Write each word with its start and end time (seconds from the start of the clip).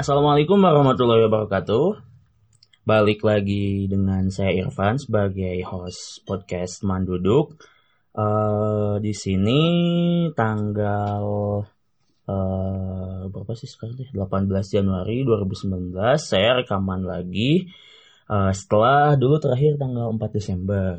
Assalamualaikum 0.00 0.64
warahmatullahi 0.64 1.28
wabarakatuh. 1.28 2.00
Balik 2.88 3.20
lagi 3.20 3.84
dengan 3.84 4.32
saya 4.32 4.48
Irfan 4.56 4.96
sebagai 4.96 5.60
host 5.68 6.24
podcast 6.24 6.80
Teman 6.80 7.04
Duduk. 7.04 7.60
Eh, 8.16 8.96
di 9.04 9.12
sini 9.12 9.60
tanggal 10.32 11.20
eh, 12.24 13.28
berapa 13.28 13.52
sih 13.52 13.68
sekarang? 13.68 14.00
deh? 14.00 14.08
18 14.08 14.48
Januari 14.72 15.20
2019 15.20 15.92
saya 16.16 16.64
rekaman 16.64 17.04
lagi 17.04 17.68
eh, 18.24 18.52
setelah 18.56 19.20
dulu 19.20 19.36
terakhir 19.36 19.76
tanggal 19.76 20.16
4 20.16 20.32
Desember. 20.32 20.96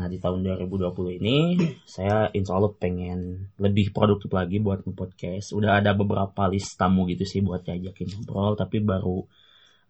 Nah 0.00 0.08
di 0.08 0.16
tahun 0.16 0.40
2020 0.40 1.20
ini 1.20 1.60
saya 1.84 2.32
insya 2.32 2.56
Allah 2.56 2.72
pengen 2.72 3.52
lebih 3.60 3.92
produktif 3.92 4.32
lagi 4.32 4.56
buat 4.56 4.80
podcast. 4.96 5.52
Udah 5.52 5.84
ada 5.84 5.92
beberapa 5.92 6.48
list 6.48 6.80
tamu 6.80 7.04
gitu 7.04 7.28
sih 7.28 7.44
buat 7.44 7.60
diajakin 7.60 8.24
ngobrol, 8.24 8.56
tapi 8.56 8.80
baru 8.80 9.20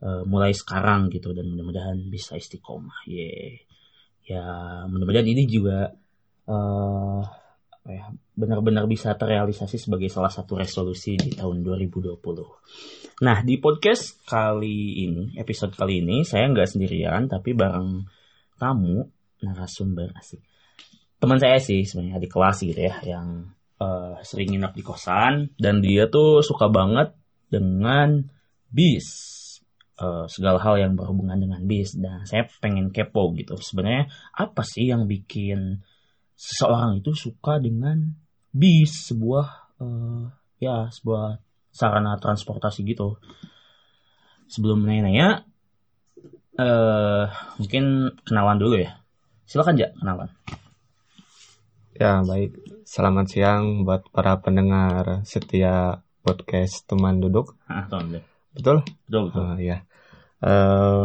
eh, 0.02 0.22
mulai 0.26 0.50
sekarang 0.50 1.14
gitu 1.14 1.30
dan 1.30 1.46
mudah-mudahan 1.46 2.10
bisa 2.10 2.34
istiqomah. 2.34 3.06
Ye. 3.06 3.62
Ya 4.26 4.42
mudah-mudahan 4.90 5.30
ini 5.30 5.46
juga 5.46 5.94
ya 7.86 8.04
benar-benar 8.34 8.84
bisa 8.90 9.14
terrealisasi 9.14 9.78
sebagai 9.78 10.10
salah 10.10 10.28
satu 10.28 10.58
resolusi 10.58 11.14
di 11.14 11.38
tahun 11.38 11.62
2020. 11.62 12.18
Nah 13.22 13.38
di 13.44 13.54
podcast 13.62 14.20
kali 14.24 15.06
ini, 15.06 15.38
episode 15.38 15.76
kali 15.76 16.02
ini 16.02 16.26
saya 16.26 16.50
nggak 16.50 16.68
sendirian 16.76 17.30
tapi 17.30 17.52
bareng 17.54 18.04
tamu 18.56 19.19
narasumber 19.42 20.12
asik. 20.16 20.40
Teman 21.20 21.36
saya 21.36 21.60
sih 21.60 21.84
sebenarnya 21.84 22.20
di 22.20 22.30
kelas 22.32 22.64
gitu 22.64 22.80
ya 22.80 22.96
yang 23.04 23.52
eh, 23.80 24.16
sering 24.24 24.56
nginap 24.56 24.72
di 24.72 24.80
kosan 24.84 25.52
dan 25.60 25.84
dia 25.84 26.08
tuh 26.08 26.40
suka 26.40 26.72
banget 26.72 27.12
dengan 27.52 28.24
bis. 28.70 29.08
Eh, 30.00 30.24
segala 30.32 30.56
hal 30.64 30.80
yang 30.80 30.92
berhubungan 30.96 31.36
dengan 31.36 31.60
bis 31.68 31.92
dan 31.92 32.24
saya 32.24 32.48
pengen 32.64 32.88
kepo 32.88 33.36
gitu. 33.36 33.60
Sebenarnya 33.60 34.08
apa 34.32 34.64
sih 34.64 34.88
yang 34.88 35.04
bikin 35.04 35.84
seseorang 36.40 37.04
itu 37.04 37.12
suka 37.12 37.60
dengan 37.60 38.16
bis 38.48 39.12
sebuah 39.12 39.76
eh, 39.76 40.24
ya 40.64 40.88
sebuah 40.88 41.36
sarana 41.68 42.16
transportasi 42.16 42.80
gitu. 42.88 43.20
Sebelum 44.48 44.88
nanya-nanya 44.88 45.44
eh 46.56 47.24
mungkin 47.60 48.16
kenalan 48.24 48.56
dulu 48.56 48.80
ya. 48.80 48.99
Silakan 49.50 49.82
ya 49.82 49.90
kenalan. 49.98 50.30
Ya, 51.98 52.22
baik. 52.22 52.54
Selamat 52.86 53.26
siang 53.34 53.82
buat 53.82 54.06
para 54.14 54.38
pendengar 54.38 55.26
setia 55.26 56.06
podcast 56.22 56.86
teman 56.86 57.18
duduk. 57.18 57.58
Ah, 57.66 57.82
deh. 57.90 58.22
Betul? 58.54 58.86
Betul, 59.10 59.22
betul. 59.26 59.42
Oh, 59.42 59.58
ya. 59.58 59.82
Eh, 60.38 61.04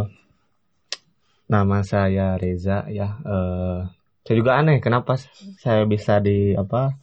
nama 1.49 1.81
saya 1.81 2.37
Reza 2.37 2.85
ya. 2.85 3.17
Eh, 3.17 3.79
saya 4.21 4.35
juga 4.37 4.61
aneh 4.61 4.77
kenapa 4.77 5.17
saya 5.57 5.81
bisa 5.89 6.21
di 6.21 6.53
apa 6.53 7.01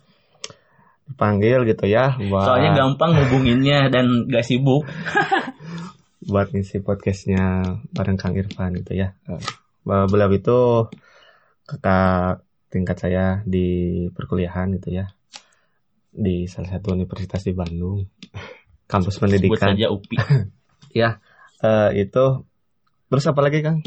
dipanggil 1.10 1.66
gitu 1.66 1.90
ya 1.90 2.22
buat 2.22 2.46
Soalnya 2.46 2.78
gampang 2.78 3.18
hubunginnya 3.18 3.90
dan 3.90 4.30
gak 4.30 4.46
sibuk. 4.46 4.86
buat 6.30 6.54
ngisi 6.54 6.86
podcastnya 6.86 7.66
bareng 7.90 8.14
Kang 8.14 8.38
Irfan 8.38 8.78
gitu 8.78 8.94
ya. 8.94 9.18
Eh, 9.26 9.42
beliau 9.82 10.30
itu 10.30 10.86
kakak 11.64 12.42
tingkat 12.68 12.96
saya 12.98 13.26
di 13.44 13.66
perkuliahan 14.10 14.72
gitu 14.76 14.92
ya 14.92 15.06
di 16.12 16.44
salah 16.44 16.76
satu 16.76 16.92
universitas 16.92 17.40
di 17.42 17.52
Bandung 17.52 18.04
kampus 18.92 19.16
Sebut 19.16 19.22
pendidikan 19.24 19.72
saja 19.76 19.88
UPI. 19.88 20.16
ya 21.00 21.10
eh, 21.60 21.90
itu 22.04 22.24
terus 23.08 23.24
apa 23.24 23.40
lagi 23.40 23.60
Kang 23.60 23.80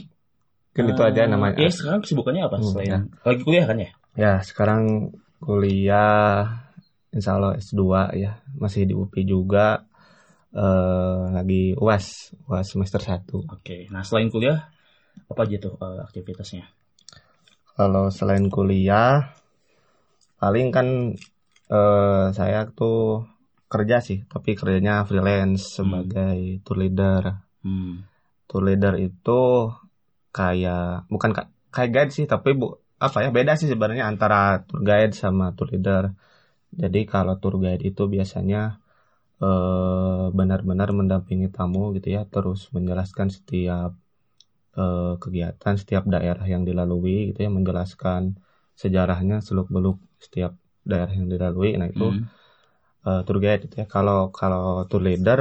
kan 0.73 0.85
itu 0.85 1.01
aja 1.01 1.21
Eh, 1.23 1.29
namanya 1.29 1.55
Ya 1.55 1.71
sekarang 1.71 2.01
kesibukannya 2.03 2.41
apa 2.45 2.57
Hmm, 2.59 2.67
selain 2.67 2.89
ya. 2.89 2.99
lagi 3.23 3.41
kuliah 3.45 3.65
kan 3.65 3.77
ya? 3.79 3.89
ya 4.15 4.33
sekarang 4.41 5.13
kuliah 5.39 6.49
Insya 7.15 7.39
Allah 7.39 7.55
S2 7.55 7.79
ya 8.11 8.43
masih 8.53 8.83
di 8.83 8.91
UPI 8.91 9.23
juga 9.23 9.87
eh 10.51 11.23
lagi 11.31 11.75
UAS 11.75 12.31
UAS 12.47 12.67
semester 12.71 12.99
1 12.99 13.43
Oke. 13.45 13.87
Nah 13.87 14.03
selain 14.03 14.27
kuliah 14.27 14.67
apa 15.27 15.41
aja 15.43 15.57
tuh 15.59 15.75
eh, 15.77 15.99
aktivitasnya? 16.01 16.65
Kalau 17.75 18.05
selain 18.17 18.47
kuliah, 18.55 19.35
paling 20.39 20.67
kan 20.75 20.87
eh, 21.75 22.25
saya 22.37 22.59
tuh 22.77 23.27
kerja 23.71 23.97
sih, 24.07 24.19
tapi 24.31 24.49
kerjanya 24.59 25.03
freelance 25.09 25.63
sebagai 25.77 26.37
tour 26.63 26.77
leader. 26.83 27.23
Hmm. 27.65 28.05
Tour 28.47 28.63
leader 28.67 28.93
itu 29.07 29.39
kayak 30.37 31.09
bukan 31.13 31.31
ka- 31.37 31.51
kayak 31.73 31.91
guide 31.95 32.11
sih, 32.17 32.25
tapi 32.33 32.49
bu 32.59 32.65
apa 33.05 33.17
ya 33.23 33.29
beda 33.37 33.53
sih 33.59 33.67
sebenarnya 33.71 34.05
antara 34.11 34.63
tour 34.67 34.81
guide 34.89 35.13
sama 35.23 35.45
tour 35.57 35.67
leader. 35.73 36.03
Jadi 36.81 36.99
kalau 37.13 37.35
tour 37.41 37.55
guide 37.63 37.83
itu 37.89 38.03
biasanya 38.15 38.61
eh, 39.43 40.25
benar-benar 40.37 40.89
mendampingi 40.99 41.47
tamu 41.57 41.83
gitu 41.97 42.07
ya, 42.15 42.21
terus 42.33 42.59
menjelaskan 42.75 43.27
setiap 43.37 43.91
eh, 44.79 45.13
kegiatan 45.23 45.75
setiap 45.81 46.03
daerah 46.13 46.45
yang 46.53 46.63
dilalui 46.69 47.13
gitu 47.29 47.39
ya 47.45 47.49
menjelaskan 47.57 48.23
sejarahnya 48.81 49.35
seluk 49.47 49.67
beluk 49.75 49.97
setiap 50.25 50.51
daerah 50.91 51.13
yang 51.19 51.27
dilalui 51.33 51.69
nah 51.79 51.87
itu 51.93 52.03
Hmm. 52.03 52.25
eh, 53.07 53.19
tour 53.25 53.37
guide 53.43 53.61
gitu 53.65 53.75
ya 53.81 53.85
kalau 53.95 54.17
kalau 54.39 54.61
tour 54.89 55.01
leader 55.07 55.39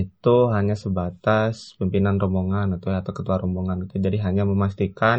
itu 0.00 0.28
hanya 0.56 0.74
sebatas 0.84 1.54
pimpinan 1.78 2.16
rombongan 2.22 2.66
atau 2.76 2.88
atau 3.00 3.12
ketua 3.18 3.36
rombongan 3.42 3.76
gitu 3.84 3.94
jadi 4.06 4.18
hanya 4.26 4.42
memastikan 4.52 5.18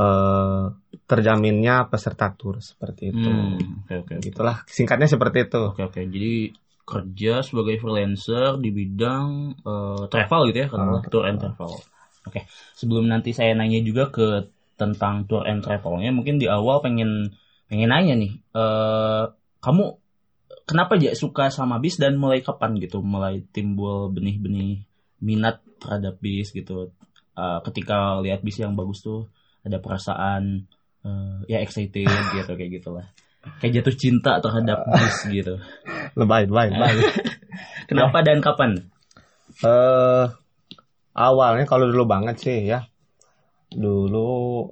eh, 0.00 0.62
terjaminnya 1.10 1.74
peserta 1.92 2.26
tur 2.38 2.54
seperti 2.70 3.02
itu 3.12 3.28
Hmm, 3.28 3.56
Oke 3.80 3.94
oke. 4.00 4.14
oke. 4.20 4.26
gitulah 4.26 4.56
singkatnya 4.76 5.08
seperti 5.14 5.38
itu 5.46 5.58
Oke 5.66 5.80
oke. 5.88 6.00
Jadi 6.14 6.34
kerja 6.90 7.32
sebagai 7.48 7.76
freelancer 7.82 8.50
di 8.64 8.70
bidang 8.78 9.28
eh, 9.70 10.02
travel 10.12 10.40
gitu 10.48 10.58
ya, 10.62 10.66
katakanlah 10.72 11.02
Ah, 11.02 11.08
tour 11.12 11.24
and 11.28 11.38
travel. 11.42 11.72
Oke. 12.24 12.48
Sebelum 12.76 13.04
nanti 13.08 13.30
saya 13.36 13.52
nanya 13.52 13.80
juga 13.84 14.08
ke 14.08 14.48
tentang 14.74 15.28
tour 15.30 15.46
and 15.46 15.62
travelnya, 15.62 16.10
mungkin 16.10 16.42
di 16.42 16.50
awal 16.50 16.82
pengen 16.82 17.30
pengen 17.70 17.88
nanya 17.92 18.14
nih, 18.18 18.32
eh 18.56 19.24
kamu 19.62 19.84
kenapa 20.68 20.96
aja 21.00 21.12
suka 21.16 21.48
sama 21.52 21.78
bis 21.80 21.96
dan 22.00 22.16
mulai 22.16 22.40
kapan 22.40 22.76
gitu, 22.80 23.00
mulai 23.04 23.44
timbul 23.54 24.10
benih-benih 24.12 24.84
minat 25.22 25.60
terhadap 25.80 26.18
bis 26.20 26.50
gitu. 26.52 26.90
Eh, 27.34 27.58
ketika 27.70 28.18
lihat 28.24 28.40
bis 28.42 28.58
yang 28.60 28.74
bagus 28.74 29.04
tuh 29.04 29.28
ada 29.64 29.78
perasaan 29.80 30.64
eh, 31.04 31.38
ya 31.48 31.58
excited 31.60 32.08
gitu 32.36 32.52
kayak 32.56 32.72
gitulah. 32.80 33.06
Kayak 33.60 33.84
jatuh 33.84 33.94
cinta 34.00 34.32
terhadap 34.40 34.88
bis 34.88 35.16
gitu. 35.28 35.60
lebay 36.16 36.48
lebay 36.48 36.72
lebay 36.72 36.94
Kenapa 37.88 38.24
dan 38.24 38.40
kapan? 38.40 38.70
eh 39.62 40.26
awalnya 41.14 41.64
kalau 41.64 41.86
dulu 41.88 42.04
banget 42.10 42.36
sih 42.42 42.58
ya. 42.66 42.84
Dulu 43.70 44.68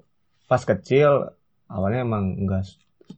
pas 0.50 0.62
kecil 0.62 1.32
awalnya 1.70 2.04
emang 2.04 2.36
enggak 2.36 2.66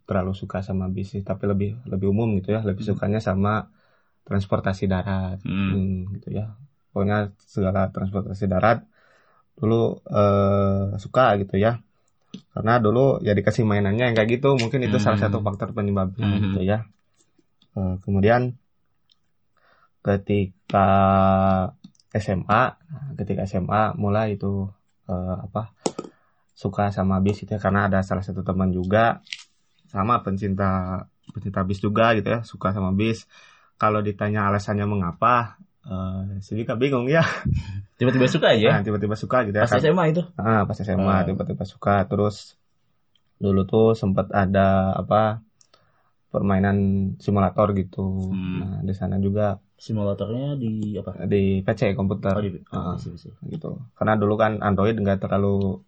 terlalu 0.04 0.36
suka 0.36 0.60
sama 0.60 0.86
bis 0.92 1.16
sih 1.16 1.24
tapi 1.24 1.48
lebih 1.48 1.80
lebih 1.88 2.12
umum 2.12 2.36
gitu 2.38 2.52
ya. 2.54 2.60
Lebih 2.62 2.84
sukanya 2.84 3.18
sama 3.18 3.68
transportasi 4.28 4.84
darat. 4.88 5.40
Hmm. 5.44 5.72
Hmm, 5.72 5.98
gitu 6.20 6.28
ya. 6.32 6.54
Pokoknya 6.92 7.34
segala 7.40 7.90
transportasi 7.90 8.44
darat 8.46 8.84
dulu 9.58 9.98
eh, 10.08 10.94
suka 11.00 11.34
gitu 11.40 11.56
ya. 11.58 11.80
Karena 12.54 12.78
dulu 12.78 13.22
ya 13.22 13.34
dikasih 13.34 13.66
mainannya 13.66 14.10
yang 14.10 14.16
kayak 14.18 14.30
gitu 14.38 14.54
mungkin 14.54 14.86
itu 14.86 14.98
salah 15.02 15.18
Hmm. 15.18 15.26
satu 15.26 15.38
faktor 15.42 15.74
penyebabnya 15.74 16.28
Hmm. 16.28 16.42
gitu 16.50 16.60
ya. 16.62 16.86
Eh, 17.74 17.94
kemudian 18.06 18.54
ketika 20.04 20.88
SMA 22.14 22.62
ketika 23.14 23.42
SMA 23.44 23.94
mulai 23.94 24.34
itu 24.34 24.70
eh, 25.06 25.36
apa 25.40 25.74
suka 26.54 26.88
sama 26.88 27.18
bis 27.18 27.42
itu 27.42 27.50
ya 27.50 27.58
karena 27.58 27.90
ada 27.90 27.98
salah 28.00 28.22
satu 28.22 28.40
teman 28.40 28.70
juga 28.70 29.18
sama 29.90 30.22
pencinta 30.22 31.02
pencinta 31.30 31.60
bis 31.62 31.78
juga 31.78 32.14
gitu 32.14 32.30
ya 32.30 32.40
suka 32.42 32.70
sama 32.70 32.94
bis 32.94 33.26
kalau 33.74 33.98
ditanya 33.98 34.46
alasannya 34.46 34.86
mengapa 34.86 35.58
eh 35.84 36.38
saya 36.40 36.56
juga 36.62 36.74
bingung 36.74 37.10
ya 37.10 37.26
Tiba-tiba 37.98 38.26
suka 38.26 38.58
aja. 38.58 38.74
Nah, 38.74 38.82
tiba-tiba 38.82 39.14
suka 39.14 39.46
gitu 39.46 39.54
ya 39.54 39.64
Pas 39.64 39.70
kan. 39.70 39.78
SMA 39.78 40.04
itu. 40.10 40.22
Ah, 40.34 40.66
pas 40.66 40.74
SMA 40.74 40.98
Oh. 40.98 41.20
tiba-tiba 41.24 41.62
suka 41.62 42.02
terus 42.06 42.58
dulu 43.38 43.62
tuh 43.64 43.94
sempat 43.94 44.30
ada 44.30 44.90
apa 44.94 45.38
permainan 46.30 46.76
simulator 47.18 47.70
gitu 47.74 48.30
Hmm. 48.30 48.58
nah 48.58 48.78
di 48.82 48.94
sana 48.94 49.16
juga 49.18 49.58
Simulatornya 49.84 50.56
di 50.56 50.96
apa? 50.96 51.12
di 51.28 51.60
PC 51.60 51.92
komputer 51.92 52.32
Oh, 52.32 52.40
di, 52.40 52.56
Ah. 52.72 52.96
bisa, 52.96 53.12
bisa. 53.12 53.28
gitu 53.44 53.76
karena 53.92 54.16
dulu 54.16 54.34
kan 54.40 54.64
Android 54.64 54.96
nggak 54.96 55.20
terlalu 55.20 55.84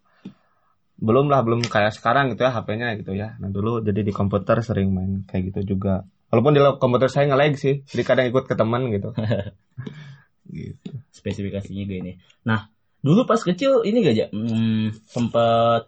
belum 0.96 1.32
lah 1.32 1.40
belum 1.44 1.64
kayak 1.64 1.92
sekarang 1.96 2.32
gitu 2.36 2.44
ya 2.44 2.52
HP-nya 2.52 2.88
gitu 3.00 3.12
ya 3.16 3.36
nah 3.40 3.48
dulu 3.48 3.80
jadi 3.80 4.00
di 4.00 4.12
komputer 4.12 4.60
sering 4.60 4.92
main 4.92 5.24
kayak 5.24 5.52
gitu 5.52 5.76
juga 5.76 6.04
walaupun 6.28 6.52
di 6.52 6.60
komputer 6.76 7.08
saya 7.08 7.24
nge-lag 7.32 7.56
sih 7.56 7.80
jadi 7.88 8.02
kadang 8.04 8.26
ikut 8.28 8.44
ke 8.44 8.54
teman 8.56 8.92
gitu 8.92 9.12
gitu. 10.56 10.90
spesifikasinya 11.10 11.84
gini. 11.84 12.12
Nah, 12.46 12.70
dulu 13.02 13.26
pas 13.26 13.40
kecil 13.42 13.82
ini 13.82 13.98
gak 13.98 14.14
aja 14.14 14.26
hmm, 14.30 14.94
sempet 15.04 15.82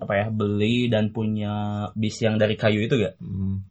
apa 0.00 0.12
ya 0.16 0.26
beli 0.32 0.88
dan 0.90 1.12
punya 1.14 1.86
bis 1.94 2.18
yang 2.18 2.34
dari 2.34 2.56
kayu 2.58 2.84
itu 2.84 2.98
gak? 2.98 3.14
Hmm. 3.22 3.62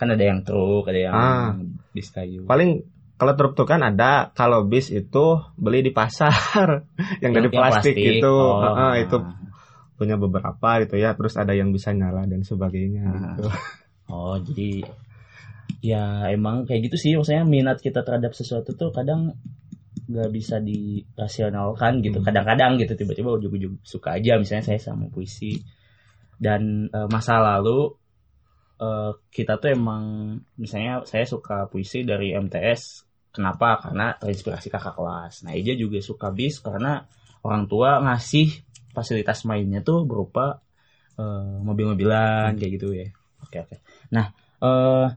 Kan 0.00 0.08
ada 0.10 0.24
yang 0.24 0.40
truk, 0.42 0.88
ada 0.88 1.00
yang 1.00 1.14
Ah. 1.14 1.52
bis 1.92 2.08
kayu. 2.08 2.48
Paling 2.48 2.82
kalau 3.22 3.38
truk 3.38 3.54
tuh 3.54 3.62
kan 3.70 3.78
ada, 3.86 4.34
kalau 4.34 4.66
bis 4.66 4.90
itu 4.90 5.38
beli 5.54 5.86
di 5.86 5.94
pasar 5.94 6.90
yang, 7.22 7.30
dari 7.30 7.46
plastik, 7.54 7.94
itu, 7.94 8.26
Oh, 8.26 8.58
Heeh, 8.66 9.06
itu 9.06 9.14
nah. 9.22 9.38
punya 9.94 10.18
beberapa 10.18 10.82
gitu 10.82 10.98
ya. 10.98 11.14
Terus 11.14 11.38
ada 11.38 11.54
yang 11.54 11.70
bisa 11.70 11.94
nyala 11.94 12.26
dan 12.26 12.42
sebagainya 12.42 13.06
Ah. 13.06 13.14
gitu. 13.38 13.46
Oh, 14.10 14.34
jadi 14.36 14.82
ya 15.80 16.28
emang 16.34 16.66
kayak 16.66 16.90
gitu 16.90 16.96
sih 16.98 17.12
maksudnya 17.16 17.46
minat 17.46 17.78
kita 17.80 18.04
terhadap 18.04 18.34
sesuatu 18.36 18.74
tuh 18.76 18.90
kadang 18.92 19.38
nggak 20.10 20.30
bisa 20.34 20.58
dirasionalkan 20.58 22.02
gitu. 22.02 22.18
Hmm. 22.20 22.26
Kadang-kadang 22.26 22.76
gitu 22.82 22.92
tiba-tiba 22.98 23.38
ujung-ujung 23.38 23.78
suka 23.86 24.18
aja 24.18 24.36
misalnya 24.36 24.66
saya 24.66 24.82
sama 24.82 25.06
puisi. 25.08 25.62
Dan 26.36 26.90
eh, 26.90 27.08
masa 27.08 27.38
lalu 27.38 27.94
eh, 28.82 29.12
kita 29.30 29.62
tuh 29.62 29.70
emang 29.72 30.36
misalnya 30.58 31.06
saya 31.06 31.22
suka 31.24 31.70
puisi 31.70 32.02
dari 32.02 32.34
MTS. 32.34 33.06
Kenapa? 33.32 33.80
Karena 33.80 34.12
terinspirasi 34.20 34.68
kakak 34.68 34.94
kelas. 34.96 35.42
Nah, 35.48 35.56
Eja 35.56 35.72
juga 35.72 35.98
suka 36.04 36.28
bis 36.28 36.60
karena 36.60 37.08
orang 37.40 37.64
tua 37.64 37.98
ngasih 38.04 38.52
fasilitas 38.92 39.48
mainnya 39.48 39.80
tuh 39.80 40.04
berupa 40.04 40.60
eh, 41.16 41.56
mobil-mobilan 41.64 42.52
kayak 42.60 42.72
gitu 42.76 42.92
ya. 42.92 43.08
Oke 43.40 43.56
oke. 43.64 43.76
Nah, 44.12 44.30
eh 44.60 45.08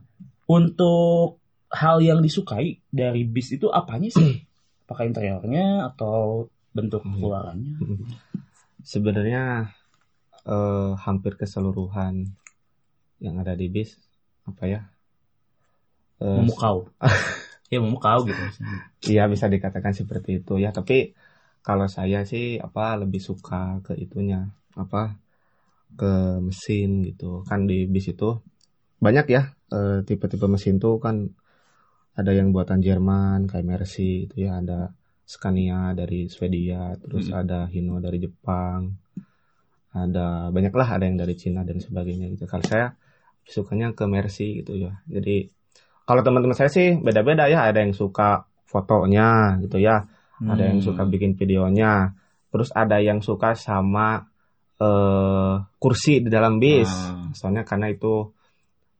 untuk 0.48 1.42
hal 1.68 1.98
yang 2.00 2.24
disukai 2.24 2.80
dari 2.88 3.26
bis 3.28 3.52
itu 3.52 3.68
apanya 3.68 4.08
sih? 4.08 4.40
Apakah 4.86 5.04
interiornya 5.10 5.92
atau 5.92 6.48
bentuk 6.72 7.02
Hmm. 7.04 7.20
keluarannya? 7.20 7.74
Sebenarnya 8.80 9.74
eh, 10.46 10.92
hampir 11.04 11.36
keseluruhan 11.36 12.32
yang 13.20 13.36
ada 13.42 13.52
di 13.52 13.66
bis 13.68 13.96
apa 14.46 14.64
ya? 14.64 14.80
Eh, 16.22 16.36
Memukau. 16.40 16.88
ya 17.72 17.78
memukau 17.84 18.18
gitu. 18.28 18.42
Iya 19.10 19.22
bisa 19.32 19.46
dikatakan 19.54 19.94
seperti 20.00 20.30
itu 20.40 20.52
ya. 20.64 20.70
Tapi 20.78 20.94
kalau 21.66 21.86
saya 21.96 22.18
sih 22.30 22.44
apa 22.66 22.80
lebih 23.02 23.20
suka 23.28 23.56
ke 23.86 23.92
itunya 24.04 24.38
apa 24.82 24.98
ke 26.00 26.06
mesin 26.46 26.88
gitu. 27.08 27.24
Kan 27.48 27.60
di 27.70 27.76
bis 27.94 28.06
itu 28.12 28.28
banyak 29.04 29.26
ya 29.36 29.42
eh, 29.76 29.96
tipe-tipe 30.08 30.46
mesin 30.54 30.76
tuh 30.84 30.94
kan 31.04 31.16
ada 32.20 32.32
yang 32.38 32.48
buatan 32.54 32.80
Jerman 32.86 33.38
kayak 33.50 33.66
Mercy 33.70 34.26
itu 34.26 34.36
ya 34.46 34.58
ada 34.60 34.78
Scania 35.32 35.92
dari 36.00 36.20
Swedia 36.34 36.82
terus 37.02 37.24
Hmm. 37.28 37.40
ada 37.42 37.58
Hino 37.72 37.96
dari 38.06 38.18
Jepang 38.24 38.82
ada 39.96 40.52
banyak 40.54 40.72
lah 40.76 40.88
ada 40.96 41.04
yang 41.08 41.18
dari 41.22 41.34
Cina 41.40 41.60
dan 41.68 41.78
sebagainya 41.80 42.26
gitu 42.34 42.44
kalau 42.52 42.64
saya 42.72 42.86
sukanya 43.54 43.86
ke 43.98 44.04
Mercy 44.14 44.60
gitu 44.60 44.72
ya 44.76 44.92
jadi 45.08 45.48
kalau 46.06 46.22
teman-teman 46.22 46.54
saya 46.54 46.70
sih 46.70 46.94
beda-beda 46.96 47.44
ya 47.46 47.66
ada 47.66 47.82
yang 47.82 47.90
suka 47.90 48.46
fotonya 48.64 49.58
gitu 49.60 49.76
ya 49.78 50.06
ada 50.38 50.62
yang 50.62 50.78
Hmm. 50.78 50.86
suka 50.86 51.02
bikin 51.04 51.34
videonya 51.34 52.14
terus 52.48 52.70
ada 52.72 52.96
yang 52.98 53.18
suka 53.20 53.52
sama 53.52 54.24
eh 54.76 55.54
kursi 55.76 56.20
di 56.20 56.28
dalam 56.28 56.56
bis 56.56 56.86
Ah. 56.88 57.32
soalnya 57.32 57.64
karena 57.64 57.88
itu 57.88 58.30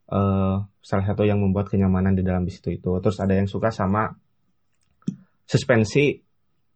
eh 0.08 0.56
salah 0.80 1.04
satu 1.04 1.22
yang 1.22 1.38
membuat 1.38 1.66
kenyamanan 1.66 2.14
di 2.14 2.22
dalam 2.22 2.42
bis 2.42 2.58
itu 2.58 2.72
itu 2.72 2.90
terus 2.98 3.18
ada 3.18 3.32
yang 3.32 3.46
suka 3.46 3.68
sama 3.70 4.10
suspensi 5.44 6.18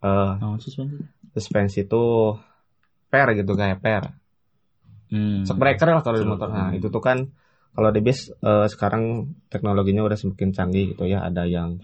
eh 0.01 0.33
Oh, 0.41 0.57
suspensi. 0.57 0.97
suspensi 1.33 1.79
itu 1.85 2.05
per 3.07 3.27
gitu 3.35 3.53
kayak 3.55 3.81
per 3.81 4.05
Hmm. 5.11 5.43
shock 5.43 5.59
breaker 5.59 5.91
lah 5.91 6.07
kalau 6.07 6.17
di 6.17 6.27
motor 6.29 6.49
nah 6.49 6.71
itu 6.71 6.87
tuh 6.87 7.03
kan 7.03 7.19
kalau 7.71 7.91
di 7.95 8.01
bis 8.03 8.29
eh, 8.33 8.67
sekarang 8.67 9.31
teknologinya 9.53 10.03
udah 10.05 10.19
semakin 10.19 10.51
canggih 10.51 10.95
gitu 10.95 11.07
ya 11.07 11.23
ada 11.23 11.47
yang 11.47 11.79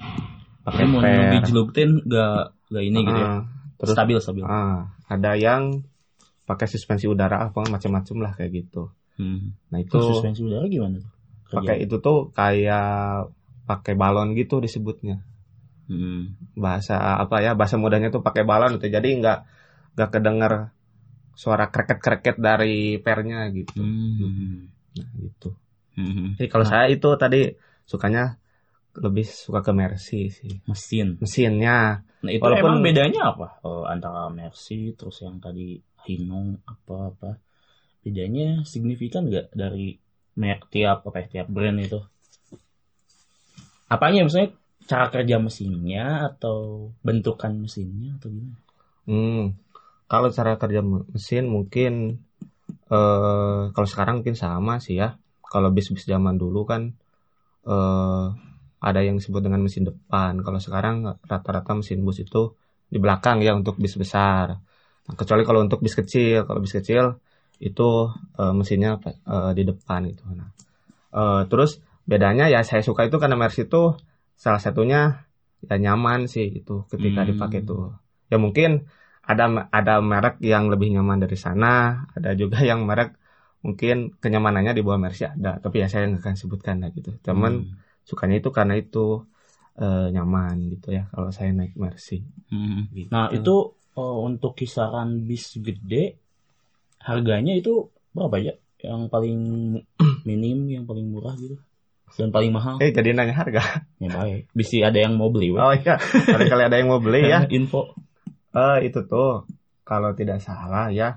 pakai 0.66 0.84
mau 0.84 0.98
per 0.98 1.30
dijelutin 1.38 2.02
gak 2.04 2.52
gak 2.74 2.84
ini 2.84 2.98
gitu 3.06 3.20
ya. 3.22 3.28
Ah, 3.30 3.40
terus 3.78 3.94
stabil 3.94 4.18
stabil. 4.18 4.42
ah, 4.42 4.90
ada 5.06 5.32
yang 5.38 5.86
pakai 6.46 6.66
suspensi 6.66 7.06
udara 7.06 7.46
apa 7.46 7.66
macam-macam 7.66 8.16
lah 8.22 8.32
kayak 8.34 8.52
gitu 8.64 8.90
Hmm. 9.16 9.56
nah 9.72 9.80
itu 9.80 9.96
Itu 9.96 10.12
suspensi 10.12 10.44
udara 10.44 10.68
gimana 10.68 11.00
tuh? 11.00 11.08
pakai 11.48 11.88
itu 11.88 11.96
tuh 12.04 12.28
kayak 12.36 13.32
pakai 13.64 13.94
balon 13.96 14.36
gitu 14.36 14.60
disebutnya 14.60 15.24
Hmm. 15.86 16.34
bahasa 16.58 16.98
apa 17.22 17.38
ya 17.40 17.54
bahasa 17.54 17.78
mudahnya 17.78 18.10
tuh 18.10 18.20
pakai 18.20 18.42
balon 18.42 18.76
itu 18.76 18.90
jadi 18.90 19.06
nggak 19.06 19.38
nggak 19.94 20.10
kedenger 20.12 20.52
suara 21.38 21.70
kreket 21.70 21.98
kreket 22.02 22.36
dari 22.42 22.98
pernya 22.98 23.46
gitu 23.54 23.78
Hmm. 23.78 24.68
nah 24.98 25.08
gitu 25.16 25.54
Hmm. 25.96 26.36
jadi 26.36 26.48
kalau 26.52 26.66
Nah, 26.66 26.70
saya 26.72 26.86
itu 26.94 27.08
tadi 27.22 27.38
sukanya 27.90 28.22
lebih 29.04 29.26
suka 29.44 29.60
ke 29.66 29.72
Mercy 29.80 30.16
sih 30.38 30.52
mesin. 30.70 31.08
mesinnya 31.22 31.76
Nah 32.24 32.32
itu 32.36 32.44
Walaupun- 32.44 32.60
emang 32.62 32.78
bedanya 32.86 33.20
apa? 33.32 33.46
Eh, 33.68 33.84
antara 33.94 34.22
Mercy 34.38 34.78
terus 34.98 35.16
yang 35.24 35.36
tadi 35.46 35.66
Hino 36.06 36.40
apa 36.72 36.96
apa 37.10 37.30
bedanya 38.04 38.46
signifikan 38.72 39.22
nggak 39.30 39.46
dari 39.62 39.86
merek 40.40 40.62
tiap 40.74 40.98
apa 41.08 41.18
ya, 41.22 41.26
tiap 41.34 41.48
brand 41.56 41.78
itu? 41.86 42.00
Apanya 43.94 44.20
maksudnya 44.26 44.50
cara 44.90 45.06
kerja 45.14 45.36
mesinnya 45.42 46.04
atau 46.30 46.56
bentukan 47.06 47.52
mesinnya 47.64 48.10
atau 48.18 48.28
gimana? 48.34 48.58
hmm, 49.06 49.36
kalau 50.10 50.28
cara 50.38 50.52
kerja 50.62 50.80
mesin 51.14 51.44
mungkin 51.56 51.92
eh 52.94 53.60
kalau 53.74 53.88
sekarang 53.92 54.14
mungkin 54.22 54.38
sama 54.44 54.74
sih 54.84 54.94
ya 55.02 55.08
kalau 55.56 55.68
bis-bis 55.76 56.04
zaman 56.12 56.36
dulu 56.36 56.68
kan 56.68 56.82
eh 57.72 58.26
ada 58.88 59.00
yang 59.06 59.16
disebut 59.18 59.40
dengan 59.46 59.60
mesin 59.66 59.84
depan. 59.88 60.32
Kalau 60.44 60.60
sekarang 60.66 60.96
rata-rata 61.30 61.72
mesin 61.80 62.04
bus 62.06 62.20
itu 62.22 62.54
di 62.92 62.98
belakang 63.02 63.40
ya 63.46 63.56
untuk 63.56 63.74
bis 63.80 63.96
besar. 64.02 64.46
Nah, 65.06 65.14
kecuali 65.20 65.42
kalau 65.48 65.60
untuk 65.66 65.80
bis 65.84 65.96
kecil. 65.96 66.44
Kalau 66.48 66.60
bis 66.64 66.74
kecil 66.76 67.04
itu 67.58 67.88
eh, 68.40 68.52
mesinnya 68.58 69.00
eh, 69.34 69.52
di 69.58 69.62
depan 69.70 70.00
gitu. 70.12 70.22
Nah 70.40 70.50
eh, 71.20 71.42
terus 71.50 71.80
bedanya 72.10 72.46
ya 72.54 72.60
saya 72.68 72.82
suka 72.88 73.08
itu 73.08 73.16
karena 73.22 73.36
Mercy 73.40 73.66
itu 73.68 73.96
salah 74.36 74.60
satunya 74.62 75.26
ya 75.66 75.76
nyaman 75.84 76.28
sih 76.34 76.46
itu 76.60 76.84
ketika 76.92 77.24
Hmm. 77.24 77.30
dipakai 77.32 77.60
tuh. 77.66 77.96
Ya 78.32 78.36
mungkin 78.44 78.86
ada 79.26 79.68
ada 79.78 79.94
merek 80.10 80.38
yang 80.52 80.70
lebih 80.72 80.88
nyaman 80.94 81.18
dari 81.24 81.38
sana 81.38 82.06
ada 82.16 82.30
juga 82.38 82.62
yang 82.70 82.86
merek 82.88 83.16
mungkin 83.64 83.96
kenyamanannya 84.22 84.72
di 84.78 84.82
bawah 84.86 85.00
Mercy 85.04 85.24
ada 85.26 85.58
tapi 85.62 85.76
ya 85.82 85.86
saya 85.92 86.06
nggak 86.10 86.22
akan 86.22 86.36
sebutkan 86.40 86.76
lah 86.82 86.90
gitu 86.96 87.10
teman 87.24 87.64
Hmm. 87.66 87.76
sukanya 88.08 88.36
itu 88.40 88.50
karena 88.54 88.74
itu 88.78 89.26
eh, 89.82 90.06
nyaman 90.14 90.56
gitu 90.72 90.88
ya 90.96 91.02
kalau 91.12 91.30
saya 91.36 91.50
naik 91.52 91.74
Mercy 91.76 92.22
Hmm. 92.52 92.86
Gitu. 92.94 93.10
Nah 93.10 93.26
itu 93.34 93.54
eh, 93.98 94.16
untuk 94.28 94.52
kisaran 94.60 95.26
bis 95.28 95.58
gede 95.58 96.16
harganya 97.02 97.52
itu 97.60 97.90
berapa 98.14 98.36
ya? 98.40 98.54
Yang 98.82 99.02
paling 99.10 99.38
minim, 100.28 100.58
yang 100.70 100.84
paling 100.86 101.06
murah 101.10 101.34
gitu, 101.38 101.56
dan 102.18 102.28
paling 102.30 102.50
mahal? 102.54 102.76
eh 102.82 102.90
jadi 102.92 103.08
nanya 103.16 103.34
harga 103.34 103.62
Ya 104.02 104.08
baik. 104.12 104.52
Bisa 104.52 104.76
ada 104.88 104.98
yang 105.00 105.16
mau 105.16 105.32
beli, 105.32 105.48
oh 105.56 105.72
iya 105.72 105.96
kali 106.30 106.62
ada 106.68 106.76
yang 106.76 106.88
mau 106.92 107.00
beli 107.00 107.20
ya 107.32 107.40
Info. 107.56 107.96
Eh 108.56 108.78
itu 108.88 109.00
tuh 109.10 109.48
kalau 109.88 110.10
tidak 110.18 110.38
salah 110.44 110.92
ya 110.92 111.08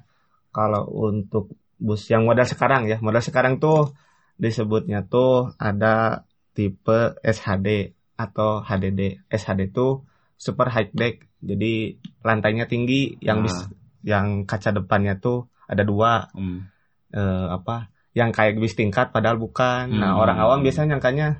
kalau 0.55 0.87
untuk 1.07 1.51
bus 1.79 2.11
yang 2.11 2.27
model 2.27 2.43
sekarang 2.43 2.85
ya 2.85 2.99
model 2.99 3.23
sekarang 3.23 3.57
tuh 3.57 3.95
disebutnya 4.35 5.07
tuh 5.07 5.55
ada 5.55 6.27
tipe 6.51 7.15
SHD 7.23 7.95
atau 8.15 8.59
HDD 8.59 9.23
SHD 9.31 9.71
tuh 9.71 10.03
super 10.35 10.67
high 10.67 10.91
deck 10.91 11.23
jadi 11.39 11.95
lantainya 12.19 12.67
tinggi 12.67 13.15
yang 13.19 13.43
bis 13.43 13.55
yang 14.03 14.43
kaca 14.43 14.71
depannya 14.71 15.15
tuh 15.17 15.47
ada 15.67 15.83
dua 15.83 16.27
Hmm. 16.31 16.67
eh, 17.09 17.47
apa 17.49 17.87
yang 18.11 18.31
kayak 18.31 18.59
bis 18.59 18.75
tingkat 18.75 19.11
padahal 19.11 19.39
bukan 19.39 19.87
nah 19.91 20.15
Hmm. 20.15 20.21
orang 20.21 20.37
awam 20.39 20.59
biasanya 20.61 20.95
nyangkanya 20.95 21.39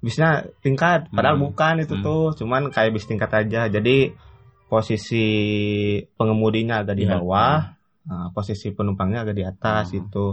bisnya 0.00 0.46
tingkat 0.62 1.10
padahal 1.12 1.36
Hmm. 1.36 1.44
bukan 1.52 1.74
itu 1.82 1.94
Hmm. 1.98 2.04
tuh 2.04 2.24
cuman 2.36 2.72
kayak 2.72 2.92
bis 2.94 3.04
tingkat 3.04 3.28
aja 3.34 3.68
jadi 3.68 4.14
posisi 4.68 5.26
pengemudinya 6.14 6.84
agak 6.84 6.96
di 6.96 7.04
Iya. 7.08 7.18
bawah 7.18 7.77
nah, 8.08 8.32
posisi 8.32 8.72
penumpangnya 8.72 9.22
agak 9.22 9.36
di 9.36 9.44
atas 9.44 9.92
Hmm. 9.92 10.00
itu 10.02 10.26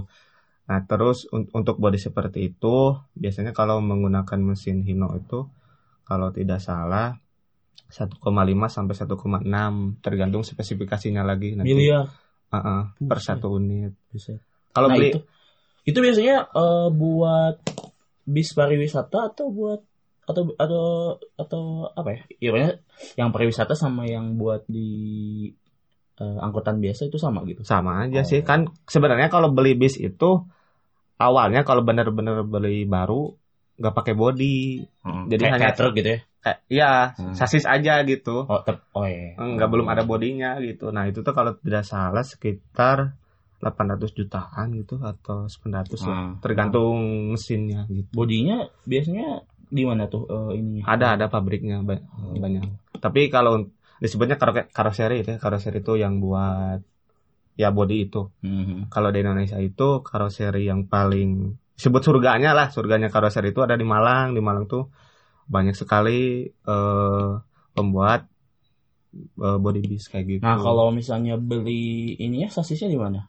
nah 0.66 0.82
terus 0.82 1.30
un- 1.30 1.46
untuk 1.54 1.78
bodi 1.78 2.02
seperti 2.02 2.50
itu 2.50 2.98
biasanya 3.14 3.54
kalau 3.54 3.78
menggunakan 3.86 4.40
mesin 4.42 4.82
Hino 4.82 5.14
itu 5.14 5.46
kalau 6.02 6.34
tidak 6.34 6.58
salah 6.58 7.14
1,5 7.86 8.66
sampai 8.66 8.96
1,6 8.98 10.02
tergantung 10.02 10.42
spesifikasinya 10.42 11.22
lagi 11.22 11.54
nanti 11.54 11.70
Miliar. 11.70 12.10
Uh-uh, 12.50 12.98
per 12.98 13.20
Buset. 13.22 13.38
satu 13.38 13.48
unit 13.62 13.94
Bisa. 14.10 14.42
kalau 14.74 14.90
nah 14.90 14.98
beli 14.98 15.14
itu, 15.14 15.20
itu 15.86 16.00
biasanya 16.02 16.50
eh, 16.50 16.88
buat 16.90 17.58
bis 18.26 18.50
pariwisata 18.58 19.34
atau 19.34 19.54
buat 19.54 19.82
atau 20.26 20.58
atau 20.58 20.86
atau 21.38 21.64
apa 21.94 22.10
ya? 22.10 22.22
Iya 22.42 22.50
banyak 22.58 22.76
yang 23.22 23.30
pariwisata 23.30 23.78
sama 23.78 24.10
yang 24.10 24.34
buat 24.34 24.66
di 24.66 25.54
eh, 26.16 26.38
angkutan 26.40 26.78
biasa 26.78 27.02
itu 27.06 27.18
sama 27.18 27.44
gitu. 27.44 27.62
sama 27.62 28.04
aja 28.04 28.22
Oh. 28.22 28.26
sih 28.26 28.40
kan 28.42 28.66
sebenarnya 28.86 29.28
kalau 29.28 29.50
beli 29.50 29.74
bis 29.74 29.96
itu 29.96 30.44
awalnya 31.18 31.62
kalau 31.62 31.82
bener-bener 31.82 32.44
beli 32.44 32.84
baru 32.86 33.32
nggak 33.76 33.92
pakai 33.94 34.14
body 34.14 34.58
Hmm. 35.02 35.28
Jadi 35.28 35.38
kayak, 35.40 35.54
hanya- 35.54 35.66
kayak 35.66 35.78
truk 35.78 35.94
gitu 35.94 36.10
ya. 36.10 36.20
kayak 36.40 36.60
ya 36.68 36.92
Hmm. 37.14 37.34
sasis 37.34 37.66
aja 37.66 38.02
gitu 38.04 38.42
Oh, 38.44 38.62
tep, 38.62 38.82
oh 38.92 39.04
iya. 39.04 39.36
nggak 39.36 39.68
belum 39.68 39.88
ada 39.88 40.02
bodinya 40.02 40.56
gitu 40.60 40.90
nah 40.90 41.04
itu 41.04 41.20
tuh 41.20 41.32
kalau 41.32 41.54
tidak 41.56 41.84
salah 41.84 42.24
sekitar 42.24 43.14
800 43.58 44.14
jutaan 44.14 44.72
gitu 44.74 44.98
atau 45.00 45.46
900 45.46 46.00
lah 46.02 46.16
Hmm. 46.16 46.34
tergantung 46.40 46.96
mesinnya 47.30 47.84
gitu 47.88 48.08
Bodinya 48.14 48.58
biasanya 48.84 49.44
di 49.66 49.84
mana 49.84 50.06
tuh 50.06 50.24
eh, 50.26 50.56
ininya? 50.56 50.84
ada 50.86 51.08
ada 51.14 51.26
pabriknya 51.28 51.82
ba- 51.82 52.00
Oh. 52.16 52.32
banyak 52.34 52.64
tapi 52.96 53.28
kalau 53.28 53.68
disebutnya 54.04 54.36
karo- 54.36 54.68
karoseri 54.70 55.24
itu 55.24 55.30
ya 55.36 55.40
karoseri 55.40 55.80
itu 55.80 55.94
yang 55.96 56.20
buat 56.20 56.80
ya 57.56 57.72
body 57.72 57.96
itu 58.06 58.22
Mhm. 58.44 58.92
kalau 58.92 59.10
di 59.16 59.24
Indonesia 59.24 59.56
itu 59.60 60.04
karoseri 60.04 60.68
yang 60.68 60.88
paling 60.92 61.56
disebut 61.76 62.02
surganya 62.04 62.52
lah 62.52 62.68
surganya 62.72 63.08
karoseri 63.08 63.52
itu 63.52 63.64
ada 63.64 63.76
di 63.76 63.88
Malang 63.88 64.36
di 64.36 64.42
Malang 64.44 64.68
tuh 64.68 64.92
banyak 65.48 65.76
sekali 65.76 66.44
eh, 66.48 67.30
pembuat 67.72 68.28
eh, 69.16 69.58
body 69.60 69.82
bis 69.88 70.12
kayak 70.12 70.26
gitu 70.28 70.44
Nah, 70.44 70.60
kalau 70.60 70.92
misalnya 70.92 71.40
beli 71.40 72.16
ininya 72.20 72.52
sasisnya 72.52 72.92
di 72.92 73.00
mana? 73.00 73.22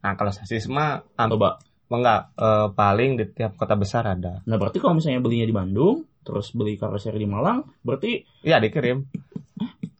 nah 0.00 0.16
kalau 0.16 0.32
sasis 0.32 0.64
mah 0.64 1.04
am- 1.20 1.28
Coba. 1.36 1.60
enggak 1.90 2.20
eh, 2.38 2.68
paling 2.72 3.10
di 3.20 3.24
tiap 3.34 3.58
kota 3.58 3.74
besar 3.76 4.06
ada 4.06 4.40
Nah, 4.46 4.56
berarti 4.56 4.78
kalau 4.78 4.94
misalnya 4.96 5.20
belinya 5.20 5.44
di 5.44 5.52
Bandung, 5.52 6.06
terus 6.22 6.54
beli 6.54 6.78
karoseri 6.78 7.18
di 7.18 7.28
Malang, 7.28 7.66
berarti 7.82 8.22
Iya 8.40 8.62
dikirim 8.62 9.04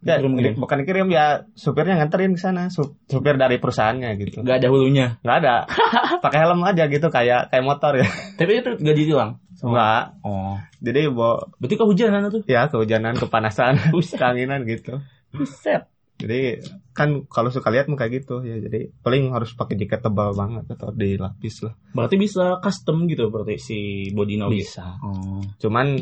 ya, 0.01 0.17
Dikirim 0.17 0.33
di- 0.35 0.57
bukan 0.57 0.77
dikirim 0.81 1.09
ya 1.09 1.25
supirnya 1.53 1.95
nganterin 1.97 2.33
ke 2.33 2.41
sana 2.41 2.69
Sup- 2.69 2.97
supir 3.05 3.35
dari 3.35 3.57
perusahaannya 3.57 4.11
gitu 4.19 4.41
nggak 4.41 4.57
ada 4.59 4.69
hulunya. 4.69 5.21
nggak 5.21 5.37
ada 5.39 5.55
pakai 6.25 6.39
helm 6.41 6.61
aja 6.63 6.85
gitu 6.87 7.07
kayak 7.07 7.49
kayak 7.49 7.63
motor 7.63 7.93
ya 7.95 8.09
Tapi 8.35 8.53
itu 8.57 8.71
nggak 8.77 8.97
ditilang. 8.97 9.31
Enggak 9.61 10.17
Oh. 10.21 10.57
jadi 10.79 11.09
bawa 11.09 11.53
Berarti 11.55 11.77
kehujanan 11.77 12.21
tuh. 12.29 12.43
ya 12.45 12.65
kehujanan 12.67 13.13
kepanasan 13.15 13.77
Buset. 13.93 14.17
keanginan 14.17 14.65
gitu 14.65 15.05
Buset. 15.31 15.85
jadi 16.17 16.65
kan 16.91 17.25
kalau 17.27 17.49
suka 17.49 17.69
lihat 17.69 17.85
kayak 17.87 18.13
gitu 18.19 18.41
ya 18.41 18.57
jadi 18.59 18.89
paling 18.99 19.29
harus 19.31 19.53
pakai 19.53 19.73
jaket 19.75 20.01
tebal 20.01 20.33
banget 20.33 20.65
atau 20.67 20.89
dilapis 20.91 21.61
lah 21.63 21.77
Berarti 21.91 22.17
bisa 22.17 22.57
custom 22.59 23.05
gitu 23.05 23.29
berarti 23.29 23.57
si 23.57 23.79
body 24.11 24.37
now 24.37 24.49
gitu. 24.49 24.65
bisa 24.65 24.97
Oh. 24.99 25.45
cuman 25.57 25.97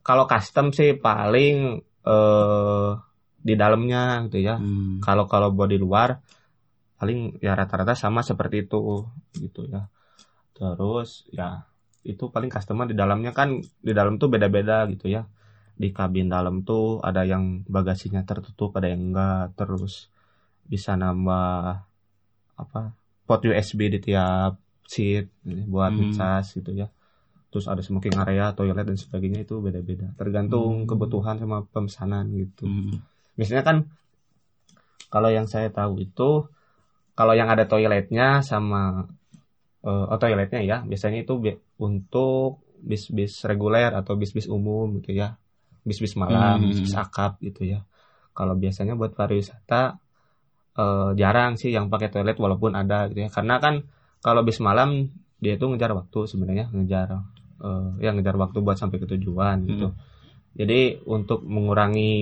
kalau 0.00 0.24
custom 0.24 0.70
sih 0.70 0.94
paling 0.94 1.76
eh 2.02 2.90
di 3.46 3.54
dalamnya 3.54 4.26
gitu 4.26 4.38
ya 4.42 4.58
Hmm. 4.58 4.98
kalau 4.98 5.24
kalau 5.30 5.54
body 5.54 5.78
luar 5.78 6.18
paling 6.98 7.38
ya 7.38 7.52
rata-rata 7.54 7.94
sama 7.94 8.26
seperti 8.26 8.66
itu 8.66 8.80
gitu 9.38 9.68
ya 9.68 9.86
terus 10.56 11.28
ya 11.30 11.62
itu 12.02 12.32
paling 12.34 12.50
customer 12.50 12.86
di 12.88 12.96
dalamnya 12.96 13.30
kan 13.30 13.48
di 13.60 13.92
dalam 13.92 14.16
tuh 14.16 14.28
beda-beda 14.32 14.88
gitu 14.90 15.06
ya 15.06 15.22
di 15.76 15.92
kabin 15.92 16.32
dalam 16.32 16.64
tuh 16.64 17.04
ada 17.04 17.22
yang 17.22 17.62
bagasinya 17.68 18.24
tertutup 18.24 18.72
ada 18.80 18.88
yang 18.88 19.12
enggak 19.12 19.52
terus 19.54 20.08
bisa 20.64 20.96
nambah 20.96 21.84
apa 22.56 22.80
port 23.28 23.44
USB 23.44 23.92
di 23.92 24.00
tiap 24.00 24.56
seat 24.88 25.28
ini 25.44 25.68
buat 25.68 25.92
Hmm. 25.92 26.08
ngecas 26.08 26.56
gitu 26.56 26.72
ya 26.72 26.88
terus 27.52 27.68
ada 27.68 27.84
smoking 27.84 28.16
area 28.16 28.56
toilet 28.56 28.86
dan 28.88 28.96
sebagainya 28.96 29.44
itu 29.44 29.60
beda-beda 29.60 30.16
tergantung 30.16 30.82
Hmm. 30.82 30.88
kebutuhan 30.88 31.36
sama 31.36 31.68
pemesanan 31.68 32.32
gitu 32.32 32.64
Hmm. 32.64 32.96
Biasanya 33.38 33.62
kan 33.68 33.76
kalau 35.12 35.30
yang 35.30 35.46
saya 35.46 35.68
tahu 35.70 36.02
itu 36.02 36.30
kalau 37.16 37.32
yang 37.32 37.48
ada 37.48 37.64
toiletnya 37.70 38.44
sama 38.44 39.06
eh, 39.86 40.04
oh 40.12 40.18
toiletnya 40.20 40.60
ya 40.70 40.76
biasanya 40.90 41.18
itu 41.24 41.34
bi- 41.44 41.60
untuk 41.80 42.60
bis-bis 42.90 43.42
reguler 43.48 43.90
atau 43.94 44.14
bis-bis 44.20 44.46
umum 44.52 45.00
gitu 45.00 45.16
ya. 45.16 45.28
Bis-bis 45.88 46.14
malam 46.18 46.66
Hmm. 46.66 46.68
bis-bis 46.70 46.94
akap 46.98 47.38
gitu 47.40 47.62
ya. 47.64 47.80
Kalau 48.36 48.54
biasanya 48.58 48.94
buat 49.00 49.12
pariwisata 49.16 49.96
eh, 50.76 51.10
jarang 51.20 51.56
sih 51.60 51.70
yang 51.76 51.86
pakai 51.92 52.08
toilet 52.12 52.36
walaupun 52.36 52.72
ada 52.76 53.08
gitu 53.10 53.24
ya. 53.24 53.30
Karena 53.32 53.56
kan 53.64 53.74
kalau 54.20 54.42
bis 54.44 54.58
malam 54.60 55.08
dia 55.40 55.56
itu 55.56 55.64
ngejar 55.68 55.92
waktu 55.96 56.18
sebenarnya 56.28 56.66
ngejar 56.74 57.08
eh, 57.64 57.88
ya 58.04 58.10
ngejar 58.12 58.36
waktu 58.36 58.58
buat 58.60 58.76
sampai 58.76 58.98
ke 59.02 59.06
tujuan 59.16 59.56
gitu 59.70 59.88
jadi 60.56 61.04
untuk 61.04 61.44
mengurangi 61.44 62.14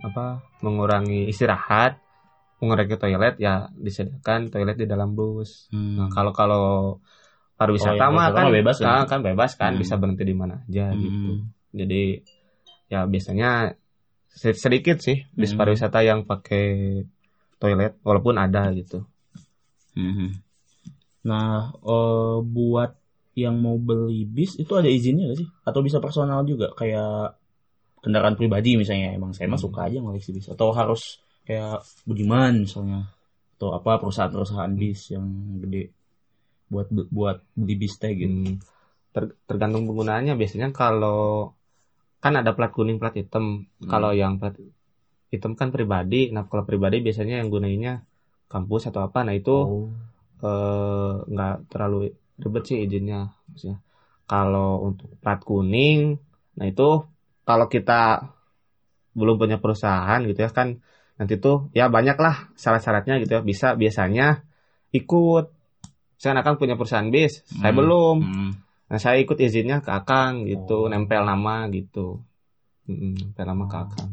apa 0.00 0.40
mengurangi 0.64 1.28
istirahat 1.28 2.00
mengurangi 2.58 2.96
toilet 2.96 3.36
ya 3.36 3.68
disediakan 3.76 4.48
toilet 4.48 4.76
di 4.76 4.86
dalam 4.88 5.12
bus 5.12 5.68
Hmm. 5.68 6.00
Nah, 6.00 6.08
kalau 6.08 6.32
kalau 6.32 6.64
pariwisata 7.56 7.96
Kalau 7.96 8.12
yang 8.12 8.16
mah 8.16 8.28
kan 8.32 8.46
bebas 8.48 8.76
kan? 8.80 9.04
kan 9.04 9.20
bebas 9.20 9.52
kan 9.56 9.72
Hmm. 9.76 9.80
bisa 9.80 9.94
berhenti 9.96 10.24
di 10.24 10.36
mana 10.36 10.64
aja 10.64 10.92
Hmm. 10.92 11.00
gitu. 11.00 11.30
Jadi 11.76 12.02
ya 12.88 13.04
biasanya 13.04 13.76
se- 14.28 14.56
sedikit 14.56 15.00
sih 15.00 15.24
bis 15.32 15.52
Hmm. 15.52 15.60
pariwisata 15.60 16.00
yang 16.00 16.24
pakai 16.24 16.64
toilet 17.56 17.96
walaupun 18.00 18.36
ada 18.36 18.68
gitu. 18.72 19.04
Mhm. 19.96 20.40
Nah, 21.24 21.72
eh, 21.74 22.36
buat 22.44 22.92
yang 23.36 23.60
mau 23.60 23.76
beli 23.76 24.24
bis 24.24 24.56
itu 24.56 24.72
ada 24.72 24.88
izinnya 24.88 25.28
gak 25.28 25.38
sih? 25.44 25.48
Atau 25.68 25.84
bisa 25.84 26.00
personal 26.00 26.40
juga 26.48 26.72
kayak 26.72 27.36
kendaraan 28.00 28.32
pribadi 28.32 28.80
misalnya. 28.80 29.12
Emang 29.12 29.36
saya 29.36 29.52
mah 29.52 29.60
Hmm. 29.60 29.66
suka 29.68 29.80
aja 29.86 30.00
ngoleksi 30.00 30.32
bis. 30.32 30.48
Atau 30.48 30.72
harus 30.72 31.20
kayak 31.44 31.84
Budiman 32.08 32.64
misalnya. 32.64 33.12
Atau 33.60 33.76
apa 33.76 34.00
perusahaan-perusahaan 34.00 34.72
bis 34.72 35.12
yang 35.12 35.26
gede 35.60 35.92
buat 36.72 36.88
buat 37.12 37.44
beli 37.54 37.76
bis 37.76 37.94
teh 38.00 38.16
gitu. 38.16 38.32
Hmm. 38.32 38.56
Ter- 39.12 39.36
tergantung 39.44 39.84
penggunaannya 39.84 40.32
biasanya 40.34 40.72
kalau 40.72 41.52
kan 42.24 42.40
ada 42.40 42.56
plat 42.56 42.72
kuning 42.72 42.96
plat 42.96 43.12
hitam. 43.12 43.68
Hmm. 43.68 43.88
Kalau 43.92 44.16
yang 44.16 44.40
plat 44.40 44.56
hitam 45.28 45.52
kan 45.60 45.68
pribadi. 45.68 46.32
Nah 46.32 46.48
kalau 46.48 46.64
pribadi 46.64 47.04
biasanya 47.04 47.44
yang 47.44 47.52
gunainya 47.52 48.00
kampus 48.48 48.88
atau 48.88 49.04
apa. 49.04 49.28
Nah 49.28 49.36
itu 49.36 49.52
Oh. 49.52 49.88
eh, 50.40 51.12
nggak 51.28 51.68
terlalu 51.68 52.16
ribet 52.42 52.64
sih 52.68 52.78
izinnya 52.84 53.32
maksudnya 53.48 53.78
kalau 54.26 54.82
untuk 54.88 55.08
plat 55.22 55.40
kuning 55.40 56.20
nah 56.58 56.66
itu 56.68 57.04
kalau 57.48 57.66
kita 57.70 58.32
belum 59.16 59.36
punya 59.40 59.56
perusahaan 59.56 60.20
gitu 60.28 60.44
ya 60.44 60.50
kan 60.52 60.82
nanti 61.16 61.40
tuh 61.40 61.72
ya 61.72 61.88
banyak 61.88 62.16
lah 62.20 62.52
syarat-syaratnya 62.60 63.16
gitu 63.24 63.40
ya 63.40 63.42
bisa 63.42 63.72
biasanya 63.72 64.44
ikut 64.92 65.48
misalkan 66.16 66.38
akang 66.40 66.56
punya 66.60 66.76
perusahaan 66.76 67.08
bis 67.08 67.40
saya 67.48 67.72
Hmm. 67.72 67.80
belum 67.80 68.16
Hmm. 68.24 68.50
nah 68.92 68.98
saya 69.00 69.16
ikut 69.24 69.36
izinnya 69.40 69.80
ke 69.80 69.90
akang 69.90 70.44
gitu 70.44 70.86
Oh. 70.86 70.90
nempel 70.92 71.24
nama 71.24 71.66
gitu 71.72 72.20
Mm, 72.86 73.18
nempel 73.18 73.44
nama 73.50 73.64
ke 73.66 73.76
akang 73.82 74.10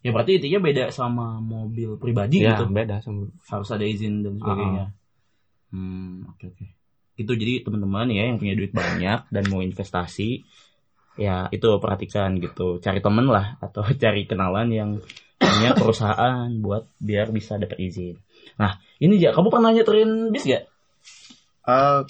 Ya 0.00 0.14
berarti 0.14 0.38
intinya 0.38 0.62
beda 0.62 0.94
sama 0.94 1.42
mobil 1.42 1.98
pribadi 1.98 2.46
ya 2.46 2.54
gitu. 2.62 2.70
beda 2.70 3.02
sama 3.02 3.26
harus 3.50 3.68
ada 3.74 3.82
izin 3.82 4.22
dan 4.22 4.38
sebagainya. 4.38 4.94
Hmm, 5.74 6.22
oke 6.30 6.54
oke. 6.54 6.66
Itu 7.18 7.34
jadi 7.34 7.66
teman-teman 7.66 8.06
ya 8.14 8.22
yang 8.30 8.38
punya 8.38 8.54
duit 8.54 8.70
banyak 8.70 9.26
dan 9.34 9.44
mau 9.50 9.60
investasi, 9.60 10.46
ya 11.18 11.50
itu 11.50 11.66
perhatikan 11.82 12.38
gitu. 12.38 12.78
Cari 12.78 13.02
temen 13.02 13.26
lah 13.26 13.58
atau 13.58 13.82
cari 14.02 14.22
kenalan 14.30 14.68
yang 14.70 14.90
punya 15.38 15.74
perusahaan 15.74 16.46
buat 16.64 16.86
biar 17.02 17.34
bisa 17.34 17.58
dapat 17.58 17.78
izin. 17.82 18.16
Nah, 18.58 18.78
ini 19.02 19.18
ya 19.18 19.30
kamu 19.34 19.48
pernah 19.50 19.70
nyeterin 19.74 20.30
bis 20.30 20.46
gak? 20.46 20.62
Eh, 21.68 22.00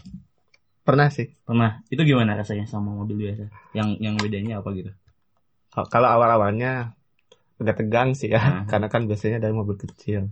pernah 0.87 1.09
sih 1.13 1.29
Pernah. 1.49 1.81
Itu 1.89 2.05
gimana 2.05 2.37
rasanya 2.37 2.69
sama 2.69 2.93
mobil 2.93 3.17
biasa? 3.25 3.49
Yang 3.73 3.89
yang 4.05 4.15
bedanya 4.21 4.55
apa 4.61 4.71
gitu? 4.77 4.93
kalau 5.95 6.09
awal-awalnya 6.11 6.99
agak 7.63 7.77
tegang 7.87 8.19
sih 8.19 8.35
ya 8.35 8.43
Hmm. 8.43 8.67
karena 8.67 8.89
kan 8.91 9.07
biasanya 9.07 9.39
dari 9.39 9.55
mobil 9.55 9.79
kecil 9.79 10.31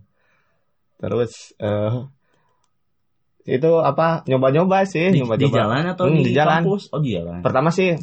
terus 0.98 1.52
eh 1.60 1.94
itu 3.46 3.70
apa 3.80 4.26
nyoba-nyoba 4.26 4.82
sih 4.84 5.14
Di, 5.14 5.22
nyoba-nyoba 5.22 5.46
di 5.54 5.58
jalan 5.58 5.84
atau 5.94 6.04
Hmm, 6.10 6.18
di, 6.18 6.22
di 6.26 6.32
jalan. 6.34 6.62
kampus? 6.66 6.82
Oh 6.92 7.00
di 7.00 7.10
jalan. 7.14 7.40
pertama 7.46 7.70
sih 7.70 7.94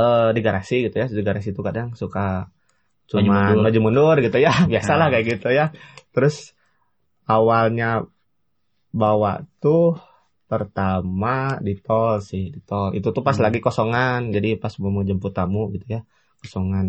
eh 0.00 0.28
di 0.32 0.40
garasi 0.40 0.88
gitu 0.88 0.96
ya 0.96 1.06
di 1.06 1.22
garasi 1.22 1.52
itu 1.52 1.60
kadang 1.60 1.92
suka 1.92 2.48
Maju 3.10 3.26
cuma 3.26 3.36
mundur. 3.42 3.62
maju 3.66 3.78
mundur 3.84 4.16
gitu 4.24 4.38
ya 4.38 4.52
biasalah 4.70 5.06
Nah. 5.06 5.12
kayak 5.12 5.26
gitu 5.36 5.48
ya 5.50 5.66
terus 6.14 6.56
awalnya 7.26 8.06
bawa 8.90 9.44
tuh 9.62 9.98
pertama 10.50 11.58
di 11.62 11.78
tol 11.78 12.18
sih 12.18 12.50
di 12.50 12.58
tol 12.64 12.90
itu 12.90 13.06
tuh 13.14 13.22
pas 13.22 13.36
Hmm. 13.38 13.44
lagi 13.46 13.58
kosongan 13.62 14.34
jadi 14.34 14.58
pas 14.58 14.72
mau 14.82 15.02
jemput 15.06 15.30
tamu 15.30 15.70
gitu 15.74 15.86
ya 15.86 16.00
kosongan 16.42 16.86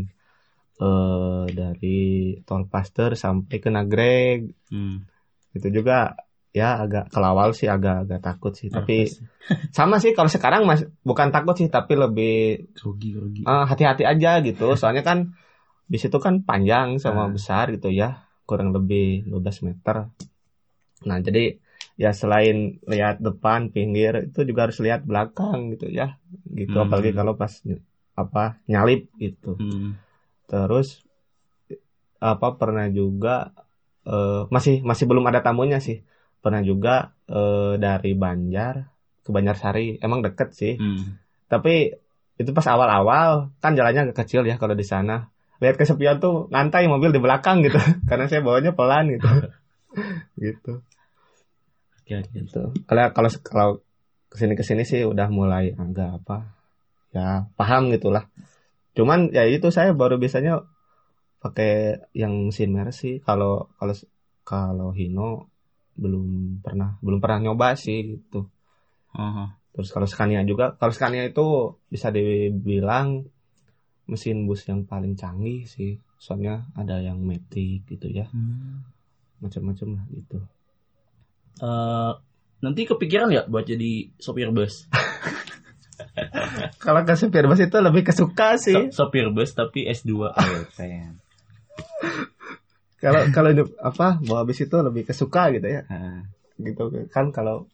eh 0.82 1.46
dari 1.54 2.00
tol 2.48 2.66
Paster 2.66 3.14
sampai 3.14 3.58
ke 3.62 3.70
Nagreg 3.70 4.40
Hmm. 4.74 5.06
itu 5.54 5.68
juga 5.70 6.16
ya 6.52 6.84
agak 6.84 7.08
kalau 7.14 7.28
awal 7.32 7.50
sih 7.56 7.68
agak 7.72 8.04
agak 8.08 8.20
takut 8.20 8.52
sih 8.60 8.68
tapi 8.68 9.08
sama 9.78 10.04
sih 10.04 10.12
kalau 10.12 10.28
sekarang 10.28 10.68
mas 10.68 10.84
bukan 11.08 11.32
takut 11.32 11.56
sih 11.56 11.72
tapi 11.72 11.96
lebih 11.96 12.68
grogi 12.76 13.10
grogi. 13.16 13.42
eh, 13.48 13.66
hati-hati 13.72 14.04
aja 14.04 14.44
gitu 14.44 14.68
soalnya 14.80 15.04
kan 15.04 15.32
bis 15.88 16.04
itu 16.08 16.18
kan 16.20 16.44
panjang 16.44 17.00
sama 17.00 17.28
Ah. 17.28 17.32
besar 17.32 17.72
gitu 17.76 17.88
ya 17.92 18.28
kurang 18.48 18.76
lebih 18.76 19.24
12 19.28 19.64
meter 19.64 20.12
nah 21.02 21.18
jadi 21.18 21.58
ya 21.98 22.12
selain 22.14 22.78
lihat 22.86 23.18
depan 23.24 23.72
pinggir 23.74 24.30
itu 24.30 24.44
juga 24.46 24.70
harus 24.70 24.78
lihat 24.84 25.02
belakang 25.08 25.72
gitu 25.74 25.88
ya 25.90 26.20
gitu 26.52 26.76
Hmm. 26.78 26.86
apalagi 26.86 27.12
kalau 27.16 27.34
pas 27.40 27.54
apa 28.14 28.60
nyalip 28.68 29.08
gitu 29.18 29.56
Hmm. 29.56 29.98
terus 30.52 31.02
apa 32.22 32.48
pernah 32.60 32.86
juga 32.92 33.50
eh, 34.06 34.46
masih 34.54 34.86
masih 34.86 35.06
belum 35.10 35.26
ada 35.26 35.42
tamunya 35.42 35.82
sih 35.82 36.06
pernah 36.42 36.62
juga 36.66 37.14
eh, 37.30 37.78
dari 37.78 38.12
Banjar 38.18 38.74
ke 39.22 39.30
Banjarsari. 39.30 40.02
Emang 40.02 40.26
deket 40.26 40.52
sih. 40.58 40.76
Hmm. 40.76 41.22
tapi 41.52 41.92
itu 42.40 42.56
pas 42.56 42.64
awal-awal 42.72 43.52
kan 43.60 43.76
jalannya 43.76 44.10
agak 44.10 44.26
kecil 44.26 44.42
ya 44.48 44.58
kalau 44.58 44.74
di 44.74 44.84
sana. 44.88 45.30
Lihat 45.62 45.78
kesepian 45.78 46.18
tuh 46.18 46.50
ngantai 46.50 46.90
mobil 46.90 47.14
di 47.14 47.22
belakang 47.22 47.62
gitu. 47.62 47.78
Karena 48.10 48.26
saya 48.26 48.42
bawanya 48.42 48.74
pelan 48.74 49.14
gitu. 49.14 49.30
Gitu. 50.40 50.80
Oke. 52.00 52.18
gitu. 52.32 52.72
Kalau 52.88 53.12
kalau 53.12 53.30
kalau 53.44 53.70
ke 54.32 54.40
sini 54.40 54.56
ke 54.56 54.64
sini 54.64 54.88
sih 54.88 55.04
udah 55.04 55.28
mulai 55.28 55.76
agak 55.76 56.24
apa 56.24 56.48
ya 57.12 57.52
paham 57.60 57.92
gitulah. 57.92 58.32
Cuman 58.96 59.36
ya 59.36 59.44
itu 59.44 59.68
saya 59.68 59.92
baru 59.92 60.16
biasanya 60.16 60.64
pakai 61.44 62.00
yang 62.16 62.48
mesin 62.48 62.72
Mercy 62.72 63.20
kalau 63.20 63.68
kalau 63.76 63.96
kalau 64.48 64.90
Hino 64.96 65.51
belum 65.96 66.60
pernah 66.64 66.96
belum 67.00 67.20
pernah 67.20 67.40
nyoba 67.42 67.76
sih 67.76 68.18
gitu 68.18 68.48
Aha. 69.12 69.60
Terus 69.72 69.92
kalau 69.92 70.04
Scania 70.04 70.44
juga, 70.44 70.76
kalau 70.76 70.92
Scania 70.92 71.24
itu 71.24 71.76
bisa 71.88 72.12
dibilang 72.12 73.24
mesin 74.04 74.44
bus 74.44 74.68
yang 74.68 74.84
paling 74.84 75.16
canggih 75.16 75.64
sih. 75.64 75.96
Soalnya 76.16 76.68
ada 76.76 77.00
yang 77.00 77.20
Matic 77.20 77.88
gitu 77.88 78.08
ya, 78.08 78.28
Hmm. 78.32 78.84
macam-macam 79.40 79.88
lah 79.96 80.06
gitu. 80.12 80.40
Eh, 81.60 82.12
nanti 82.60 82.82
kepikiran 82.84 83.32
nggak 83.32 83.48
buat 83.48 83.64
jadi 83.64 84.12
sopir 84.16 84.52
bus? 84.52 84.88
Kalau 86.84 87.04
ke 87.04 87.16
supir 87.16 87.48
bus 87.48 87.60
itu 87.60 87.78
lebih 87.80 88.04
kesuka 88.04 88.56
sih. 88.56 88.92
So- 88.92 89.08
sopir 89.08 89.32
bus 89.32 89.52
tapi 89.52 89.88
S2. 89.88 90.12
Oh, 90.28 90.64
keren. 90.72 91.20
Kalau 93.02 93.22
kalau 93.34 93.50
hidup 93.50 93.74
apa 93.82 94.22
bawa 94.22 94.46
bis 94.46 94.62
itu 94.62 94.78
lebih 94.78 95.10
kesuka 95.10 95.50
gitu 95.52 95.66
ya, 95.66 95.82
Ah. 95.90 96.22
gitu 96.62 96.94
kan 97.10 97.34
kalau 97.34 97.66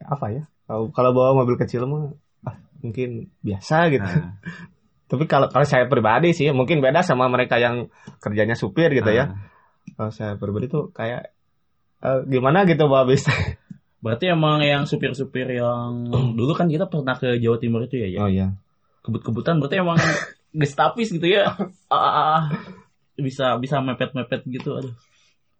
apa 0.00 0.32
ya? 0.32 0.42
Kalau 0.64 0.88
kalau 0.90 1.10
bawa 1.12 1.36
mobil 1.36 1.60
kecil 1.60 1.84
mah 1.84 2.16
ah, 2.42 2.56
mungkin 2.80 3.28
biasa 3.44 3.92
gitu. 3.92 4.08
Ah. 4.08 4.40
Tapi 5.12 5.28
kalau 5.30 5.46
kalau 5.52 5.62
saya 5.62 5.86
pribadi 5.86 6.32
sih 6.34 6.50
mungkin 6.50 6.80
beda 6.82 7.04
sama 7.04 7.28
mereka 7.28 7.60
yang 7.60 7.92
kerjanya 8.18 8.56
supir 8.56 8.90
gitu 8.90 9.12
ya. 9.12 9.30
Ah. 9.30 9.38
Kalau 9.94 10.10
saya 10.10 10.32
pribadi 10.40 10.66
tuh 10.66 10.88
kayak 10.90 11.30
eh, 12.00 12.20
gimana 12.26 12.64
gitu 12.64 12.88
bawa 12.88 13.04
bis. 13.04 13.28
Berarti 14.04 14.30
emang 14.30 14.62
yang 14.62 14.86
supir-supir 14.88 15.52
yang 15.52 16.08
dulu 16.38 16.56
kan 16.56 16.70
kita 16.70 16.88
pernah 16.88 17.18
ke 17.18 17.36
Jawa 17.42 17.60
Timur 17.60 17.84
itu 17.84 18.00
ya, 18.00 18.08
ya. 18.08 18.18
Oh 18.24 18.30
iya. 18.30 18.46
Kebut-kebutan 19.04 19.60
berarti 19.60 19.84
emang 19.84 19.98
gestapis 20.64 21.12
gitu 21.12 21.26
ya. 21.28 21.52
Ah, 21.90 21.94
ah, 21.94 22.14
ah. 22.38 22.42
Bisa 23.16 23.56
bisa 23.56 23.80
mepet-mepet 23.80 24.44
gitu 24.46 24.76
aduh. 24.76 24.94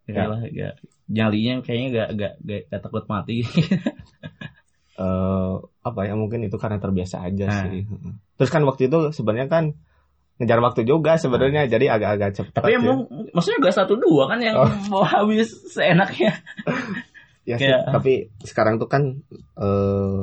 Ya 0.06 0.14
Ya. 0.14 0.24
lah, 0.28 0.38
gak, 0.40 0.74
nyalinya 1.08 1.54
kayaknya 1.60 1.88
gak, 1.90 2.08
gak, 2.14 2.32
gak, 2.40 2.62
gak 2.68 2.80
takut 2.80 3.04
mati. 3.06 3.42
eh 4.96 5.54
apa 5.82 6.00
ya 6.02 6.14
mungkin 6.14 6.40
itu 6.42 6.56
karena 6.56 6.78
terbiasa 6.78 7.20
aja 7.22 7.44
Nah. 7.44 7.60
sih. 7.68 7.84
Terus 8.34 8.50
kan 8.50 8.64
waktu 8.64 8.88
itu 8.88 9.12
sebenarnya 9.12 9.46
kan 9.46 9.64
ngejar 10.36 10.60
waktu 10.60 10.84
juga 10.84 11.16
sebenarnya 11.16 11.64
jadi 11.66 11.90
agak-agak 11.90 12.30
cepat. 12.34 12.60
Tapi 12.60 12.72
ya. 12.72 12.80
emang 12.80 13.04
maksudnya 13.30 13.58
gak 13.62 13.76
satu 13.76 13.96
dua 13.96 14.24
kan 14.26 14.38
yang 14.38 14.56
Oh. 14.56 14.68
mau 14.90 15.04
habis 15.04 15.48
seenaknya. 15.66 16.32
ya 17.48 17.56
sih, 17.56 17.68
kayak- 17.68 17.84
tapi 17.90 18.12
sekarang 18.40 18.76
tuh 18.76 18.86
kan 18.86 19.20
eh 19.56 20.22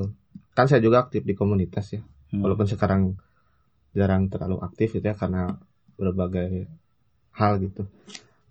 kan 0.53 0.65
saya 0.65 0.79
juga 0.79 1.01
aktif 1.01 1.21
di 1.21 1.33
komunitas 1.33 1.91
ya. 1.91 2.01
Hmm. 2.29 2.41
Walaupun 2.41 2.65
sekarang 2.65 3.17
jarang 3.93 4.25
terlalu 4.25 4.57
aktif 4.59 4.89
gitu 4.91 5.05
ya 5.05 5.13
karena 5.13 5.53
berbagai 5.95 6.65
hal 7.33 7.61
gitu. 7.61 7.85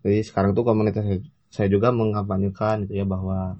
Jadi 0.02 0.18
sekarang 0.26 0.52
tuh 0.52 0.66
komunitas 0.66 1.06
saya- 1.52 1.70
juga 1.70 1.92
mengampanyekan 1.92 2.88
gitu 2.88 2.98
ya 2.98 3.06
bahwa 3.06 3.54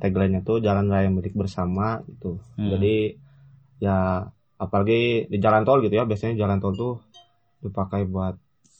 tagline-nya 0.00 0.42
tuh 0.42 0.58
jalan 0.58 0.90
raya 0.90 1.08
milik 1.08 1.36
bersama 1.36 2.02
gitu. 2.08 2.40
Hmm. 2.58 2.70
Jadi 2.74 3.14
ya 3.78 4.26
apalagi 4.56 5.28
di 5.28 5.38
jalan 5.38 5.62
tol 5.62 5.82
gitu 5.84 5.94
ya 5.94 6.08
biasanya 6.08 6.40
jalan 6.40 6.58
tol 6.58 6.74
tuh 6.74 6.94
dipakai 7.60 8.08
buat 8.08 8.34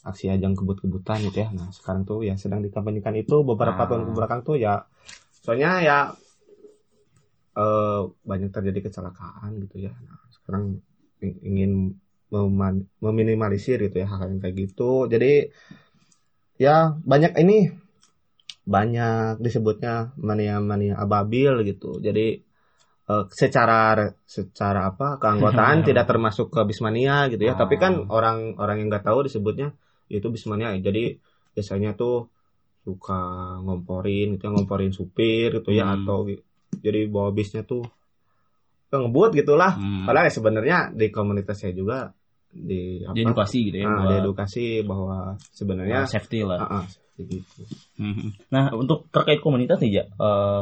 aksi 0.04 0.28
ajang 0.32 0.52
kebut-kebutan 0.56 1.22
gitu 1.28 1.44
ya. 1.44 1.48
Nah 1.52 1.70
sekarang 1.72 2.04
tuh 2.04 2.24
ya 2.24 2.34
sedang 2.36 2.60
dikampanyekan 2.60 3.14
itu 3.16 3.40
beberapa 3.40 3.84
Ah. 3.84 3.88
tahun 3.88 4.08
ke 4.08 4.12
belakang 4.16 4.40
tuh 4.44 4.56
ya 4.58 4.84
soalnya 5.44 5.80
ya 5.80 5.98
eh 7.54 8.00
banyak 8.26 8.50
terjadi 8.50 8.90
kecelakaan 8.90 9.62
gitu 9.62 9.86
ya. 9.86 9.92
Nah 9.94 10.18
sekarang 10.34 10.82
ing- 11.22 11.40
ingin 11.46 11.72
meman- 12.28 12.90
meminimalisir 12.98 13.78
gitu 13.78 14.02
ya 14.02 14.10
hal-hal 14.10 14.34
yang 14.34 14.42
kayak 14.42 14.56
gitu. 14.58 15.06
Jadi 15.06 15.54
ya 16.60 16.94
banyak 17.02 17.34
ini 17.40 17.72
banyak 18.64 19.44
disebutnya 19.44 20.16
mania-mania 20.16 20.96
ababil 20.96 21.68
gitu. 21.68 22.00
Jadi 22.00 22.40
eh, 23.04 23.24
secara 23.28 24.08
secara 24.24 24.88
apa 24.94 25.20
keanggotaan 25.20 25.84
tidak 25.88 26.08
termasuk 26.08 26.48
ke 26.48 26.60
bismania 26.64 27.28
gitu 27.28 27.44
ya. 27.44 27.54
Ah. 27.54 27.60
Tapi 27.60 27.76
kan 27.76 28.08
orang-orang 28.08 28.84
yang 28.84 28.88
nggak 28.88 29.04
tahu 29.04 29.28
disebutnya 29.28 29.76
itu 30.08 30.26
bismania. 30.32 30.72
Jadi 30.80 31.20
biasanya 31.54 31.94
tuh 31.94 32.28
suka 32.84 33.56
ngomporin 33.64 34.36
gitu 34.36 34.44
ya, 34.44 34.50
ngomporin 34.52 34.92
supir 34.92 35.48
gitu 35.60 35.72
ya 35.72 35.88
Hmm. 35.88 36.04
atau 36.04 36.28
jadi 36.84 37.08
bawa 37.08 37.32
bisnya 37.32 37.64
tuh 37.64 37.84
ya 38.92 39.00
ngebut 39.00 39.30
gitulah. 39.40 39.72
Hmm. 39.76 40.04
Padahal 40.04 40.28
ya 40.28 40.32
sebenarnya 40.32 40.78
di 40.92 41.08
komunitas 41.08 41.60
saya 41.60 41.72
juga 41.72 42.12
di 42.54 43.02
apa? 43.02 43.12
Diedukasi 43.12 43.58
gitu 43.66 43.76
ya 43.76 43.84
Nah, 43.84 43.94
buat 43.98 44.08
diedukasi 44.14 44.64
bahwa 44.82 45.16
sebenarnya 45.50 46.06
safety 46.06 46.46
lah. 46.46 46.62
ah, 46.62 46.80
ah, 46.80 46.84
seperti 46.86 47.22
gitu. 47.42 47.60
Mhm. 47.98 48.28
Nah, 48.48 48.70
untuk 48.72 49.10
terkait 49.10 49.42
komunitas 49.42 49.82
nih, 49.82 49.90
Ja. 49.92 50.04
eh, 50.06 50.60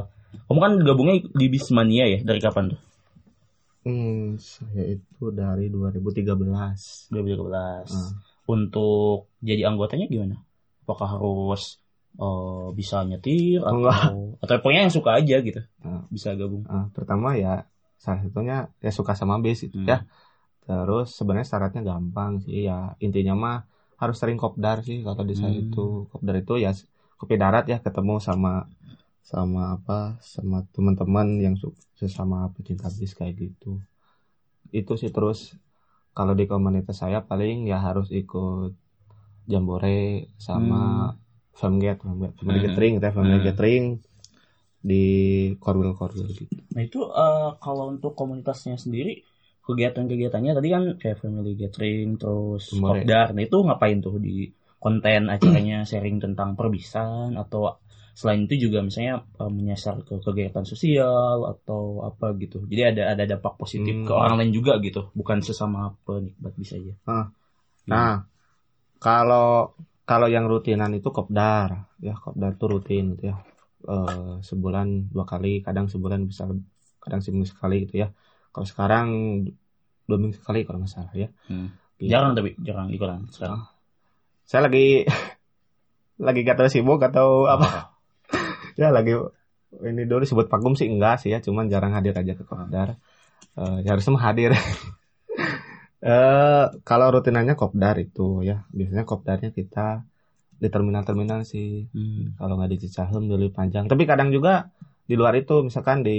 kamu 0.49 0.59
kan 0.59 0.73
gabungnya 0.81 1.15
di 1.29 1.47
Bismania 1.47 2.09
ya? 2.09 2.19
Dari 2.21 2.41
kapan 2.41 2.73
tuh? 2.73 2.81
Hmm, 3.83 4.39
saya 4.39 4.95
itu 4.95 5.25
dari 5.31 5.67
2013. 5.67 7.11
2013. 7.11 7.91
Ah. 7.91 8.11
Untuk 8.47 9.29
jadi 9.39 9.67
anggotanya 9.67 10.07
gimana? 10.07 10.37
Apakah 10.83 11.19
harus 11.19 11.83
eh, 12.13 12.67
bisa 12.73 13.03
nyetir 13.03 13.59
atau 13.59 13.81
Enggak. 13.81 14.01
atau 14.39 14.55
pokoknya 14.61 14.85
yang 14.85 14.95
suka 14.95 15.17
aja 15.17 15.37
gitu? 15.41 15.61
Ah. 15.81 16.05
Bisa 16.09 16.33
gabung. 16.33 16.63
Ah, 16.65 16.87
pertama 16.93 17.35
ya 17.35 17.65
salah 17.97 18.19
satunya 18.21 18.67
ya 18.79 18.91
suka 18.91 19.15
sama 19.15 19.39
bis 19.39 19.63
itu 19.63 19.79
Hmm. 19.79 19.89
ya. 19.89 19.99
Terus 20.67 21.07
sebenarnya 21.19 21.49
syaratnya 21.53 21.83
gampang 21.91 22.33
sih 22.45 22.59
ya. 22.69 22.79
Intinya 23.05 23.35
mah 23.45 23.57
harus 24.01 24.17
sering 24.21 24.39
kopdar 24.43 24.77
sih 24.89 24.99
kalau 25.07 25.23
di 25.31 25.35
saya 25.41 25.55
Hmm. 25.55 25.63
itu. 25.65 25.81
Kopdar 26.13 26.35
itu 26.43 26.53
ya 26.65 26.71
kopi 27.19 27.35
darat 27.43 27.65
ya 27.73 27.79
ketemu 27.87 28.15
sama 28.29 28.53
sama 29.33 29.63
apa 29.77 29.99
sama 30.35 30.59
teman-teman 30.75 31.29
yang 31.45 31.55
sesama 32.01 32.39
pecinta 32.55 32.87
bis 32.99 33.13
kayak 33.19 33.35
gitu. 33.43 33.71
Itu 34.81 34.93
sih 35.01 35.11
terus 35.17 35.39
kalau 36.17 36.35
di 36.41 36.45
komunitas 36.53 36.97
saya 37.03 37.19
paling 37.31 37.57
ya 37.71 37.79
harus 37.87 38.09
ikut 38.21 38.71
jambore 39.53 39.99
sama 40.47 40.81
famgate, 41.61 42.01
famgate, 42.07 42.35
family 42.39 42.59
Hmm. 42.59 42.67
gathering 42.67 42.93
gitu 42.97 43.07
ya, 43.09 43.13
family 43.19 43.39
Hmm. 43.39 43.47
gathering 43.49 43.85
di 44.91 45.03
korwil-korwil 45.63 46.27
gitu. 46.35 46.57
Nah, 46.75 46.83
itu 46.89 47.01
eh, 47.25 47.51
kalau 47.65 47.85
untuk 47.95 48.13
komunitasnya 48.21 48.77
sendiri 48.85 49.13
kegiatan-kegiatannya 49.67 50.53
tadi 50.59 50.69
kan 50.75 50.83
kayak 51.01 51.17
family 51.23 51.51
gathering 51.61 52.07
terus 52.21 52.65
kopdar. 52.87 53.27
Nah, 53.35 53.43
itu 53.47 53.57
ngapain 53.67 53.99
tuh 54.07 54.15
di 54.27 54.31
konten 54.83 55.21
acaranya 55.35 55.75
sharing 55.91 56.17
tentang 56.25 56.51
perbisan 56.59 57.29
atau 57.43 57.61
selain 58.19 58.41
itu 58.47 58.55
juga 58.69 58.79
misalnya 58.87 59.15
eh, 59.41 59.51
menyasar 59.59 59.95
ke 60.09 60.15
kegiatan 60.27 60.65
sosial 60.73 61.39
atau 61.53 61.83
apa 62.09 62.27
gitu. 62.43 62.57
Jadi 62.71 62.83
ada 62.91 63.03
ada 63.13 63.25
dampak 63.31 63.55
positif 63.61 63.95
Hmm. 63.99 64.07
ke 64.07 64.13
orang 64.23 64.35
lain 64.39 64.53
juga 64.59 64.73
gitu, 64.87 65.01
bukan 65.19 65.39
sesama 65.49 65.81
penikmat 66.07 66.53
bisa 66.63 66.75
aja. 66.81 66.93
Nah, 67.93 68.09
kalau 69.05 69.45
kalau 70.09 70.27
yang 70.35 70.45
rutinan 70.53 70.91
itu 70.99 71.09
kopdar, 71.17 71.71
ya 72.07 72.13
kopdar 72.25 72.51
itu 72.57 72.65
rutin 72.73 73.05
gitu 73.13 73.23
ya. 73.31 73.37
Eh, 73.93 74.33
sebulan 74.49 74.87
dua 75.15 75.25
kali, 75.33 75.49
kadang 75.67 75.87
sebulan 75.93 76.21
bisa 76.31 76.43
kadang 77.03 77.21
seminggu 77.25 77.49
sekali 77.53 77.75
gitu 77.85 77.95
ya. 78.03 78.09
Kalau 78.53 78.67
sekarang 78.69 79.07
dua 80.07 80.19
minggu 80.21 80.37
sekali 80.37 80.69
kalau 80.69 80.85
nggak 80.85 80.93
salah 80.93 81.15
ya. 81.17 81.29
Hmm. 81.49 81.73
Gitu. 81.97 82.13
Jarang 82.13 82.33
tapi 82.37 82.55
jarang 82.61 82.89
ikutan 82.93 83.27
sekarang. 83.33 83.65
Saya 84.45 84.69
lagi 84.69 85.09
lagi 86.27 86.41
gak 86.47 86.61
tahu 86.61 86.69
sibuk 86.71 87.03
atau 87.03 87.51
apa 87.51 87.99
ya 88.81 88.95
lagi 88.95 89.17
ini 89.83 90.07
dulu 90.07 90.23
disebut 90.23 90.47
vakum 90.47 90.79
sih 90.79 90.87
enggak 90.87 91.19
sih 91.19 91.35
ya 91.35 91.43
cuman 91.43 91.67
jarang 91.67 91.97
hadir 91.97 92.15
aja 92.15 92.37
ke 92.37 92.45
kopdar 92.47 93.01
Eh, 93.53 93.79
ya 93.85 93.93
harusnya 93.93 94.17
hadir 94.17 94.51
Eh 96.03 96.67
kalau 96.83 97.15
rutinannya 97.15 97.55
kopdar 97.55 97.95
itu 98.03 98.43
ya 98.43 98.67
biasanya 98.75 99.07
kopdarnya 99.07 99.55
kita 99.55 100.03
di 100.59 100.67
terminal-terminal 100.67 101.47
sih. 101.47 101.87
Hmm. 101.95 102.35
Kalau 102.35 102.59
nggak 102.59 102.75
di 102.75 102.79
Cicahem 102.83 103.31
dulu 103.31 103.55
panjang. 103.55 103.87
Tapi 103.87 104.03
kadang 104.03 104.35
juga 104.35 104.67
di 105.07 105.15
luar 105.15 105.39
itu 105.39 105.63
misalkan 105.63 106.03
di 106.03 106.19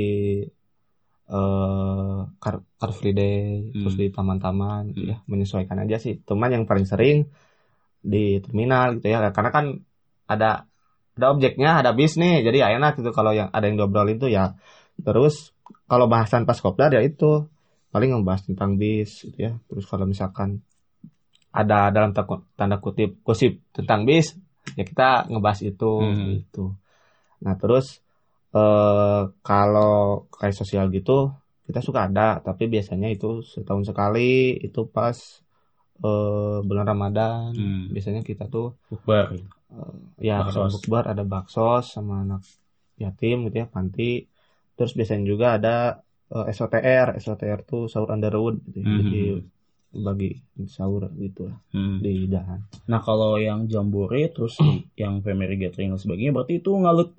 eh 1.29 2.19
car, 2.43 2.55
car 2.79 2.91
free 2.97 3.15
day 3.15 3.71
terus 3.71 3.95
Hmm. 3.95 4.01
di 4.01 4.07
taman-taman 4.15 4.81
gitu 4.91 5.01
Hmm. 5.07 5.11
ya 5.13 5.17
menyesuaikan 5.31 5.77
aja 5.83 5.95
sih. 6.03 6.19
Cuman 6.27 6.49
yang 6.55 6.63
paling 6.69 6.83
sering 6.89 7.17
di 8.03 8.43
terminal 8.43 8.99
gitu 8.99 9.07
ya 9.07 9.31
karena 9.31 9.51
kan 9.55 9.65
ada 10.27 10.67
ada 11.15 11.25
objeknya 11.31 11.79
ada 11.79 11.95
bis 11.95 12.19
nih 12.19 12.43
jadi 12.43 12.57
ya 12.63 12.67
enak 12.75 12.99
gitu 12.99 13.15
kalau 13.15 13.31
yang 13.31 13.47
ada 13.55 13.63
yang 13.63 13.79
diobrolin 13.79 14.19
tuh 14.19 14.27
ya 14.27 14.59
terus 14.99 15.55
kalau 15.87 16.11
bahasan 16.11 16.43
pas 16.43 16.59
kopdar 16.59 16.91
ya 16.91 16.99
itu 16.99 17.47
paling 17.95 18.11
ngebahas 18.11 18.43
tentang 18.43 18.75
bis 18.75 19.23
gitu 19.23 19.39
ya 19.39 19.51
terus 19.71 19.87
kalau 19.87 20.03
misalkan 20.03 20.59
ada 21.55 21.93
dalam 21.95 22.11
tanda 22.59 22.77
kutip 22.83 23.23
gosip 23.23 23.63
tentang 23.71 24.03
bis 24.03 24.35
ya 24.75 24.83
kita 24.83 25.31
ngebahas 25.31 25.59
itu 25.63 25.91
Hmm. 26.03 26.43
gitu 26.43 26.75
nah 27.39 27.55
terus 27.55 28.02
eh 28.57 29.19
kalau 29.47 29.91
kayak 30.39 30.55
sosial 30.61 30.85
gitu 30.95 31.11
kita 31.67 31.79
suka 31.87 31.99
ada 32.07 32.21
tapi 32.45 32.63
biasanya 32.73 33.07
itu 33.15 33.27
setahun 33.53 33.83
sekali 33.89 34.19
itu 34.65 34.79
pas 34.95 35.17
eh 36.05 36.55
bulan 36.67 36.85
Ramadan 36.91 37.49
Hmm. 37.59 37.91
biasanya 37.93 38.21
kita 38.29 38.43
tuh 38.53 38.65
Bukber. 38.91 39.25
ya 40.27 40.33
ada 40.41 40.51
Baksos. 40.51 40.71
bukber 40.73 41.03
ada 41.11 41.23
baksos 41.33 41.83
sama 41.95 42.13
anak 42.23 42.41
yatim 43.03 43.35
gitu 43.47 43.55
ya 43.61 43.67
panti 43.75 44.03
terus 44.75 44.91
biasanya 44.97 45.23
juga 45.31 45.47
ada 45.57 45.69
eh, 46.35 46.45
SOTR 46.57 47.07
SOTR 47.25 47.59
tuh 47.71 47.81
sahur 47.91 48.09
underwood 48.15 48.55
gitu 48.67 48.77
ya. 48.81 48.85
Mhm. 48.89 48.99
jadi 49.01 49.17
bagi 50.05 50.29
sahur 50.75 51.03
gitu 51.23 51.41
lah 51.49 51.57
Hmm. 51.75 51.97
di 52.05 52.13
dahan 52.33 52.59
Nah 52.91 52.99
kalau 53.07 53.31
yang 53.47 53.59
jambore 53.73 54.21
terus 54.35 54.55
yang 55.01 55.13
family 55.25 55.55
gathering 55.61 55.89
dan 55.93 55.99
sebagainya 56.03 56.31
berarti 56.35 56.53
itu 56.61 56.71
ngalut 56.83 57.09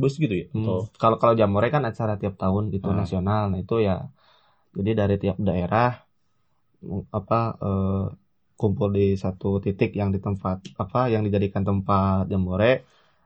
bus 0.00 0.14
gitu 0.22 0.34
ya? 0.40 0.44
Hmm. 0.54 0.78
Kalau 1.00 1.16
kalau 1.20 1.34
jamore 1.40 1.66
kan 1.74 1.82
acara 1.90 2.12
tiap 2.20 2.34
tahun 2.42 2.64
gitu 2.74 2.88
Ah. 2.92 2.96
nasional 3.00 3.42
nah 3.50 3.58
itu 3.64 3.74
ya 3.88 3.94
jadi 4.76 4.90
dari 5.00 5.14
tiap 5.22 5.36
daerah 5.48 5.88
mm, 6.84 7.02
apa 7.18 7.36
eh, 7.64 7.92
kumpul 8.60 8.88
di 8.96 9.04
satu 9.24 9.46
titik 9.64 9.90
yang 10.00 10.10
di 10.14 10.20
tempat 10.26 10.56
apa 10.82 10.98
yang 11.12 11.22
dijadikan 11.26 11.62
tempat 11.68 12.22
jambore 12.32 12.72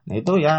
nah 0.07 0.15
itu 0.21 0.33
ya 0.47 0.55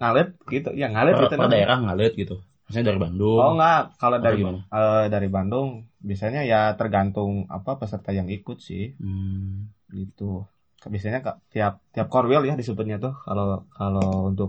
ngalet 0.00 0.28
gitu 0.54 0.68
ya 0.80 0.86
ngalet 0.94 1.14
gitu 1.24 1.34
namanya. 1.38 1.52
daerah 1.54 1.76
ngalut 1.84 2.12
gitu? 2.22 2.34
Maksudnya 2.64 2.86
dari 2.90 3.00
Bandung? 3.04 3.38
Oh 3.40 3.50
enggak, 3.54 3.80
kalau 4.00 4.18
dari 4.24 4.40
eh, 4.76 5.04
dari 5.14 5.28
Bandung 5.36 5.68
biasanya 6.08 6.40
ya 6.52 6.60
tergantung 6.80 7.32
apa 7.56 7.70
peserta 7.80 8.10
yang 8.18 8.28
ikut 8.36 8.56
sih 8.68 8.82
Hmm. 9.00 9.68
gitu. 10.00 10.44
Biasanya 10.92 11.18
tiap 11.52 11.72
tiap 11.94 12.06
korwil 12.12 12.42
ya 12.48 12.54
disebutnya 12.60 12.96
tuh 13.04 13.12
kalau 13.26 13.46
kalau 13.78 14.08
untuk 14.30 14.48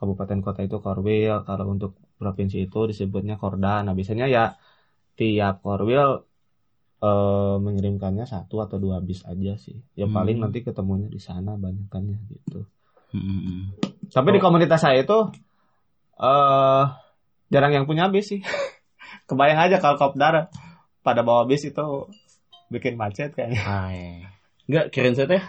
kabupaten 0.00 0.40
kota 0.40 0.64
itu 0.64 0.80
korwil, 0.80 1.44
kalau 1.44 1.64
untuk 1.68 1.92
provinsi 2.16 2.64
itu 2.64 2.88
disebutnya 2.88 3.36
korda. 3.36 3.84
Nah, 3.84 3.92
biasanya 3.92 4.26
ya 4.32 4.44
tiap 5.12 5.60
korwil 5.60 6.24
eh, 7.04 7.56
mengirimkannya 7.60 8.24
satu 8.24 8.64
atau 8.64 8.76
dua 8.80 9.04
bis 9.04 9.20
aja 9.28 9.56
sih. 9.60 9.76
Ya 9.92 10.08
paling 10.08 10.40
Hmm. 10.40 10.48
nanti 10.48 10.64
ketemunya 10.64 11.08
di 11.12 11.20
sana 11.20 11.56
banyakannya 11.60 12.18
gitu. 12.32 12.64
Hmm, 13.12 13.20
hmm, 13.20 13.40
hmm. 13.44 13.62
Tapi 14.08 14.28
di 14.36 14.40
komunitas 14.40 14.80
saya 14.80 15.04
itu 15.04 15.18
eh 16.20 16.84
jarang 17.52 17.72
yang 17.76 17.84
punya 17.84 18.08
bis 18.08 18.32
sih. 18.32 18.40
Kebayang 19.28 19.68
aja 19.68 19.76
kalau 19.82 19.96
kopdar 20.00 20.48
pada 21.04 21.20
bawa 21.24 21.44
bis 21.48 21.64
itu 21.68 22.08
bikin 22.72 22.94
macet 22.96 23.34
kayaknya. 23.34 23.60
Hai. 23.60 24.24
Enggak, 24.70 24.94
kirain 24.94 25.16
saya 25.18 25.26
teh. 25.26 25.42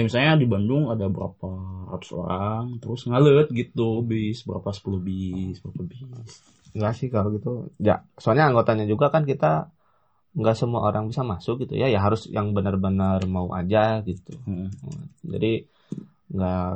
Ya 0.00 0.08
misalnya 0.08 0.40
di 0.40 0.48
Bandung 0.48 0.88
ada 0.88 1.12
berapa 1.12 1.48
ratus 1.92 2.16
orang, 2.16 2.80
terus 2.80 3.04
ngalut 3.04 3.52
gitu 3.52 4.00
bis, 4.00 4.48
berapa 4.48 4.72
10 4.72 4.96
bis, 5.04 5.60
berapa 5.60 5.84
bis. 5.84 6.40
Enggak 6.72 6.92
sih 6.96 7.12
kalau 7.12 7.28
gitu. 7.36 7.68
Ya, 7.76 8.08
soalnya 8.16 8.48
anggotanya 8.48 8.88
juga 8.88 9.12
kan 9.12 9.28
kita 9.28 9.68
nggak 10.32 10.56
semua 10.56 10.88
orang 10.88 11.12
bisa 11.12 11.20
masuk 11.20 11.68
gitu 11.68 11.76
ya. 11.76 11.92
Ya 11.92 12.00
harus 12.00 12.32
yang 12.32 12.56
benar-benar 12.56 13.28
mau 13.28 13.52
aja 13.52 14.00
gitu. 14.08 14.40
Hmm. 14.48 14.72
Jadi 15.20 15.68
nggak 16.32 16.72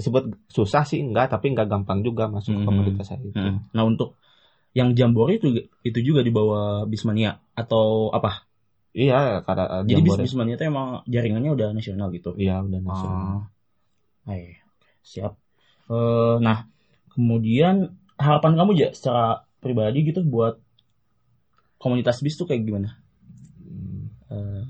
disebut 0.00 0.24
susah 0.48 0.88
sih 0.88 1.04
enggak, 1.04 1.28
tapi 1.36 1.52
nggak 1.52 1.68
gampang 1.68 2.00
juga 2.00 2.24
masuk 2.24 2.56
ke 2.56 2.60
Mhm. 2.64 2.68
komunitas 2.72 3.04
saya 3.04 3.20
itu. 3.20 3.36
Hmm. 3.36 3.68
Nah 3.76 3.84
untuk 3.84 4.16
yang 4.72 4.96
jambore 4.96 5.36
itu 5.36 5.68
itu 5.84 5.98
juga 6.00 6.24
di 6.24 6.32
bawah 6.32 6.88
Bismania 6.88 7.36
atau 7.52 8.08
apa? 8.16 8.48
Iya, 8.94 9.14
karena 9.46 9.62
Jadi 9.88 10.00
bis 10.04 10.16
Jambore. 10.16 10.24
Bismania 10.24 10.54
itu 10.56 10.64
emang 10.68 10.88
jaringannya 11.08 11.50
udah 11.56 11.68
nasional 11.76 12.08
gitu. 12.16 12.30
Iya, 12.36 12.52
udah 12.66 12.80
nasional. 12.84 13.36
Ah, 13.36 13.50
Hai, 14.28 14.44
siap. 15.02 15.32
Eh, 15.92 16.36
nah, 16.46 16.58
kemudian 17.12 17.76
harapan 18.20 18.52
kamu 18.58 18.72
ya 18.82 18.88
secara 18.96 19.44
pribadi 19.62 19.98
gitu 20.08 20.20
buat 20.24 20.54
komunitas 21.82 22.22
bis 22.24 22.34
tuh 22.38 22.46
kayak 22.48 22.62
gimana? 22.66 22.88
Hmm. 23.58 24.06
Eh, 24.30 24.64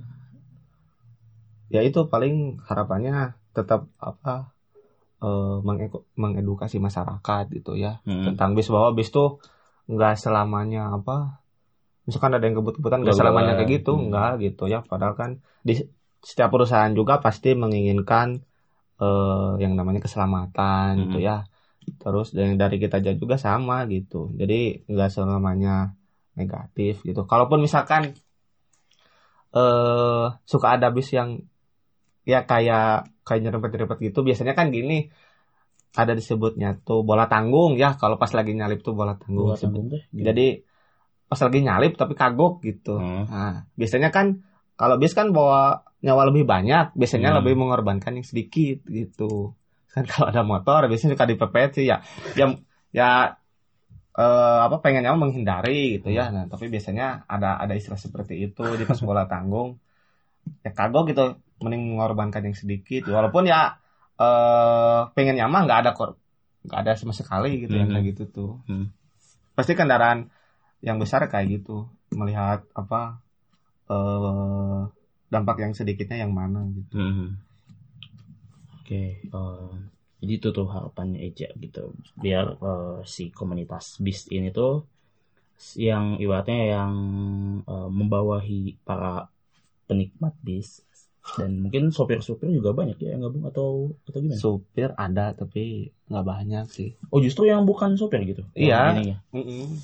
ya 1.74 1.80
itu 1.88 1.98
paling 2.12 2.34
harapannya 2.68 3.12
tetap 3.56 3.80
apa 4.10 4.30
eh, 5.24 5.56
mengeko- 5.68 6.06
mengedukasi 6.22 6.76
masyarakat 6.86 7.44
gitu 7.56 7.72
ya 7.84 7.90
hmm. 8.06 8.24
tentang 8.26 8.50
bis 8.58 8.68
bahwa 8.74 8.90
bis 8.98 9.08
tuh 9.16 9.28
nggak 9.92 10.14
selamanya 10.22 10.80
apa 10.96 11.12
misalkan 12.10 12.34
ada 12.34 12.44
yang 12.44 12.58
kebut-kebutan 12.58 13.00
Gak 13.06 13.14
selamanya 13.16 13.54
kayak 13.54 13.70
gitu 13.80 13.92
Hmm. 13.94 14.10
nggak 14.10 14.30
gitu 14.44 14.64
ya 14.66 14.82
padahal 14.82 15.14
kan 15.14 15.30
di 15.62 15.72
setiap 16.20 16.50
perusahaan 16.52 16.90
juga 16.92 17.22
pasti 17.24 17.54
menginginkan 17.54 18.28
eh, 19.00 19.50
yang 19.62 19.72
namanya 19.78 20.02
keselamatan 20.04 20.90
Hmm. 20.98 21.02
gitu 21.08 21.18
ya 21.22 21.46
terus 22.02 22.34
dari 22.36 22.54
dari 22.60 22.76
kita 22.82 23.00
aja 23.00 23.12
juga 23.16 23.36
sama 23.40 23.86
gitu 23.94 24.28
jadi 24.40 24.84
nggak 24.90 25.10
selamanya 25.14 25.96
negatif 26.36 27.00
gitu 27.08 27.24
kalaupun 27.30 27.58
misalkan 27.64 28.02
eh 29.56 30.24
suka 30.46 30.66
ada 30.78 30.88
bis 30.94 31.08
yang 31.18 31.30
ya 32.32 32.38
kayak 32.50 33.10
kayak 33.26 33.40
nyerempet-nyerempet 33.42 33.98
gitu 34.06 34.18
biasanya 34.26 34.54
kan 34.58 34.66
gini 34.76 35.10
ada 36.00 36.12
disebutnya 36.14 36.68
tuh 36.86 37.02
bola 37.08 37.26
tanggung 37.26 37.74
ya 37.82 37.98
kalau 38.00 38.14
pas 38.22 38.30
lagi 38.38 38.52
nyalip 38.54 38.78
tuh 38.86 38.94
bola 38.94 39.18
tanggung 39.18 39.50
disebut. 39.50 39.66
tanggung 39.66 39.86
teh. 39.92 40.02
jadi 40.26 40.46
pas 41.30 41.38
lagi 41.38 41.58
nyalip 41.62 41.94
tapi 41.94 42.18
kagok 42.18 42.58
gitu 42.66 42.98
Hmm. 42.98 43.24
nah 43.30 43.54
biasanya 43.78 44.10
kan 44.10 44.42
kalau 44.74 44.98
bis 44.98 45.14
kan 45.14 45.30
bawa 45.30 45.86
nyawa 46.02 46.26
lebih 46.34 46.42
banyak 46.42 46.90
biasanya 46.98 47.30
Hmm. 47.30 47.38
lebih 47.38 47.54
mengorbankan 47.54 48.18
yang 48.18 48.26
sedikit 48.26 48.82
gitu 48.90 49.54
kan 49.94 50.02
kalau 50.10 50.26
ada 50.34 50.42
motor 50.42 50.90
biasanya 50.90 51.14
suka 51.14 51.30
dipepet 51.30 51.70
sih 51.78 51.86
ya 51.86 52.02
yang 52.34 52.58
ya 52.90 53.38
eh, 54.18 54.60
apa 54.66 54.82
pengennya 54.82 55.14
menghindari 55.14 56.02
gitu 56.02 56.10
ya 56.10 56.34
nah 56.34 56.44
tapi 56.50 56.66
biasanya 56.66 57.30
ada 57.30 57.62
ada 57.62 57.78
istilah 57.78 58.00
seperti 58.00 58.42
itu 58.42 58.66
di 58.74 58.82
pas 58.82 58.98
bola 58.98 59.30
tanggung 59.30 59.78
ya 60.66 60.74
kagok 60.74 61.14
gitu 61.14 61.38
mending 61.62 61.94
mengorbankan 61.94 62.42
yang 62.50 62.56
sedikit 62.58 63.06
walaupun 63.06 63.46
ya 63.46 63.78
eh 64.18 65.00
pengen 65.14 65.38
mah 65.46 65.62
nggak 65.64 65.80
ada 65.86 65.90
kor 65.94 66.18
nggak 66.66 66.80
ada 66.82 66.92
sama 66.98 67.14
sekali 67.14 67.64
gitu 67.64 67.78
yang 67.78 67.88
Mhm. 67.88 67.94
kayak 67.96 68.06
gitu 68.12 68.22
tuh 68.28 68.50
Hmm. 68.66 68.90
pasti 69.56 69.72
kendaraan 69.78 70.28
yang 70.88 70.98
besar 71.02 71.20
kayak 71.32 71.60
gitu. 71.60 71.86
Melihat 72.18 72.60
apa 72.80 73.00
eh 73.90 74.80
dampak 75.32 75.56
yang 75.62 75.72
sedikitnya 75.78 76.18
yang 76.24 76.32
mana 76.40 76.60
gitu. 76.76 76.94
Hmm. 76.98 77.28
Oke, 78.80 79.02
eh, 79.22 79.72
jadi 80.20 80.32
itu 80.38 80.48
tuh 80.56 80.66
harapannya 80.74 81.18
Eja 81.26 81.48
gitu, 81.64 81.94
biar 82.22 82.46
eh, 82.58 82.98
si 83.14 83.24
komunitas 83.38 83.84
bis 84.04 84.26
ini 84.36 84.48
tuh 84.58 84.82
yang 85.88 86.04
ibaratnya 86.24 86.60
yang 86.76 86.94
eh, 87.72 87.88
membawahi 87.98 88.60
para 88.88 89.12
penikmat 89.88 90.34
bis 90.46 90.68
dan 91.20 91.68
mungkin 91.68 91.92
sopir-sopir 91.92 92.48
juga 92.48 92.72
banyak 92.72 92.96
ya 92.96 93.12
yang 93.14 93.22
gabung 93.28 93.44
atau 93.44 93.92
atau 94.08 94.18
gimana? 94.24 94.40
supir 94.40 94.90
ada 94.96 95.36
tapi 95.36 95.92
nggak 96.08 96.26
banyak 96.26 96.66
sih 96.72 96.90
Oh 97.12 97.20
justru 97.20 97.46
yang 97.46 97.68
bukan 97.68 97.94
sopir 97.94 98.24
gitu? 98.24 98.42
Iya. 98.56 98.96
Yang 98.96 98.96
ininya. 98.96 99.16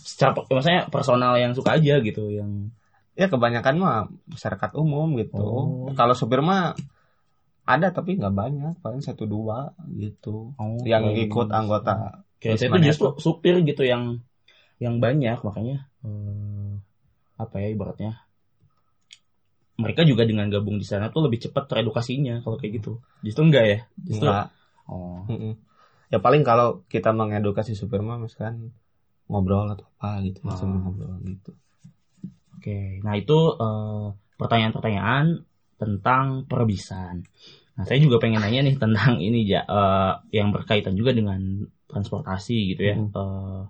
Secara 0.03 0.31
maksudnya 0.49 0.83
personal 0.89 1.37
yang 1.37 1.53
suka 1.53 1.77
aja 1.77 2.01
gitu 2.01 2.33
yang 2.33 2.73
ya 3.17 3.29
kebanyakan 3.33 3.75
mah 3.81 3.97
masyarakat 4.29 4.71
umum 4.77 5.17
gitu 5.21 5.41
Oh. 5.41 5.93
kalau 5.97 6.13
supir 6.13 6.45
mah 6.45 6.77
ada 7.67 7.91
tapi 7.91 8.15
nggak 8.21 8.35
banyak 8.35 8.75
paling 8.79 9.03
satu 9.03 9.27
dua 9.27 9.75
gitu 9.97 10.53
oh, 10.55 10.81
yang 10.87 11.03
kayak 11.03 11.27
ikut 11.29 11.49
anggota 11.51 12.23
Kayak 12.37 12.69
itu 12.69 12.79
justru 12.93 13.09
supir 13.17 13.65
gitu 13.65 13.83
yang 13.83 14.21
yang 14.77 15.01
banyak 15.01 15.41
makanya 15.41 15.89
eh, 16.05 16.73
apa 17.41 17.57
ya 17.59 17.69
ibaratnya 17.73 18.13
mereka 19.77 20.03
juga 20.09 20.25
dengan 20.25 20.49
gabung 20.49 20.81
di 20.81 20.87
sana 20.89 21.13
tuh 21.13 21.29
lebih 21.29 21.49
cepat 21.49 21.69
teredukasinya 21.69 22.41
kalau 22.41 22.57
kayak 22.57 22.81
gitu. 22.81 23.01
Justru 23.21 23.43
enggak 23.49 23.65
ya? 23.65 23.79
Justru 24.01 24.29
Nggak. 24.29 24.47
oh. 24.89 25.25
Ya 26.09 26.19
paling 26.23 26.47
kalau 26.47 26.87
kita 26.87 27.11
mengedukasi 27.13 27.75
supir 27.75 28.01
mah 28.01 28.17
misalkan 28.17 28.73
ngobrol 29.27 29.67
atau 29.67 29.91
apa 29.99 30.23
gitu 30.23 30.39
sambil 30.55 30.87
ngobrol 30.87 31.19
gitu 31.27 31.51
Oke, 32.57 32.99
nah 33.05 33.15
itu 33.15 33.39
eh, 33.63 34.07
pertanyaan-pertanyaan 34.41 35.45
tentang 35.77 36.49
perbisan. 36.49 37.23
Nah, 37.77 37.85
saya 37.85 38.01
juga 38.01 38.17
pengen 38.19 38.41
nanya 38.41 38.65
nih 38.65 38.75
tentang 38.81 39.21
ini 39.29 39.47
ja, 39.47 39.63
eh, 39.63 40.13
yang 40.35 40.51
berkaitan 40.51 40.97
juga 40.97 41.13
dengan 41.13 41.63
transportasi 41.87 42.75
gitu 42.75 42.83
ya. 42.83 42.97
Hmm. 42.97 43.13
Eh, 43.13 43.63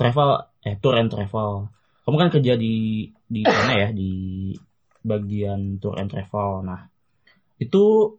travel, 0.00 0.48
eh 0.64 0.80
tour 0.80 0.96
and 0.96 1.10
travel. 1.12 1.68
Kamu 2.06 2.16
kan 2.16 2.30
kerja 2.30 2.54
di 2.54 3.04
di 3.26 3.42
mana 3.42 3.72
ya 3.74 3.88
di 3.90 4.12
bagian 5.06 5.78
tour 5.78 5.94
and 5.96 6.10
travel. 6.10 6.66
Nah, 6.66 6.90
itu 7.56 8.16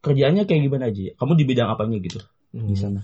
kerjaannya 0.00 0.46
kayak 0.46 0.62
gimana 0.64 0.88
aja? 0.88 1.12
Kamu 1.18 1.34
di 1.34 1.44
bidang 1.44 1.68
apanya 1.68 1.98
gitu 1.98 2.22
di 2.54 2.72
Hmm. 2.72 2.78
sana? 2.78 3.02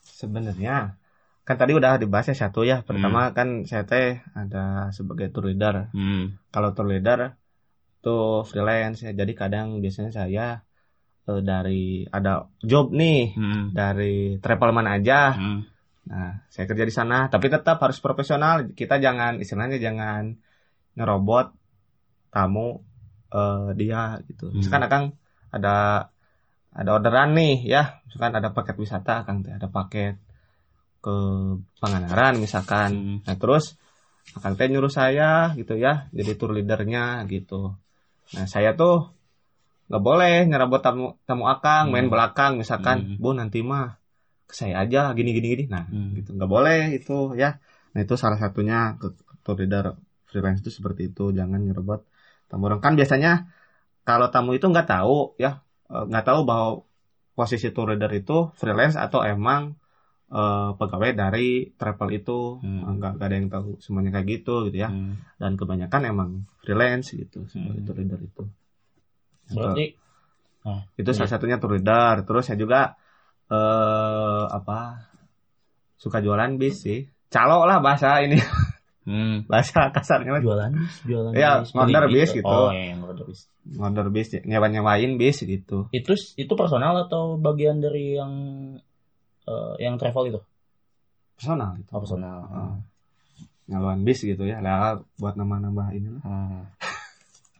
Sebenarnya 0.00 0.96
kan 1.44 1.56
tadi 1.60 1.76
udah 1.76 2.00
dibahas 2.00 2.30
ya 2.32 2.36
satu 2.48 2.64
ya. 2.64 2.80
Pertama 2.86 3.34
kan 3.36 3.68
saya 3.68 3.84
teh 3.84 4.22
ada 4.32 4.88
sebagai 4.94 5.28
tour 5.34 5.50
leader. 5.50 5.90
Hmm. 5.92 6.38
Kalau 6.48 6.72
tour 6.72 6.88
leader 6.88 7.34
itu 8.00 8.16
freelance 8.48 9.04
ya. 9.04 9.12
Jadi 9.12 9.32
kadang 9.34 9.82
biasanya 9.82 10.12
saya 10.14 10.46
eh, 11.24 11.40
dari 11.44 12.04
ada 12.08 12.48
job 12.62 12.94
nih 12.94 13.34
Hmm. 13.36 13.64
dari 13.74 14.38
travelman 14.40 14.88
aja. 14.88 15.34
Hmm. 15.36 15.60
Nah, 16.04 16.44
saya 16.52 16.68
kerja 16.68 16.84
di 16.84 16.92
sana, 16.92 17.32
tapi 17.32 17.48
tetap 17.48 17.80
harus 17.80 17.96
profesional. 17.96 18.68
Kita 18.76 19.00
jangan 19.00 19.40
istilahnya 19.40 19.80
jangan 19.80 20.36
ngerobot 20.94 21.48
tamu 22.34 22.82
eh, 23.30 23.68
dia 23.78 24.18
gitu. 24.26 24.50
Hmm. 24.50 24.58
Misalkan 24.58 24.82
Akang 24.86 25.04
ada 25.54 25.74
ada 26.74 26.90
orderan 26.90 27.38
nih 27.38 27.62
ya, 27.62 28.02
misalkan 28.10 28.34
ada 28.34 28.50
paket 28.50 28.74
wisata 28.82 29.22
Akang 29.22 29.46
teh 29.46 29.54
ada 29.54 29.70
paket 29.70 30.18
ke 31.04 31.14
Pangandaran 31.78 32.34
misalkan. 32.42 32.90
Hmm. 32.90 33.18
Nah, 33.22 33.36
terus 33.38 33.78
Akang 34.34 34.58
teh 34.58 34.66
nyuruh 34.66 34.90
saya 34.90 35.54
gitu 35.54 35.78
ya, 35.78 36.10
jadi 36.10 36.34
tour 36.34 36.50
leadernya 36.56 37.22
gitu. 37.30 37.78
Nah, 38.34 38.46
saya 38.50 38.74
tuh 38.74 39.14
nggak 39.84 40.02
boleh 40.02 40.48
nyerobot 40.48 40.80
tamu 40.82 41.20
tamu 41.28 41.44
Akang, 41.46 41.92
main 41.92 42.08
Hmm. 42.08 42.14
belakang 42.14 42.52
misalkan, 42.58 43.14
Hmm. 43.14 43.20
Bu 43.22 43.30
nanti 43.36 43.60
mah 43.62 44.00
ke 44.48 44.54
saya 44.56 44.82
aja 44.82 45.12
gini 45.14 45.30
gini 45.36 45.46
gini. 45.54 45.64
Nah, 45.70 45.84
Hmm. 45.86 46.16
gitu 46.18 46.34
nggak 46.34 46.50
boleh 46.50 46.80
itu 46.98 47.36
ya. 47.38 47.60
Nah, 47.94 48.00
itu 48.02 48.14
salah 48.18 48.40
satunya 48.40 48.96
ke 48.98 49.12
tour 49.44 49.60
leader 49.60 49.94
freelance 50.26 50.64
itu 50.64 50.72
seperti 50.72 51.14
itu, 51.14 51.30
jangan 51.30 51.60
nyerobot 51.62 52.02
tamu 52.48 52.68
orang. 52.68 52.80
Kan 52.84 52.94
biasanya 52.98 53.48
kalau 54.04 54.28
tamu 54.28 54.52
itu 54.56 54.66
nggak 54.68 54.88
tahu 54.88 55.36
ya, 55.36 55.64
eh, 55.88 56.04
nggak 56.08 56.24
tahu 56.28 56.40
bahwa 56.44 56.68
posisi 57.34 57.74
tour 57.74 57.90
leader 57.92 58.12
itu 58.14 58.52
freelance 58.54 58.94
atau 58.96 59.22
emang 59.24 59.74
eh, 60.34 60.70
pegawai 60.80 61.12
dari 61.14 61.70
travel 61.76 62.08
itu 62.10 62.58
Hmm. 62.58 62.98
nggak 62.98 63.20
ada 63.22 63.34
yang 63.36 63.48
tahu 63.52 63.78
semuanya 63.78 64.10
kayak 64.18 64.28
gitu 64.40 64.66
gitu 64.66 64.82
ya 64.82 64.90
Hmm. 64.90 65.20
dan 65.38 65.54
kebanyakan 65.54 66.00
emang 66.10 66.30
freelance 66.64 67.12
gitu 67.12 67.44
sebagai 67.46 67.80
Hmm. 67.80 67.86
tour 67.86 67.96
leader 68.00 68.20
itu 68.20 68.42
Berarti 69.52 69.84
itu 70.96 71.10
salah 71.12 71.28
Iya. 71.28 71.34
satunya 71.36 71.56
tour 71.60 71.76
leader 71.76 72.24
terus 72.24 72.48
saya 72.48 72.56
juga 72.56 72.96
eh 73.52 74.44
apa 74.48 75.04
suka 76.00 76.24
jualan 76.24 76.56
bis 76.56 76.80
sih 76.82 77.04
calo 77.28 77.68
lah 77.68 77.78
bahasa 77.84 78.24
ini 78.24 78.40
hmm. 79.04 79.48
bahasa 79.48 79.88
kasarnya 79.94 80.36
mah. 80.36 80.42
jualan 80.42 80.72
jualan 81.04 81.32
bis, 81.32 81.70
order 81.72 82.04
beli 82.08 82.20
bis 82.20 82.30
gitu. 82.32 82.48
oh 82.48 82.70
iya 82.72 82.96
order 82.98 83.24
bis 83.28 83.40
order 83.76 84.06
bis 84.10 84.28
nyewa 84.44 84.66
nyewain 84.68 85.12
bis 85.20 85.38
gitu 85.44 85.88
itu 85.92 86.12
itu 86.36 86.52
personal 86.56 86.96
atau 87.06 87.36
bagian 87.36 87.80
dari 87.80 88.16
yang 88.18 88.32
eh, 89.48 89.74
yang 89.80 90.00
travel 90.00 90.28
itu 90.28 90.40
personal 91.36 91.76
gitu 91.78 91.90
oh 91.92 92.00
personal 92.00 92.38
Heeh. 92.48 92.74
nyewain 93.72 94.02
bis 94.02 94.20
gitu 94.24 94.44
ya 94.44 94.60
lah 94.60 95.00
buat 95.20 95.36
nambah-nambah 95.36 95.88
ini 95.96 96.08
lah 96.20 96.22
Hmm. 96.24 96.64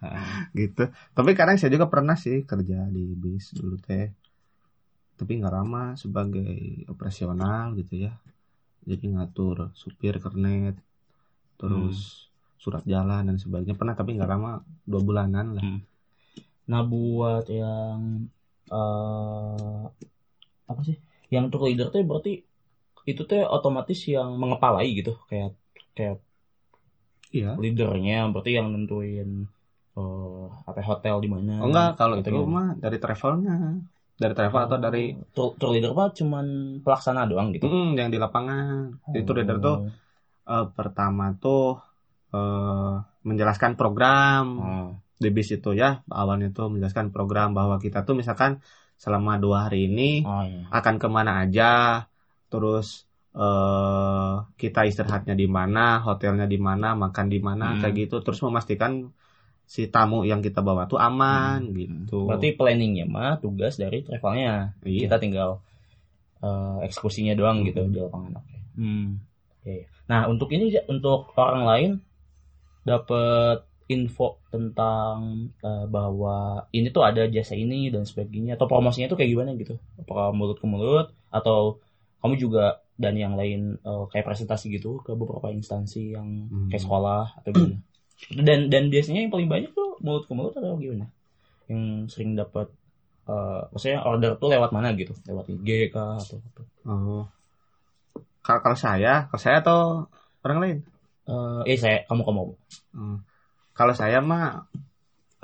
Hmm. 0.04 0.52
gitu 0.61 0.92
tapi 1.16 1.33
kadang 1.33 1.57
saya 1.57 1.72
juga 1.72 1.88
pernah 1.88 2.12
sih 2.12 2.44
kerja 2.44 2.85
di 2.92 3.16
bis 3.16 3.57
dulu 3.57 3.80
teh 3.80 4.12
tapi 5.14 5.38
nggak 5.38 5.54
lama 5.54 5.94
sebagai 5.94 6.85
operasional 6.90 7.72
gitu 7.78 8.04
ya 8.11 8.12
jadi 8.85 9.16
ngatur 9.16 9.72
supir 9.72 10.20
kernet 10.20 10.76
terus 11.60 12.28
surat 12.58 12.80
jalan 12.88 13.28
dan 13.28 13.36
sebagainya. 13.36 13.76
Pernah 13.76 13.94
tapi 13.94 14.16
nggak 14.16 14.30
lama 14.30 14.64
dua 14.88 15.00
bulanan 15.04 15.46
lah. 15.58 15.64
Hmm. 15.64 15.80
nah 16.64 16.80
buat 16.80 17.44
yang 17.52 18.28
eh 18.72 19.82
apa 20.64 20.80
sih? 20.80 20.96
Yang 21.28 21.44
tour 21.52 21.62
leader 21.68 21.92
tuh 21.92 22.00
berarti 22.08 22.40
itu 23.04 23.22
tuh 23.28 23.44
otomatis 23.44 24.00
yang 24.08 24.32
mengepalai 24.40 24.88
gitu 24.96 25.20
kayak 25.28 25.52
kayak 25.92 26.24
iya. 27.28 27.52
leadernya 27.60 28.32
berarti 28.32 28.56
yang 28.56 28.72
nentuin 28.72 29.44
eh 29.94 30.46
apa 30.64 30.80
hotel 30.80 31.20
di 31.20 31.28
mana 31.28 31.60
oh 31.60 31.68
enggak 31.68 32.00
kalau 32.00 32.16
itu 32.16 32.32
gimana? 32.32 32.48
mah 32.48 32.68
dari 32.80 32.98
travelnya. 32.98 33.56
Dari 34.14 34.30
travel 34.30 34.62
atau 34.70 34.78
dari 34.78 35.10
tour, 35.34 35.58
tour 35.58 35.74
leader 35.74 35.90
mah 35.90 36.14
cuman 36.14 36.78
pelaksana 36.86 37.26
doang 37.26 37.50
gitu? 37.50 37.66
Mm, 37.66 37.98
yang 37.98 38.10
di 38.14 38.18
lapangan. 38.22 38.94
Jadi 39.10 39.22
tour 39.26 39.36
leader 39.42 39.58
tuh 39.58 39.90
eh, 40.46 40.66
pertama 40.70 41.33
tuh 41.35 41.80
eh, 42.30 42.94
menjelaskan 43.22 43.74
program 43.74 44.44
Oh. 44.54 44.90
di 45.14 45.30
bis 45.30 45.48
itu 45.48 45.72
ya 45.72 46.02
awalnya 46.07 46.50
tuh 46.50 46.68
menjelaskan 46.68 47.09
program 47.09 47.52
bahwa 47.52 47.78
kita 47.78 48.02
tuh 48.02 48.12
misalkan 48.12 48.61
selama 48.94 49.37
dua 49.37 49.66
hari 49.66 49.87
ini 49.87 50.22
Oh, 50.22 50.42
iya. 50.42 50.66
akan 50.70 50.94
ke 50.96 51.09
mana 51.09 51.40
aja 51.40 52.04
terus 52.46 53.07
eh 53.35 54.35
kita 54.54 54.85
istirahatnya 54.85 55.35
di 55.35 55.48
mana 55.48 55.98
hotelnya 56.00 56.44
di 56.44 56.54
mana 56.57 56.94
makan 56.94 57.26
di 57.26 57.38
mana 57.38 57.74
Hmm. 57.74 57.80
kayak 57.80 57.94
gitu 58.00 58.16
terus 58.20 58.38
memastikan 58.40 59.11
si 59.64 59.88
tamu 59.88 60.22
yang 60.22 60.38
kita 60.38 60.61
bawa 60.61 60.85
tuh 60.85 61.00
aman 61.00 61.72
gitu 61.72 62.28
Berarti 62.28 62.52
planningnya 62.52 63.09
mah 63.09 63.40
tugas 63.40 63.74
dari 63.74 64.02
travelnya. 64.02 64.76
iya 64.83 65.09
Kita 65.09 65.16
tinggal 65.16 65.59
eh, 66.38 66.78
eksekusinya 66.85 67.33
doang 67.33 67.64
gitu 67.64 67.80
di 67.85 67.96
lapangan. 67.96 68.37
Oke. 68.37 68.59
Hmm. 68.76 69.18
Oke. 69.64 69.88
Nah 70.12 70.29
untuk 70.29 70.53
ini 70.53 70.68
untuk 70.92 71.33
orang 71.40 71.64
lain 71.64 71.90
dapat 72.85 73.64
info 73.88 74.37
tentang 74.53 75.48
eh, 75.61 75.85
bahwa 75.88 76.64
ini 76.77 76.88
tuh 76.92 77.05
ada 77.05 77.24
jasa 77.29 77.57
ini 77.57 77.88
dan 77.88 78.05
sebagainya 78.05 78.57
atau 78.61 78.68
promosinya 78.68 79.09
tuh 79.09 79.16
kayak 79.16 79.31
gimana 79.33 79.50
gitu? 79.57 79.77
Apakah 80.00 80.33
mulut 80.37 80.61
ke 80.61 80.66
mulut 80.68 81.07
atau 81.33 81.81
kamu 82.20 82.35
juga 82.40 82.81
dan 83.00 83.16
yang 83.16 83.35
lain 83.40 83.81
eh, 83.81 84.05
kayak 84.12 84.24
presentasi 84.29 84.68
gitu 84.77 85.00
ke 85.00 85.16
beberapa 85.16 85.48
instansi 85.48 86.12
yang 86.16 86.29
Hmm. 86.53 86.68
kayak 86.68 86.83
sekolah 86.85 87.24
atau 87.40 87.50
gimana? 87.53 87.79
Dan 88.48 88.72
dan 88.72 88.88
biasanya 88.88 89.27
yang 89.27 89.33
paling 89.35 89.50
banyak 89.50 89.70
tuh 89.74 90.00
mulut 90.00 90.24
ke 90.29 90.33
mulut 90.33 90.55
atau 90.57 90.77
gimana? 90.81 91.09
Yang 91.68 91.83
sering 92.12 92.37
dapat 92.37 92.68
eh, 93.29 93.62
maksudnya 93.72 94.00
order 94.05 94.33
tuh 94.40 94.48
lewat 94.53 94.70
mana 94.77 94.92
gitu? 94.96 95.12
Lewat 95.29 95.48
IG 95.53 95.68
kah 95.92 96.20
atau 96.20 96.38
apa? 96.40 96.62
oh 96.88 97.24
kalau 98.44 98.61
kalau 98.64 98.78
saya 98.87 99.12
kalau 99.28 99.40
saya 99.44 99.57
atau 99.64 99.78
orang 100.44 100.59
lain 100.64 100.78
Eh, 101.24 101.61
eh 101.72 101.78
saya 101.80 101.96
kamu 102.04 102.20
kamu. 102.28 102.42
Hmm. 102.92 103.16
Kalau 103.72 103.94
saya 103.96 104.20
mah 104.20 104.68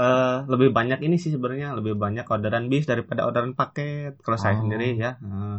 eh 0.01 0.37
lebih 0.53 0.69
banyak 0.77 1.01
ini 1.07 1.17
sih 1.23 1.33
sebenarnya 1.35 1.73
lebih 1.79 1.97
banyak 1.97 2.25
orderan 2.29 2.69
bis 2.73 2.85
daripada 2.85 3.25
orderan 3.29 3.57
paket. 3.57 4.13
Kalau 4.25 4.37
saya 4.37 4.55
Oh. 4.57 4.61
sendiri 4.61 4.93
ya, 5.01 5.17
eh, 5.25 5.57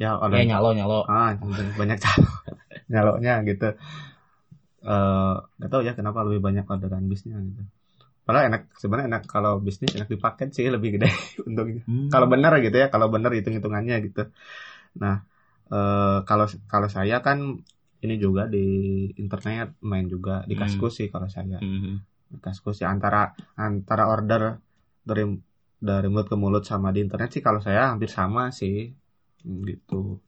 ya 0.00 0.08
Ya 0.08 0.10
orderan 0.24 0.48
nyalo 0.48 0.68
nyalo. 0.78 0.98
ah 1.04 1.36
banyak 1.80 1.98
calo 2.00 2.28
nyaloknya 2.92 3.34
gitu. 3.44 3.68
Eh 4.88 5.32
nggak 5.58 5.70
tahu 5.72 5.82
ya 5.88 5.92
kenapa 5.98 6.18
lebih 6.26 6.40
banyak 6.46 6.64
orderan 6.64 7.04
bisnya 7.12 7.36
gitu. 7.44 7.62
Padahal 8.24 8.44
enak 8.52 8.62
sebenarnya 8.80 9.08
enak 9.12 9.24
kalau 9.28 9.52
bisnis 9.60 9.92
enak 9.96 10.08
di 10.12 10.18
paket 10.20 10.48
sih 10.56 10.66
lebih 10.72 10.96
gede 10.96 11.08
untungnya. 11.48 11.82
Hmm. 11.84 12.08
Kalau 12.12 12.26
benar 12.32 12.52
gitu 12.64 12.76
ya, 12.76 12.88
kalau 12.92 13.08
benar 13.14 13.30
hitung 13.36 13.56
hitungannya 13.56 13.96
gitu. 14.06 14.22
Nah 15.02 15.16
eh 15.76 16.18
kalau 16.28 16.46
kalau 16.72 16.88
saya 16.96 17.16
kan 17.26 17.38
ini 18.04 18.14
juga 18.24 18.42
di 18.54 18.64
internet 19.22 19.74
main 19.90 20.06
juga 20.14 20.46
di 20.48 20.54
Hmm. 20.54 20.62
kaskus 20.62 20.92
sih 20.98 21.08
kalau 21.12 21.28
saya 21.28 21.58
Hmm. 21.60 22.00
kaskus 22.44 22.76
ya 22.82 22.88
antara 22.94 23.32
antara 23.56 24.04
order 24.14 24.42
dari 25.08 25.24
dari 25.78 26.06
mulut 26.12 26.26
ke 26.32 26.36
mulut 26.42 26.64
sama 26.66 26.88
di 26.94 27.00
internet 27.06 27.28
sih 27.34 27.42
kalau 27.46 27.60
saya 27.62 27.92
hampir 27.94 28.10
sama 28.18 28.42
sih 28.60 28.92
gitu 29.68 30.18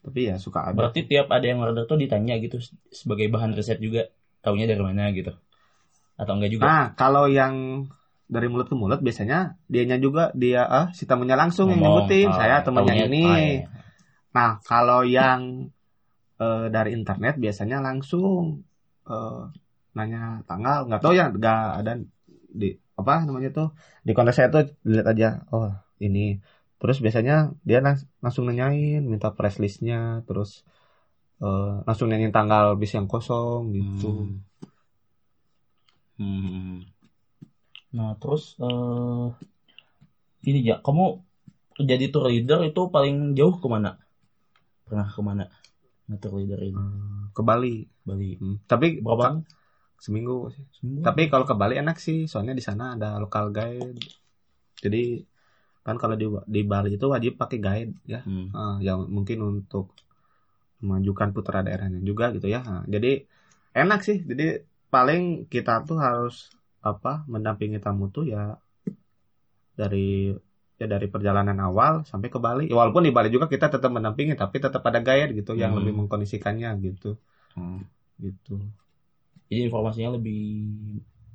tapi 0.00 0.20
ya 0.32 0.36
suka 0.40 0.60
ada 0.72 0.80
Berarti 0.80 1.00
tiap 1.04 1.26
ada 1.28 1.44
yang 1.44 1.60
order 1.60 1.84
tuh 1.84 1.98
ditanya 2.00 2.34
gitu 2.40 2.56
sebagai 2.88 3.26
bahan 3.28 3.52
riset 3.52 3.78
juga 3.86 4.08
taunya 4.40 4.64
dari 4.64 4.80
mana 4.80 5.12
gitu. 5.12 5.32
Atau 6.16 6.32
enggak 6.36 6.50
juga? 6.54 6.64
nah 6.66 6.82
kalau 6.96 7.24
yang 7.28 7.84
dari 8.30 8.46
mulut 8.46 8.68
ke 8.70 8.76
mulut 8.78 9.00
biasanya 9.02 9.58
dianya 9.66 9.98
juga 9.98 10.30
dia 10.38 10.62
ah 10.62 10.86
si 10.94 11.02
tamunya 11.04 11.34
langsung 11.34 11.66
yang 11.68 11.82
Ngomong, 11.82 11.98
nyebutin 11.98 12.28
ah, 12.30 12.36
saya 12.38 12.56
temannya 12.62 13.10
ini 13.10 13.24
iya. 13.26 13.79
Nah 14.36 14.50
kalau 14.68 15.00
yang 15.16 15.40
eh, 16.42 16.64
dari 16.74 16.90
internet 16.98 17.34
biasanya 17.44 17.76
langsung 17.86 18.42
eh, 19.10 19.38
nanya 19.96 20.18
tanggal 20.48 20.78
nggak 20.86 21.00
tahu 21.02 21.14
ya 21.20 21.24
nggak 21.34 21.60
ada 21.80 21.92
di 22.60 22.66
apa 23.00 23.12
namanya 23.26 23.50
tuh 23.58 23.68
di 24.06 24.10
kontak 24.16 24.34
saya 24.36 24.48
tuh 24.54 24.62
dilihat 24.86 25.08
aja 25.12 25.28
oh 25.54 25.68
ini 26.06 26.20
terus 26.80 26.96
biasanya 27.04 27.34
dia 27.68 27.78
lang- 27.84 28.08
langsung 28.24 28.44
nanyain 28.48 29.02
minta 29.12 29.28
press 29.36 29.56
listnya 29.64 29.96
terus 30.26 30.50
eh, 31.44 31.70
langsung 31.86 32.06
nanyain 32.10 32.34
tanggal 32.38 32.64
bis 32.80 32.92
yang 32.96 33.08
kosong 33.12 33.62
gitu 33.76 34.06
Hmm. 34.20 34.40
Hmm. 36.18 36.84
Nah 37.96 38.10
terus 38.20 38.44
eh 38.64 39.26
ini 40.48 40.58
ya 40.70 40.76
kamu 40.84 41.04
jadi 41.90 42.04
tour 42.12 42.24
leader 42.32 42.60
itu 42.70 42.82
paling 42.94 43.16
jauh 43.38 43.56
ke 43.62 43.66
mana? 43.74 43.90
Pernah 44.90 45.08
ke 45.14 45.20
mana? 45.22 45.44
Nge-tour 46.10 46.42
leader 46.42 46.60
ini 46.66 46.74
Hmm, 46.74 47.30
ke 47.30 47.42
Bali. 47.46 47.86
Bali. 48.02 48.34
Hmm, 48.42 48.58
Tapi 48.66 48.98
Berapa? 48.98 49.38
seminggu 50.02 50.50
sih. 50.50 50.64
Seminggu? 50.74 51.06
Tapi 51.06 51.22
kalau 51.30 51.46
ke 51.46 51.54
Bali 51.54 51.78
enak 51.78 51.96
sih, 52.02 52.26
soalnya 52.26 52.54
di 52.58 52.64
sana 52.66 52.98
ada 52.98 53.14
lokal 53.22 53.54
guide. 53.54 54.02
Jadi 54.82 55.22
kan 55.86 55.96
kalau 56.02 56.18
di 56.18 56.26
di 56.50 56.60
Bali 56.66 56.98
itu 56.98 57.06
wajib 57.06 57.38
pakai 57.38 57.58
guide 57.62 57.92
ya. 58.04 58.20
Hmm. 58.26 58.50
Ah, 58.50 58.76
yang 58.82 59.06
mungkin 59.06 59.38
untuk 59.46 59.94
memajukan 60.82 61.30
putra 61.36 61.60
daerahnya 61.62 62.00
juga 62.02 62.34
gitu 62.34 62.50
ya. 62.50 62.60
Nah, 62.66 62.84
jadi 62.90 63.22
enak 63.76 64.00
sih. 64.02 64.18
Jadi 64.26 64.66
paling 64.90 65.46
kita 65.46 65.86
tuh 65.86 65.98
harus 66.02 66.50
apa 66.82 67.22
mendampingi 67.28 67.78
tamu 67.78 68.08
tuh 68.10 68.24
ya 68.26 68.56
dari 69.78 70.34
ya 70.80 70.88
dari 70.88 71.12
perjalanan 71.12 71.60
awal 71.60 72.08
sampai 72.08 72.32
ke 72.32 72.40
Bali. 72.40 72.72
Ya, 72.72 72.76
walaupun 72.80 73.04
di 73.04 73.12
Bali 73.12 73.28
juga 73.28 73.52
kita 73.52 73.68
tetap 73.68 73.92
mendampingi 73.92 74.32
tapi 74.32 74.56
tetap 74.56 74.80
ada 74.80 75.04
guide 75.04 75.36
gitu 75.36 75.52
yang 75.52 75.76
Hmm. 75.76 75.84
lebih 75.84 75.92
mengkondisikannya 76.00 76.72
gitu. 76.80 77.20
Hmm. 77.52 77.84
Gitu. 78.16 78.56
Jadi 79.52 79.68
informasinya 79.68 80.16
lebih 80.16 80.40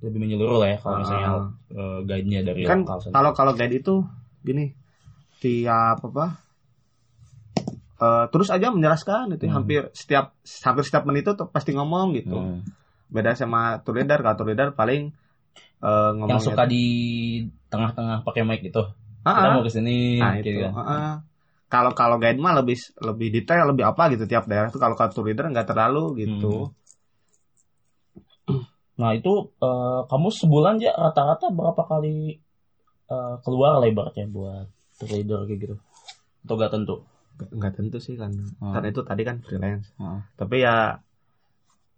lebih 0.01 0.17
menyeluruh 0.17 0.65
lah 0.65 0.69
ya 0.73 0.77
kalau 0.81 0.97
misalnya 0.97 1.29
eh, 1.69 1.99
guide-nya 2.03 2.39
dari 2.41 2.61
kan 2.65 2.81
lokal 2.81 2.97
kalau 3.13 3.31
kalau 3.33 3.51
guide 3.53 3.77
itu 3.77 4.01
gini 4.41 4.73
tiap 5.37 6.01
apa 6.01 6.41
eh, 8.01 8.25
terus 8.29 8.49
aja 8.49 8.73
menjelaskan 8.73 9.37
itu 9.37 9.45
Hmm. 9.45 9.61
hampir 9.61 9.81
setiap 9.93 10.33
hampir 10.65 10.83
setiap 10.83 11.05
menit 11.05 11.21
itu 11.25 11.33
tuh 11.33 11.47
pasti 11.47 11.71
ngomong 11.71 12.17
gitu 12.17 12.33
Hmm. 12.33 12.59
beda 13.07 13.37
sama 13.37 13.77
tour 13.85 13.93
leader 13.95 14.19
kalau 14.19 14.35
tour 14.35 14.49
leader 14.49 14.73
paling 14.73 15.13
eh, 15.79 15.85
Yang 15.85 16.13
ngomongnya 16.17 16.41
suka 16.41 16.63
di 16.65 16.83
tengah-tengah 17.69 18.25
pakai 18.25 18.41
mic 18.41 18.61
itu. 18.65 18.81
Ah, 19.25 19.35
Kita 19.41 19.49
mau 19.57 19.61
ke 19.65 19.71
sini 19.73 19.95
nah 20.21 20.31
gitu 20.37 20.49
itu 20.53 20.59
kan. 20.63 20.71
Ah. 20.77 21.15
kalau 21.73 21.91
kalau 21.97 22.15
guide 22.21 22.39
mah 22.39 22.53
lebih 22.61 22.77
lebih 23.01 23.27
detail 23.35 23.63
lebih 23.73 23.85
apa 23.91 24.03
gitu 24.13 24.23
tiap 24.29 24.45
daerah 24.45 24.69
tuh 24.69 24.79
kalau 24.79 24.95
tour 25.11 25.25
leader 25.25 25.45
nggak 25.49 25.67
terlalu 25.69 26.23
gitu 26.23 26.71
Nah 28.95 29.11
itu 29.11 29.33
eh, 29.59 29.99
kamu 30.07 30.27
sebulan 30.31 30.75
ya 30.79 30.91
rata-rata 30.95 31.51
berapa 31.51 31.81
kali 31.83 32.39
eh, 33.11 33.35
keluar 33.43 33.71
lah 33.81 33.87
ibaratnya 33.91 34.25
buat 34.29 34.65
tour 34.97 35.09
leader 35.11 35.39
kayak 35.49 35.59
gitu? 35.67 35.75
Atau 36.45 36.53
gak 36.61 36.71
tentu? 36.73 36.95
Nggak- 37.35 37.75
tentu 37.75 37.97
sih 37.99 38.15
karena 38.15 38.47
Hmm. 38.63 38.71
karena 38.71 38.87
itu 38.95 39.01
tadi 39.03 39.21
kan 39.27 39.35
freelance 39.43 39.91
Hmm. 39.99 40.23
tapi 40.39 40.63
ya 40.63 41.03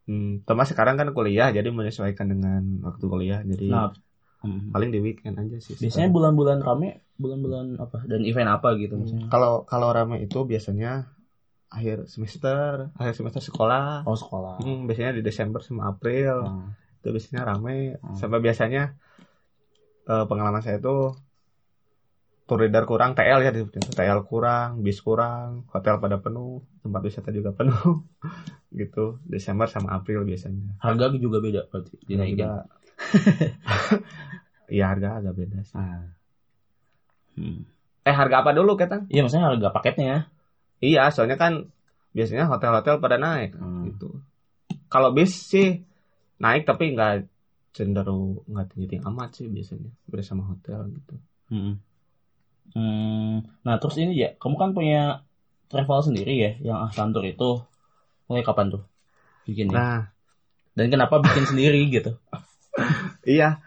hmm, 0.10 0.42
termasuk 0.50 0.74
sekarang 0.74 0.96
kan 0.98 1.14
kuliah 1.14 1.54
jadi 1.54 1.70
menyesuaikan 1.70 2.28
dengan 2.34 2.62
waktu 2.82 3.06
kuliah 3.06 3.40
jadi 3.46 3.68
Nah, 3.70 3.94
hmm. 4.44 4.74
paling 4.74 4.90
di 4.94 5.00
weekend 5.02 5.36
aja 5.42 5.58
sih 5.62 5.74
biasanya 5.78 6.10
bulan-bulan 6.14 6.58
rame, 6.62 6.90
bulan-bulan 7.18 7.66
apa 7.82 7.98
dan 8.06 8.22
event 8.30 8.50
apa 8.50 8.70
gitu 8.78 8.94
Hmm, 8.96 9.04
misalnya? 9.04 9.28
kalau 9.34 9.54
kalau 9.66 9.88
rame 9.94 10.16
itu 10.26 10.40
biasanya 10.46 11.10
akhir 11.68 12.08
semester 12.08 12.90
akhir 12.96 13.14
semester 13.20 13.44
sekolah 13.44 14.08
Oh 14.08 14.16
sekolah. 14.16 14.56
Hmm, 14.64 14.88
biasanya 14.88 15.12
di 15.20 15.22
Desember 15.26 15.60
sama 15.60 15.92
April 15.92 16.48
Hmm. 16.48 16.72
itu 17.04 17.08
biasanya 17.16 17.42
rame 17.50 17.78
Hmm. 18.02 18.16
sampai 18.20 18.40
biasanya 18.40 18.84
eh, 20.08 20.24
pengalaman 20.30 20.62
saya 20.64 20.78
itu 20.82 20.96
tour 22.48 22.60
leader 22.64 22.88
kurang 22.88 23.12
TL 23.12 23.40
ya 23.44 23.52
TL 23.98 24.20
kurang 24.24 24.80
bis 24.80 25.04
kurang 25.04 25.68
hotel 25.68 26.00
pada 26.00 26.16
penuh 26.24 26.64
tempat 26.80 27.02
wisata 27.04 27.30
juga 27.36 27.52
penuh 27.52 28.08
gitu 28.80 29.20
Desember 29.28 29.68
sama 29.68 30.00
April 30.00 30.24
biasanya 30.24 30.80
Harga 30.80 31.12
juga 31.20 31.44
beda 31.44 31.68
berarti 31.68 32.00
dinaikin. 32.08 32.48
Iya 34.68 34.92
harga 34.92 35.24
agak 35.24 35.34
beda 35.40 35.60
sih. 35.64 35.76
Ah. 35.80 36.12
Hmm. 37.40 37.64
Eh 38.04 38.16
harga 38.16 38.44
apa 38.44 38.52
dulu 38.52 38.76
ketang? 38.76 39.08
Iya 39.08 39.24
maksudnya 39.24 39.48
harga 39.48 39.68
paketnya. 39.72 40.28
Iya 40.84 41.08
soalnya 41.12 41.40
kan 41.40 41.72
biasanya 42.12 42.52
hotel-hotel 42.52 43.00
pada 43.00 43.16
naik 43.16 43.56
Hmm. 43.56 43.88
gitu. 43.88 44.20
Kalau 44.92 45.16
bis 45.16 45.32
sih 45.48 45.88
naik 46.44 46.68
tapi 46.68 46.92
nggak 46.92 47.24
cenderung 47.72 48.44
nggak 48.50 48.76
tinggi 48.76 48.86
tinggi 48.92 49.06
amat 49.08 49.30
sih 49.40 49.48
biasanya 49.48 49.92
beda 50.12 50.24
sama 50.24 50.44
hotel 50.52 50.92
gitu. 50.92 51.16
Hmm. 51.48 51.80
Hmm. 52.76 53.48
Nah 53.64 53.80
terus 53.80 53.96
ini 53.96 54.20
ya, 54.20 54.36
kamu 54.36 54.56
kan 54.60 54.70
punya 54.76 55.24
travel 55.72 56.04
sendiri 56.04 56.34
ya, 56.36 56.52
yang 56.60 56.80
Ahsantur 56.84 57.24
itu 57.24 57.64
mulai 58.28 58.44
kapan 58.44 58.76
tuh 58.76 58.84
bikinnya? 59.48 59.80
Nah 59.80 60.02
Dan 60.78 60.94
kenapa 60.94 61.18
bikin 61.24 61.48
sendiri 61.48 61.88
gitu? 61.90 62.12
iya 63.26 63.62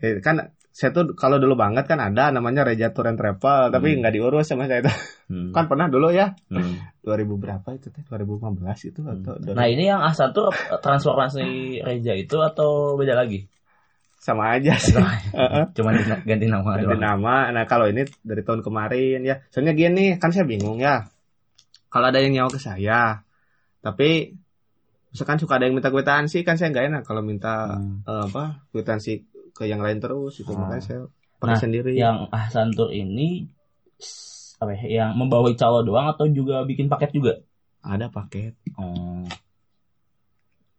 Eh, 0.00 0.16
kan 0.24 0.40
saya 0.70 0.96
tuh 0.96 1.12
kalau 1.12 1.36
dulu 1.36 1.60
banget 1.60 1.84
kan 1.84 2.00
ada 2.00 2.32
namanya 2.32 2.64
Reja 2.64 2.88
Tour 2.88 3.04
and 3.04 3.20
Travel 3.20 3.68
tapi 3.68 3.92
Hmm. 3.92 4.00
nggak 4.00 4.14
diurus 4.16 4.48
sama 4.48 4.64
saya 4.64 4.80
tuh. 4.80 4.96
Hmm. 5.28 5.52
kan 5.52 5.68
pernah 5.68 5.86
dulu 5.86 6.08
ya 6.08 6.32
Hmm. 6.48 6.80
2000 7.04 7.36
berapa 7.36 7.68
itu 7.70 7.92
teh 7.92 8.00
2015 8.02 8.88
itu 8.88 9.04
atau 9.04 9.36
Nah 9.52 9.66
ini 9.68 9.86
yang 9.86 10.00
Ahsantur 10.00 10.48
transformasi 10.80 11.78
Reja 11.80 12.16
itu 12.16 12.40
atau 12.40 12.96
beda 12.96 13.12
lagi? 13.12 13.44
sama 14.16 14.52
aja 14.52 14.76
sih. 14.76 14.96
Heeh. 15.36 15.64
Cuma 15.72 15.92
di- 15.92 16.04
ganti 16.04 16.44
nama 16.44 16.76
ganti 16.76 16.88
doang. 16.88 17.00
nama. 17.00 17.36
Nah 17.52 17.64
kalau 17.64 17.84
ini 17.84 18.04
dari 18.20 18.40
tahun 18.40 18.60
kemarin 18.60 19.20
ya. 19.20 19.40
Soalnya 19.48 19.72
gini 19.72 20.16
kan 20.16 20.28
saya 20.28 20.44
bingung 20.44 20.76
ya. 20.76 21.08
Kalau 21.88 22.08
ada 22.08 22.20
yang 22.20 22.36
nyawa 22.36 22.48
ke 22.48 22.60
saya, 22.60 23.20
tapi 23.80 24.36
misalkan 25.10 25.36
suka 25.36 25.58
ada 25.58 25.66
yang 25.66 25.74
minta 25.74 25.88
kwitansi 25.88 26.40
kan 26.40 26.54
saya 26.54 26.70
nggak 26.70 26.86
enak 26.86 27.02
kalau 27.02 27.20
minta 27.20 27.74
Hmm. 27.74 28.02
eh, 28.02 28.24
apa 28.24 28.62
kwitansi 28.70 29.12
ke 29.50 29.64
yang 29.64 29.78
lain 29.78 29.98
terus 29.98 30.38
itu 30.38 30.48
Ah. 30.48 30.58
makanya 30.60 30.82
saya 30.82 31.00
pakai 31.36 31.50
Nah, 31.50 31.60
sendiri. 31.60 31.90
Yang 31.92 32.16
Ahsantur 32.30 32.88
ini 32.90 33.48
s- 33.96 34.54
apa 34.56 34.72
ya, 34.74 35.02
yang 35.02 35.10
membawa 35.14 35.50
calo 35.52 35.80
doang 35.80 36.06
atau 36.06 36.24
juga 36.26 36.62
bikin 36.62 36.86
paket 36.86 37.10
juga? 37.10 37.32
Ada 37.80 38.06
paket, 38.06 38.54
Oh. 38.74 39.24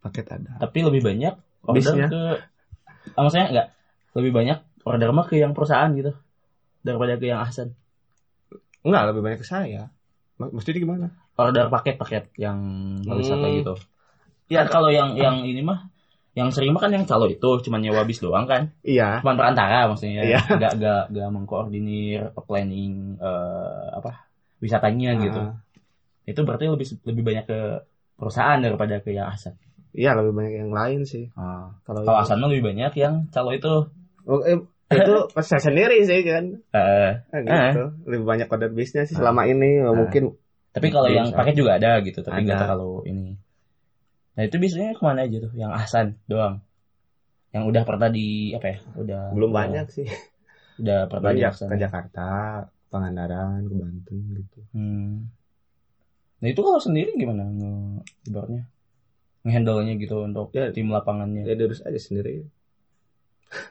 paket 0.00 0.26
ada. 0.28 0.58
Tapi 0.58 0.78
lebih 0.80 1.02
banyak 1.02 1.34
order 1.62 1.76
Bisnya. 1.76 2.06
ke 2.08 2.22
ah, 3.12 3.20
maksudnya 3.20 3.48
enggak 3.48 3.68
lebih 4.14 4.32
banyak 4.32 4.58
order 4.82 5.10
mah 5.10 5.24
ke 5.24 5.36
yang 5.36 5.52
perusahaan 5.52 5.90
gitu 5.92 6.14
daripada 6.80 7.14
ke 7.14 7.26
yang 7.26 7.38
Ahsan. 7.38 7.74
Enggak 8.80 9.02
lebih 9.10 9.22
banyak 9.22 9.38
ke 9.38 9.46
saya. 9.46 9.90
Mak- 10.36 10.50
Maksudnya 10.52 10.80
gimana? 10.80 11.06
Order 11.34 11.66
paket-paket 11.68 12.34
yang 12.36 12.58
wisata 13.04 13.44
Hmm. 13.44 13.56
gitu. 13.56 13.74
Iya. 14.48 14.64
Kan 14.64 14.68
kalau 14.70 14.90
yang 14.90 15.14
yang 15.14 15.44
ini 15.44 15.62
mah 15.62 15.92
yang 16.32 16.48
sering 16.48 16.72
mah 16.72 16.80
kan 16.80 16.88
yang 16.96 17.04
calo 17.04 17.28
itu 17.28 17.44
cuma 17.60 17.76
nyewa 17.76 18.02
bis 18.08 18.18
doang 18.18 18.48
kan. 18.48 18.72
Iya. 18.80 19.20
Cuma 19.20 19.36
perantara 19.36 19.84
maksudnya. 19.86 20.24
Iya. 20.24 20.40
Enggak 20.48 20.72
enggak 20.80 21.02
enggak 21.12 21.28
mengkoordinir 21.28 22.20
planning 22.48 23.20
eh, 23.20 23.84
apa 23.92 24.26
wisatanya 24.58 25.18
gitu. 25.20 25.40
Ah, 25.40 25.60
Itu 26.24 26.46
berarti 26.46 26.70
lebih 26.70 26.86
lebih 27.04 27.22
banyak 27.22 27.44
ke 27.44 27.60
perusahaan 28.16 28.62
daripada 28.62 29.02
ke 29.02 29.12
yang 29.12 29.28
Ahsan. 29.28 29.58
Iya 29.92 30.16
lebih 30.16 30.32
banyak 30.32 30.54
yang 30.64 30.72
lain 30.72 31.00
sih. 31.04 31.28
Ah. 31.36 31.68
Kalau 31.84 32.00
Kalau 32.06 32.24
mah 32.24 32.48
lebih 32.48 32.64
banyak 32.72 32.92
yang 32.96 33.28
calo 33.28 33.52
itu. 33.52 33.92
Oh, 34.24 34.40
eh, 34.46 34.56
itu 34.88 35.14
saya 35.48 35.60
sendiri 35.60 36.00
sih 36.06 36.24
kan. 36.24 36.44
Eh, 36.72 37.10
Nah, 37.44 37.76
gitu. 37.76 37.84
Lebih 38.08 38.24
banyak 38.24 38.48
order 38.48 38.72
bisnya 38.72 39.04
sih 39.04 39.18
Ah. 39.18 39.26
selama 39.26 39.44
ini. 39.44 39.84
Ah. 39.84 39.92
Mungkin 39.92 40.32
Tapi 40.72 40.88
kalau 40.88 41.04
Bisa. 41.04 41.18
yang 41.20 41.28
paket 41.36 41.52
juga 41.60 41.76
ada 41.76 42.00
gitu, 42.00 42.24
tapi 42.24 42.48
nggak 42.48 42.56
terlalu 42.64 43.04
ini. 43.12 43.21
Nah 44.32 44.42
itu 44.42 44.56
biasanya 44.56 44.96
ke 44.96 45.02
mana 45.04 45.28
aja 45.28 45.36
tuh? 45.44 45.52
Yang 45.52 45.72
Ahsan 45.76 46.06
doang. 46.24 46.64
Yang 47.52 47.64
udah 47.68 47.82
pernah 47.84 48.08
di 48.08 48.56
apa 48.56 48.66
ya? 48.72 48.78
Udah 48.96 49.22
belum 49.36 49.50
udah- 49.52 49.58
banyak 49.60 49.86
sih. 49.92 50.08
Udah 50.80 51.04
pernah 51.06 51.30
di 51.36 51.42
Ahsan. 51.44 51.68
ke 51.68 51.76
Jakarta, 51.76 52.28
Pangandaran, 52.88 53.68
ke 53.68 53.74
Banten 53.76 54.18
gitu. 54.36 54.58
Hmm. 54.72 55.28
Nah 56.40 56.48
itu 56.48 56.58
kalau 56.58 56.80
sendiri 56.80 57.12
gimana 57.14 57.44
nge 57.46 57.72
ibaratnya 58.26 58.66
ngehandle-nya 59.42 59.94
gitu 59.98 60.22
untuk 60.22 60.48
Ya. 60.54 60.70
tim 60.72 60.88
lapangannya. 60.88 61.44
Ya 61.44 61.54
diurus 61.54 61.84
aja 61.84 61.98
sendiri. 61.98 62.46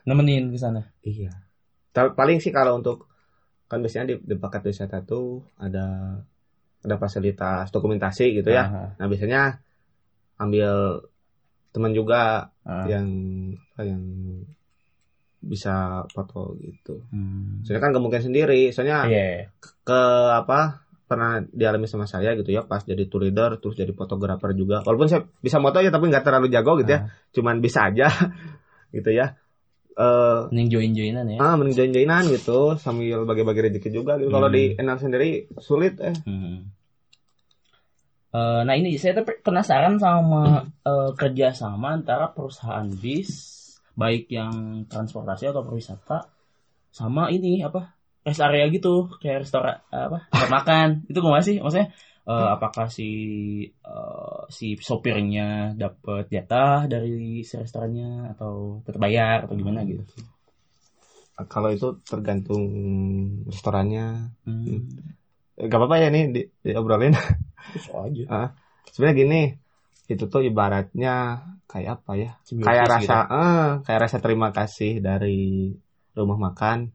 Nemenin 0.05 0.53
ke 0.53 0.59
sana. 0.62 0.93
Iya. 1.01 1.32
Tapi 1.91 2.14
paling 2.14 2.38
sih 2.38 2.53
kalau 2.53 2.78
untuk 2.80 3.09
kan 3.66 3.80
biasanya 3.80 4.14
di, 4.14 4.16
di 4.22 4.36
paket 4.38 4.68
wisata 4.68 5.01
tuh 5.01 5.41
ada 5.57 6.16
ada 6.82 6.95
fasilitas 6.97 7.72
dokumentasi 7.72 8.41
gitu 8.41 8.49
ya. 8.51 8.68
Ah, 8.68 8.89
Nah 8.99 9.07
biasanya 9.07 9.41
ambil 10.42 11.06
teman 11.70 11.94
juga 11.94 12.50
ah. 12.62 12.86
yang 12.86 13.08
yang 13.78 14.02
bisa 15.39 15.74
foto 16.08 16.54
gitu. 16.56 17.02
Hmm. 17.10 17.62
Soalnya 17.62 17.82
kan 17.82 17.89
nggak 17.92 18.04
mungkin 18.04 18.22
sendiri. 18.22 18.70
Soalnya 18.70 19.06
Iya. 19.06 19.50
ke 19.82 20.02
apa 20.32 20.86
pernah 21.04 21.44
dialami 21.44 21.86
sama 21.86 22.06
saya 22.06 22.32
gitu 22.34 22.50
ya 22.50 22.64
pas 22.64 22.80
jadi 22.82 23.04
tour 23.06 23.20
leader 23.22 23.60
terus 23.60 23.76
jadi 23.76 23.92
fotografer 23.92 24.54
juga 24.54 24.80
walaupun 24.80 25.06
saya 25.06 25.28
bisa 25.36 25.60
moto 25.60 25.78
ya 25.78 25.92
tapi 25.92 26.08
nggak 26.08 26.24
terlalu 26.24 26.48
jago 26.48 26.80
gitu 26.80 26.88
ya 26.89 27.02
Ah. 27.02 27.12
cuman 27.36 27.60
bisa 27.60 27.84
aja 27.86 28.08
gitu 28.96 29.12
ya 29.12 29.36
eh 29.92 30.39
Mending 30.48 30.72
join-joinan 30.72 31.26
ya. 31.28 31.38
ah 31.38 31.60
mending 31.60 31.76
join-joinan 31.76 32.32
gitu 32.32 32.80
sambil 32.80 33.28
bagi-bagi 33.28 33.60
rezeki 33.60 33.89
juga 33.92 34.16
gitu 34.16 34.32
kalau 34.32 34.48
Hmm. 34.48 34.56
di 34.56 34.64
enal 34.74 34.96
sendiri 34.96 35.52
sulit 35.60 36.00
eh 36.00 36.16
Hmm. 36.24 36.72
Eh, 38.32 38.60
nah 38.68 38.76
ini 38.80 38.96
saya 39.02 39.12
tuh 39.20 39.26
penasaran 39.46 39.96
sama 40.00 40.64
eh, 40.88 41.10
kerjasama 41.20 41.88
antara 42.00 42.26
perusahaan 42.36 42.88
bis 43.04 43.30
baik 44.02 44.32
yang 44.32 44.88
transportasi 44.88 45.52
atau 45.52 45.62
perwisata 45.68 46.18
sama 47.00 47.28
ini 47.36 47.60
apa 47.68 47.80
rest 48.26 48.42
area 48.48 48.66
gitu 48.76 49.12
kayak 49.22 49.44
restoran 49.44 49.76
apa 49.92 50.18
tempat 50.32 50.50
makan. 50.58 50.88
Itu 51.12 51.20
gimana 51.26 51.44
sih? 51.44 51.56
Maksudnya 51.64 51.88
eh, 52.32 52.48
apakah 52.56 52.88
si 52.88 53.04
eh, 53.68 54.42
si 54.58 54.66
sopirnya 54.80 55.76
dapat 55.82 56.24
jatah 56.32 56.88
dari 56.94 57.44
si 57.48 57.54
restorannya 57.60 58.32
atau 58.32 58.80
tetap 58.86 59.00
bayar 59.06 59.38
atau 59.44 59.56
gimana 59.60 59.84
gitu? 59.84 60.04
Kalau 61.52 61.70
itu 61.74 61.88
tergantung 62.06 62.64
restorannya. 63.50 64.30
hmm. 64.46 65.20
Gak 65.62 65.78
apa-apa 65.78 65.95
ya 65.97 66.07
nih 66.07 66.24
di, 66.28 66.41
diobrolin. 66.62 67.14
aja 67.14 68.49
Sebenarnya 68.88 69.16
gini, 69.16 69.41
itu 70.07 70.24
tuh 70.26 70.41
ibaratnya 70.41 71.39
kayak 71.66 71.89
apa 71.97 72.12
ya? 72.16 72.30
Simbiosis 72.41 72.68
kayak 72.68 72.84
gitu. 72.84 72.93
rasa 73.07 73.18
eh 73.30 73.68
kayak 73.82 73.99
rasa 74.01 74.18
terima 74.20 74.49
kasih 74.49 74.99
dari 74.99 75.72
rumah 76.12 76.38
makan 76.41 76.91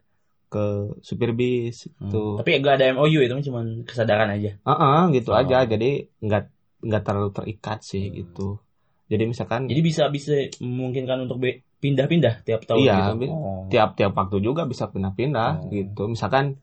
ke 0.46 0.64
supir 1.00 1.32
bis 1.32 1.88
Hmm. 1.88 2.06
gitu. 2.06 2.24
tapi 2.36 2.60
gak 2.60 2.76
ada 2.76 2.92
MOU 2.92 3.18
itu 3.18 3.34
cuma 3.42 3.60
kesadaran 3.82 4.30
aja 4.30 4.54
Heeh, 4.58 5.00
gitu 5.12 5.30
Oh. 5.30 5.38
aja. 5.38 5.64
Jadi 5.64 5.90
nggak 6.18 6.42
nggak 6.82 7.02
terlalu 7.02 7.30
terikat 7.32 7.80
sih 7.80 8.10
gitu. 8.10 8.60
Jadi 9.06 9.22
misalkan 9.24 9.66
jadi 9.66 9.80
bisa 9.80 10.02
bisa 10.08 10.34
memungkinkan 10.58 11.24
untuk 11.24 11.38
be- 11.38 11.62
pindah-pindah 11.76 12.42
tiap 12.42 12.62
tahun 12.62 12.78
Iya, 12.80 12.96
gitu. 13.16 13.26
Oh. 13.28 13.64
tiap-tiap 13.66 14.12
waktu 14.12 14.38
juga 14.40 14.64
bisa 14.64 14.86
pindah-pindah 14.86 15.50
Oh. 15.62 15.70
gitu. 15.70 16.02
Misalkan 16.06 16.58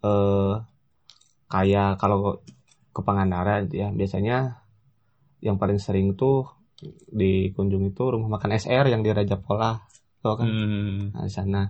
eh 0.00 0.54
kayak 1.48 1.96
kalau 1.96 2.40
ke 2.92 3.00
Pangandaran 3.00 3.68
ya, 3.72 3.88
biasanya 3.90 4.62
yang 5.40 5.56
paling 5.56 5.78
sering 5.78 6.12
tuh 6.14 6.50
dikunjungi 7.10 7.90
itu 7.90 8.04
rumah 8.06 8.38
makan 8.38 8.54
SR 8.54 8.86
yang 8.90 9.02
di 9.02 9.10
Raja 9.10 9.38
Pola. 9.38 9.78
Tuh 10.18 10.34
kan. 10.34 10.48
Hmm. 10.50 11.14
Nah, 11.14 11.24
di 11.26 11.32
sana. 11.32 11.62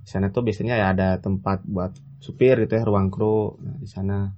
Di 0.00 0.08
sana 0.08 0.30
tuh 0.30 0.42
biasanya 0.42 0.74
ya 0.78 0.86
ada 0.94 1.08
tempat 1.18 1.62
buat 1.66 1.92
supir 2.18 2.56
gitu 2.64 2.78
ya, 2.78 2.82
ruang 2.86 3.10
kru. 3.10 3.58
Nah, 3.60 3.76
di 3.78 3.88
sana. 3.90 4.30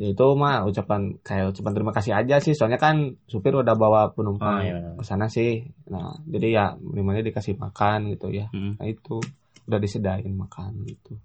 Ya 0.00 0.16
itu 0.16 0.24
mah 0.32 0.64
ucapan 0.64 1.20
kayak 1.20 1.52
ucapan 1.52 1.72
terima 1.76 1.92
kasih 1.92 2.12
aja 2.16 2.40
sih. 2.40 2.56
Soalnya 2.56 2.80
kan 2.80 3.20
supir 3.28 3.52
udah 3.52 3.76
bawa 3.76 4.08
Oh, 4.08 4.16
penumpang 4.16 4.64
iya 4.64 4.72
benar. 4.80 4.96
ke 4.96 5.04
sana 5.04 5.28
sih. 5.28 5.60
Nah, 5.92 6.16
jadi 6.24 6.48
ya 6.56 6.64
minimalnya 6.80 7.20
dikasih 7.20 7.60
makan 7.60 8.08
gitu 8.16 8.32
ya. 8.32 8.48
Hmm. 8.48 8.80
Nah, 8.80 8.88
itu 8.88 9.20
udah 9.68 9.76
disediain 9.76 10.32
makan 10.32 10.88
gitu 10.88 11.20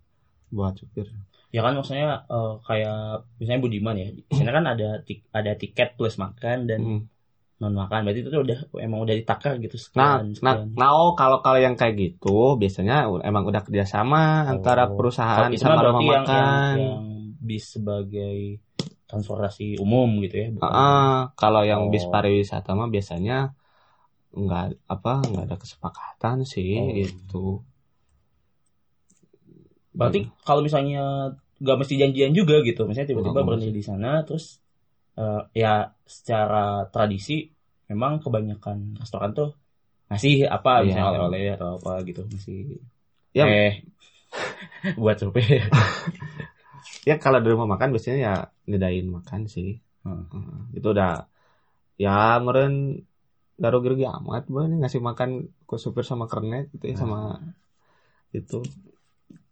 buat 0.51 0.75
supir. 0.75 1.07
Ya 1.55 1.63
kan 1.63 1.71
maksudnya 1.71 2.27
eh, 2.27 2.53
kayak 2.61 2.99
misalnya 3.39 3.61
Budiman 3.63 3.95
ya. 3.95 4.07
Di 4.11 4.33
sana 4.35 4.51
kan 4.51 4.65
ada 4.67 4.99
tik- 4.99 5.29
ada 5.31 5.55
tiket 5.55 5.95
plus 5.95 6.19
makan 6.19 6.57
dan 6.67 6.79
Hmm. 6.83 7.01
non 7.55 7.71
makan. 7.73 8.03
Berarti 8.03 8.19
itu 8.19 8.29
tuh 8.29 8.43
udah 8.43 8.59
emang 8.77 8.99
udah 8.99 9.15
ditakar 9.15 9.55
gitu 9.57 9.79
Nah, 9.95 10.19
sekian. 10.19 10.35
nah, 10.43 10.53
sekian. 10.59 10.67
nah, 10.75 10.89
oh, 10.93 11.15
kalau 11.15 11.39
kalau 11.39 11.55
yang 11.57 11.73
kayak 11.73 11.95
gitu 11.95 12.59
biasanya 12.59 12.95
emang 13.23 13.47
udah 13.47 13.63
kerjasama 13.63 14.51
antara 14.51 14.83
Oh. 14.85 14.99
perusahaan 14.99 15.47
Kalau 15.47 15.55
itu 15.55 15.63
sama 15.63 15.79
mah 15.79 15.83
rumah 15.87 16.01
yang, 16.03 16.25
makan. 16.27 16.35
yang, 16.35 16.75
yang 16.75 17.05
bis 17.39 17.65
sebagai 17.71 18.37
transportasi 19.05 19.77
umum 19.77 20.19
gitu 20.19 20.35
ya. 20.35 20.47
bukan- 20.51 20.67
Ah, 20.67 21.31
kalau 21.33 21.63
yang 21.63 21.87
Oh. 21.87 21.89
bis 21.89 22.03
pariwisata 22.05 22.75
mah 22.75 22.89
biasanya 22.89 23.55
nggak 24.35 24.65
apa 24.85 25.11
nggak 25.23 25.45
ada 25.45 25.55
kesepakatan 25.55 26.43
sih 26.43 26.75
Oh. 26.75 26.91
itu. 26.91 27.45
Berarti 29.95 30.27
kalau 30.43 30.59
misalnya 30.59 31.31
nggak 31.65 31.77
mesti 31.81 31.93
janjian 31.97 32.31
juga 32.37 32.61
gitu, 32.61 32.85
misalnya 32.85 33.09
tiba-tiba 33.11 33.33
Nggak 33.41 33.47
berhenti 33.49 33.71
di 33.73 33.83
sana, 33.83 34.21
terus 34.27 34.61
eh, 35.17 35.41
ya 35.57 35.89
secara 36.05 36.85
tradisi 36.93 37.41
memang 37.89 38.21
kebanyakan 38.21 39.01
restoran 39.01 39.31
tuh 39.33 39.49
ngasih 40.13 40.45
apa 40.45 40.71
Iya. 40.79 40.85
misalnya 40.85 41.07
oleh-oleh 41.17 41.43
atau 41.57 41.69
apa 41.81 41.91
gitu 42.05 42.21
ngasih 42.29 42.77
Ya. 43.35 43.43
eh 43.49 43.73
buat 45.01 45.17
supir. 45.17 45.65
Ya 47.05 47.21
kalau 47.21 47.37
di 47.37 47.49
rumah 47.53 47.69
makan 47.77 47.93
biasanya 47.93 48.17
ya 48.17 48.35
nyedain 48.69 49.05
makan 49.09 49.45
sih. 49.45 49.77
Hmm. 50.05 50.25
Hmm, 50.29 50.73
Itu 50.73 50.93
udah 50.93 51.25
ya 52.01 52.41
meren 52.41 53.01
gak 53.61 53.71
rugi-rugi 53.73 54.05
amat 54.09 54.49
Bang, 54.51 54.81
ngasih 54.81 55.01
makan 55.01 55.29
ke 55.69 55.75
supir 55.77 56.03
sama 56.05 56.25
kernet 56.25 56.69
gitu 56.73 56.85
ya 56.91 56.95
sama 56.97 57.39
itu 58.35 58.59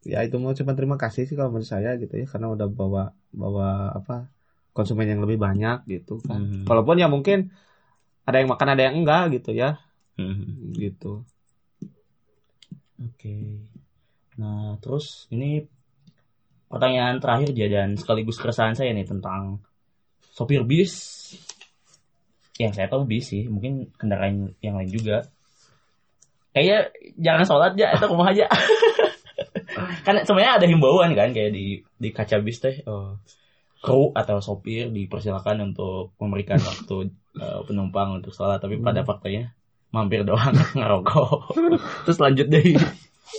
ya 0.04 0.20
itu 0.22 0.36
mau 0.36 0.51
cuma 0.51 0.76
terima 0.76 0.99
kasih 0.99 1.24
sih 1.24 1.36
kalau 1.36 1.51
menurut 1.51 1.68
saya 1.68 1.95
gitu 1.95 2.12
ya 2.14 2.28
karena 2.28 2.51
udah 2.51 2.68
bawa 2.68 3.04
bawa 3.32 3.95
apa 3.95 4.28
konsumen 4.72 5.08
yang 5.08 5.24
lebih 5.24 5.39
banyak 5.39 5.88
gitu 5.88 6.20
kan 6.24 6.43
Hmm. 6.43 6.66
walaupun 6.68 6.99
ya 6.99 7.08
mungkin 7.08 7.51
ada 8.24 8.39
yang 8.39 8.51
makan 8.51 8.68
ada 8.74 8.82
yang 8.88 8.95
enggak 8.99 9.39
gitu 9.39 9.56
ya 9.56 9.80
Hmm. 10.16 10.76
gitu 10.76 11.24
Oke. 13.01 13.60
Nah, 14.39 14.80
terus 14.80 15.28
ini 15.28 15.60
pertanyaan 16.72 17.20
terakhir 17.20 17.51
aja 17.51 17.68
dan 17.68 17.99
sekaligus 17.99 18.39
keresahan 18.39 18.74
saya 18.74 18.95
nih 18.95 19.04
tentang 19.04 19.60
sopir 20.32 20.64
bis. 20.64 20.93
Yang 22.56 22.80
saya 22.80 22.88
tahu 22.88 23.04
bis 23.04 23.28
sih, 23.28 23.49
mungkin 23.49 23.91
kendaraan 23.97 24.56
yang 24.64 24.80
lain 24.80 24.88
juga. 24.88 25.26
Kayaknya 26.54 26.80
jangan 27.18 27.43
sholat 27.43 27.72
aja 27.76 27.97
atau 27.97 28.08
rumah 28.14 28.30
aja. 28.32 28.45
kan 30.04 30.22
sebenarnya 30.22 30.60
ada 30.60 30.68
himbauan 30.68 31.16
kan 31.16 31.32
kayak 31.32 31.51
di 31.51 31.80
di 31.95 32.10
kaca 32.12 32.38
bis 32.39 32.60
teh 32.60 32.84
eh, 32.84 33.12
kru 33.80 34.12
atau 34.12 34.39
sopir 34.39 34.91
dipersilakan 34.91 35.72
untuk 35.72 36.12
memberikan 36.20 36.60
waktu 36.70 37.10
eh, 37.39 37.60
penumpang 37.64 38.20
untuk 38.20 38.32
sholat 38.32 38.60
tapi 38.60 38.78
pada 38.78 39.04
faktanya 39.04 39.56
mampir 39.89 40.26
doang 40.26 40.51
ngerokok. 40.80 41.54
Terus 42.04 42.18
lanjut 42.18 42.47
deh. 42.49 42.74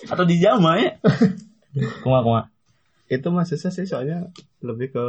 Atau 0.06 0.22
di 0.22 0.38
jama 0.38 0.78
ya. 0.78 0.94
Kuma 2.00 2.22
kuma. 2.22 2.42
Itu 3.10 3.34
susah 3.34 3.70
sih 3.70 3.84
soalnya 3.84 4.30
lebih 4.62 4.94
ke 4.94 5.04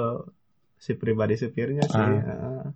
si 0.75 0.97
pribadi 0.97 1.37
supirnya 1.39 1.85
sih 1.85 1.95
Ah. 1.95 2.19
Ah. 2.61 2.67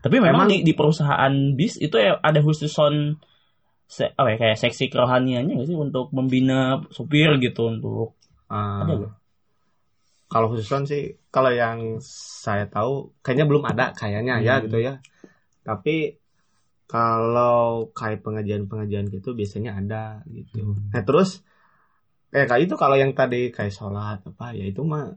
tapi 0.00 0.18
memang, 0.18 0.46
Memang- 0.46 0.50
di, 0.50 0.64
di 0.64 0.72
perusahaan 0.72 1.32
bis 1.52 1.76
itu 1.76 1.94
ya 1.98 2.16
ada 2.20 2.40
khusus 2.40 2.70
on 2.78 3.18
se, 3.92 4.08
apa 4.08 4.28
ya, 4.32 4.36
kayak 4.40 4.56
seksi 4.56 4.88
kerohaniannya 4.88 5.52
nggak 5.52 5.68
sih 5.68 5.76
untuk 5.76 6.08
membina 6.16 6.80
supir 6.88 7.36
gitu 7.38 7.68
untuk 7.68 8.16
Ah. 8.48 8.80
ada 8.84 8.94
loh 8.96 9.12
Kalau 10.28 10.48
khususan 10.48 10.88
sih, 10.88 11.20
kalau 11.28 11.52
yang 11.52 12.00
saya 12.00 12.64
tahu 12.64 13.12
kayaknya 13.20 13.44
belum 13.44 13.68
ada 13.68 13.92
kayaknya 13.92 14.40
ya 14.40 14.56
Hmm. 14.56 14.64
gitu 14.64 14.80
ya. 14.80 14.94
Tapi 15.60 16.16
kalau 16.88 17.92
kayak 17.92 18.24
pengajian-pengajian 18.24 19.12
gitu 19.12 19.36
biasanya 19.36 19.76
ada 19.76 20.24
gitu. 20.28 20.72
Hmm. 20.72 20.88
Nah 20.88 21.04
terus 21.04 21.44
kayak 22.32 22.48
kayak 22.48 22.62
itu 22.64 22.74
kalau 22.80 22.96
yang 22.96 23.12
tadi 23.12 23.52
kayak 23.52 23.76
sholat 23.76 24.24
apa 24.24 24.56
ya 24.56 24.64
itu 24.64 24.80
mah 24.80 25.12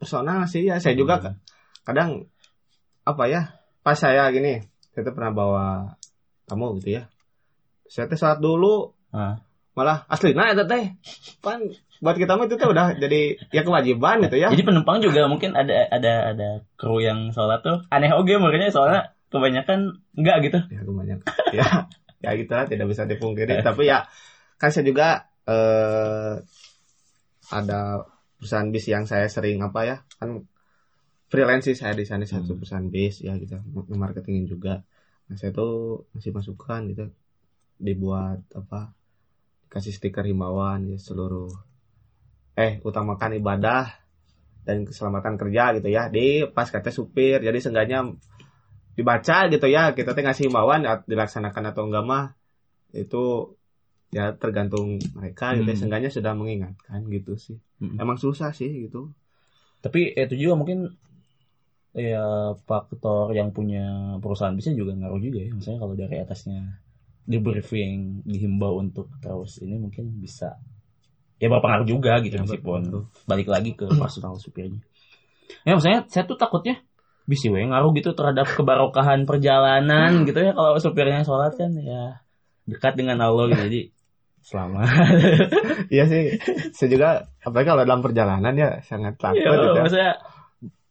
personal 0.00 0.48
sih 0.48 0.64
ya. 0.64 0.80
Saya 0.80 0.96
juga 0.96 1.20
Hmm. 1.20 1.24
ka- 1.28 1.38
kadang 1.84 2.10
apa 3.04 3.24
ya 3.28 3.40
pas 3.84 4.00
saya 4.00 4.32
gini, 4.32 4.64
saya 4.96 5.04
tuh 5.04 5.12
pernah 5.12 5.32
bawa 5.36 5.66
tamu 6.48 6.72
gitu 6.80 6.96
ya. 7.00 7.04
Saya 7.84 8.06
tuh 8.06 8.16
sholat 8.16 8.38
dulu, 8.38 8.92
Ah. 9.08 9.38
malah 9.74 10.06
asli 10.06 10.30
nah 10.32 10.50
itu 10.50 10.62
teh 10.64 10.86
pan 11.38 11.58
buat 11.98 12.14
kita 12.14 12.34
mah 12.34 12.46
itu 12.46 12.54
tuh 12.54 12.70
udah 12.70 12.94
jadi 12.94 13.34
ya 13.50 13.62
kewajiban 13.62 14.22
gitu 14.22 14.38
ya. 14.38 14.46
jadi 14.46 14.62
penumpang 14.62 15.02
juga 15.02 15.26
mungkin 15.26 15.50
ada 15.50 15.90
ada 15.90 16.30
ada 16.30 16.48
kru 16.74 16.98
yang 16.98 17.30
sholat 17.30 17.58
tuh 17.58 17.82
aneh 17.90 18.06
oke 18.10 18.30
makanya 18.38 18.70
soalnya 18.70 19.18
kebanyakan 19.30 19.98
enggak 20.14 20.46
gitu 20.46 20.58
ya 20.68 20.78
banyak 20.80 21.18
ya 21.50 21.66
ya 22.22 22.30
gitulah 22.34 22.66
tidak 22.66 22.86
bisa 22.86 23.02
dipungkiri 23.02 23.66
tapi 23.66 23.86
ya 23.86 24.06
kan 24.56 24.70
saya 24.70 24.86
juga 24.86 25.26
eh 25.44 26.38
ada 27.50 28.06
perusahaan 28.38 28.70
bis 28.70 28.86
yang 28.86 29.04
saya 29.04 29.26
sering 29.26 29.58
apa 29.58 29.80
ya 29.84 29.96
kan 30.16 30.46
freelance 31.26 31.66
sih 31.66 31.74
saya 31.74 31.94
di 31.94 32.06
sana 32.06 32.22
satu 32.22 32.54
Hmm. 32.54 32.62
perusahaan 32.62 32.86
bis 32.86 33.20
ya 33.20 33.34
gitu 33.36 33.58
marketingin 33.90 34.46
juga 34.46 34.86
nah 35.26 35.34
saya 35.34 35.50
tuh 35.50 36.06
masih 36.14 36.30
masukan 36.30 36.86
gitu 36.90 37.10
dibuat 37.84 38.40
apa 38.56 38.96
kasih 39.68 39.92
stiker 39.92 40.24
himbauan 40.24 40.88
ya 40.88 40.96
seluruh 40.96 41.52
eh 42.56 42.80
utamakan 42.80 43.36
ibadah 43.36 43.92
dan 44.64 44.88
keselamatan 44.88 45.36
kerja 45.36 45.76
gitu 45.76 45.88
ya 45.92 46.08
di 46.08 46.48
pas 46.48 46.70
kata 46.72 46.88
supir 46.88 47.44
jadi 47.44 47.58
seenggaknya 47.60 48.16
dibaca 48.96 49.50
gitu 49.52 49.66
ya 49.68 49.92
kita 49.92 50.14
teh 50.14 50.22
ngasih 50.22 50.48
himbauan 50.48 50.86
ya, 50.86 51.02
dilaksanakan 51.04 51.74
atau 51.74 51.82
enggak 51.90 52.04
mah 52.06 52.24
itu 52.94 53.52
ya 54.14 54.30
tergantung 54.38 55.02
mereka 55.18 55.58
gitu 55.58 55.66
ya. 55.66 55.74
Hmm. 55.74 55.80
seenggaknya 55.82 56.10
sudah 56.14 56.32
mengingatkan 56.32 57.04
gitu 57.12 57.36
sih 57.36 57.58
Hmm. 57.82 57.98
emang 57.98 58.16
susah 58.16 58.54
sih 58.54 58.70
gitu 58.86 59.10
tapi 59.82 60.14
itu 60.14 60.34
juga 60.38 60.54
mungkin 60.54 60.94
ya 61.90 62.54
faktor 62.66 63.34
yang 63.34 63.50
punya 63.50 64.16
perusahaan 64.22 64.54
bisa 64.54 64.70
juga 64.70 64.94
ngaruh 64.94 65.18
juga 65.18 65.42
ya 65.42 65.50
misalnya 65.52 65.82
kalau 65.82 65.94
dari 65.98 66.22
atasnya 66.22 66.80
di 67.24 67.40
briefing 67.40 68.20
dihimbau 68.28 68.80
untuk 68.84 69.08
terus 69.20 69.60
ini 69.64 69.80
mungkin 69.80 70.20
bisa 70.20 70.60
ya 71.40 71.48
berpengaruh 71.48 71.88
juga 71.88 72.20
gitu 72.20 72.36
Ya, 72.36 72.42
meskipun 72.44 72.80
betul. 72.84 73.02
balik 73.24 73.48
lagi 73.48 73.70
ke 73.72 73.88
personal 74.02 74.36
supirnya 74.36 74.80
ya 75.64 75.76
maksudnya 75.76 76.04
saya 76.08 76.24
tuh 76.28 76.36
takutnya 76.36 76.84
bisa 77.24 77.48
we 77.48 77.64
ngaruh 77.64 77.96
gitu 77.96 78.12
terhadap 78.12 78.44
kebarokahan 78.52 79.24
perjalanan 79.24 80.10
gitu 80.28 80.40
ya 80.44 80.52
kalau 80.52 80.76
supirnya 80.76 81.24
sholat 81.24 81.56
kan 81.56 81.72
ya 81.80 82.20
dekat 82.68 82.96
dengan 83.00 83.20
Allah 83.24 83.48
gitu 83.52 83.64
jadi 83.64 83.82
selamat 84.44 84.84
iya 85.94 86.04
sih 86.04 86.36
saya 86.76 86.88
juga 86.92 87.08
apalagi 87.40 87.68
kalau 87.72 87.82
dalam 87.88 88.04
perjalanan 88.04 88.52
ya 88.52 88.70
sangat 88.84 89.16
takut 89.16 89.40
ya, 89.40 89.56
gitu 89.56 89.72
ya. 89.72 89.80
maksudnya 89.80 90.12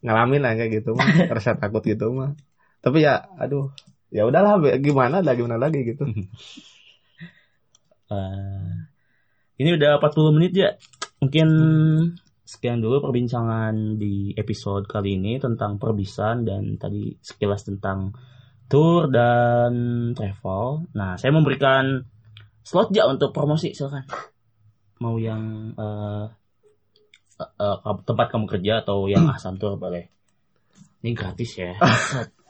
ngalamin 0.02 0.42
aja 0.44 0.64
gitu 0.66 0.90
mah 0.98 1.06
rasa 1.38 1.54
takut 1.54 1.86
gitu 1.86 2.10
mah 2.10 2.34
tapi 2.82 3.06
ya 3.06 3.22
aduh 3.38 3.70
ya 4.14 4.22
udahlah 4.22 4.62
gimana 4.78 5.18
lah 5.18 5.34
gimana 5.34 5.58
lagi 5.58 5.82
gitu. 5.82 6.06
Eh, 8.04 8.72
ini 9.64 9.80
udah 9.80 9.96
40 9.96 10.36
menit 10.36 10.52
ya 10.52 10.76
mungkin 11.24 11.48
sekian 12.44 12.84
dulu 12.84 13.00
perbincangan 13.00 13.96
di 13.96 14.36
episode 14.36 14.84
kali 14.84 15.16
ini 15.16 15.40
tentang 15.40 15.80
perbisan 15.80 16.44
dan 16.44 16.76
tadi 16.76 17.16
sekilas 17.24 17.64
tentang 17.64 18.12
tour 18.68 19.08
dan 19.08 19.72
travel. 20.12 20.84
Nah 20.92 21.16
saya 21.16 21.32
memberikan 21.32 22.04
slot 22.60 22.92
ya 22.92 23.08
untuk 23.08 23.32
promosi 23.32 23.72
silakan. 23.72 24.04
Mau 25.00 25.16
yang 25.16 25.72
eh, 25.72 26.26
eh, 27.40 27.76
tempat 28.04 28.26
kamu 28.28 28.44
kerja 28.52 28.84
atau 28.84 29.08
yang 29.08 29.24
Ahsan 29.32 29.56
Tour 29.56 29.80
boleh. 29.80 30.12
Ini 31.00 31.16
gratis 31.16 31.56
ya 31.56 31.72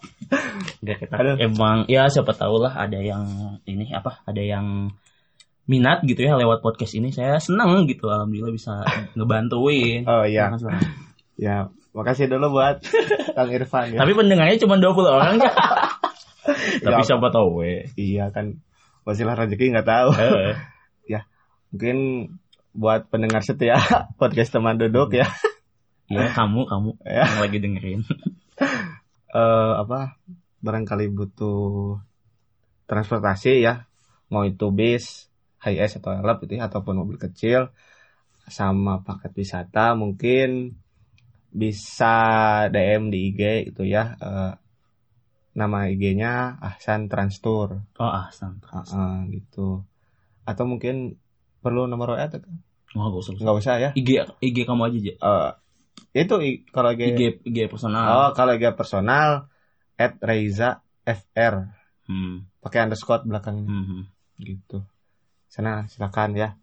Kita 0.85 1.15
Aduh. 1.17 1.37
emang 1.41 1.89
ya 1.89 2.09
siapa 2.09 2.33
tahu 2.37 2.61
lah 2.61 2.77
ada 2.77 3.01
yang 3.01 3.25
ini 3.65 3.91
apa 3.91 4.21
ada 4.25 4.41
yang 4.41 4.93
minat 5.65 6.05
gitu 6.05 6.21
ya 6.25 6.37
lewat 6.37 6.61
podcast 6.61 6.93
ini. 6.97 7.09
Saya 7.11 7.41
senang 7.41 7.89
gitu 7.89 8.09
alhamdulillah 8.13 8.53
bisa 8.53 8.85
ngebantuin. 9.17 10.05
Oh 10.05 10.25
iya. 10.25 10.53
Silakan. 10.55 10.81
ya 11.35 11.67
makasih 11.95 12.31
dulu 12.31 12.59
buat 12.61 12.83
Kang 13.35 13.51
Irfan 13.51 13.95
ya. 13.95 13.99
Tapi 14.03 14.13
pendengarnya 14.15 14.59
cuma 14.63 14.79
20 14.79 14.87
orang 15.09 15.35
ya 15.43 15.51
tapi 16.85 17.01
Ya, 17.01 17.07
siapa 17.07 17.33
tahu 17.33 17.65
we. 17.65 17.89
Iya 17.97 18.29
kan. 18.31 18.61
Wasilah 19.05 19.37
rezeki 19.37 19.73
nggak 19.73 19.89
tahu. 19.89 20.11
Eh, 20.17 20.57
mungkin 21.75 21.99
buat 22.71 23.11
pendengar 23.11 23.43
setia 23.43 23.75
podcast 24.21 24.55
teman 24.55 24.79
duduk 24.79 25.11
ya. 25.15 25.27
Ya 26.07 26.29
kamu 26.31 26.69
kamu 26.69 26.91
Ya. 27.03 27.25
yang 27.25 27.41
lagi 27.41 27.59
dengerin 27.65 28.01
eh 29.35 29.73
apa 29.83 29.99
barangkali 30.65 31.05
butuh 31.19 31.99
transportasi 32.89 33.53
ya. 33.67 33.75
Mau 34.33 34.43
itu 34.51 34.67
bis 34.79 35.05
high 35.65 35.79
S 35.89 35.93
atau 36.01 36.11
elep 36.13 36.37
gitu 36.45 36.53
ya 36.59 36.65
ataupun 36.69 36.95
mobil 37.01 37.19
kecil 37.21 37.61
sama 38.59 39.01
paket 39.07 39.33
wisata 39.41 39.97
mungkin 39.97 40.77
bisa 41.55 42.15
DM 42.75 43.03
di 43.13 43.19
IG 43.31 43.43
gitu 43.73 43.83
ya. 43.95 44.05
Eh, 44.21 44.53
nama 45.55 45.87
IG-nya 45.87 46.59
Ahsan 46.59 47.07
Trans 47.07 47.39
Tour 47.39 47.79
oh 48.03 48.11
Ahsan 48.11 48.59
Ah, 48.75 48.83
ah, 48.91 49.17
gitu. 49.31 49.87
Atau 50.43 50.67
mungkin 50.67 51.17
perlu 51.63 51.87
nomor 51.87 52.19
WA 52.19 52.27
atau 52.29 52.43
oh 52.99 53.07
gak 53.11 53.23
usah 53.23 53.33
nggak 53.39 53.59
usah. 53.63 53.75
Ya? 53.81 53.91
IG 53.95 54.11
IG 54.43 54.57
kamu 54.67 54.83
aja 54.91 54.99
aja 54.99 55.13
Eh, 55.15 55.51
itu 56.15 56.35
kalau 56.71 56.95
IG, 56.95 57.03
IG 57.11 57.21
IG 57.43 57.59
personal. 57.67 58.07
Oh 58.07 58.31
kalau 58.39 58.55
IG 58.55 58.71
personal 58.79 59.51
at 59.99 60.15
Reiza 60.23 60.79
FR 61.03 61.75
hmm. 62.07 62.63
pakai 62.63 62.87
underscore 62.87 63.27
belakangnya. 63.27 63.67
Hmm, 63.67 63.85
hmm. 63.91 64.03
gitu. 64.39 64.79
Sana 65.51 65.91
silakan 65.91 66.39
ya. 66.39 66.55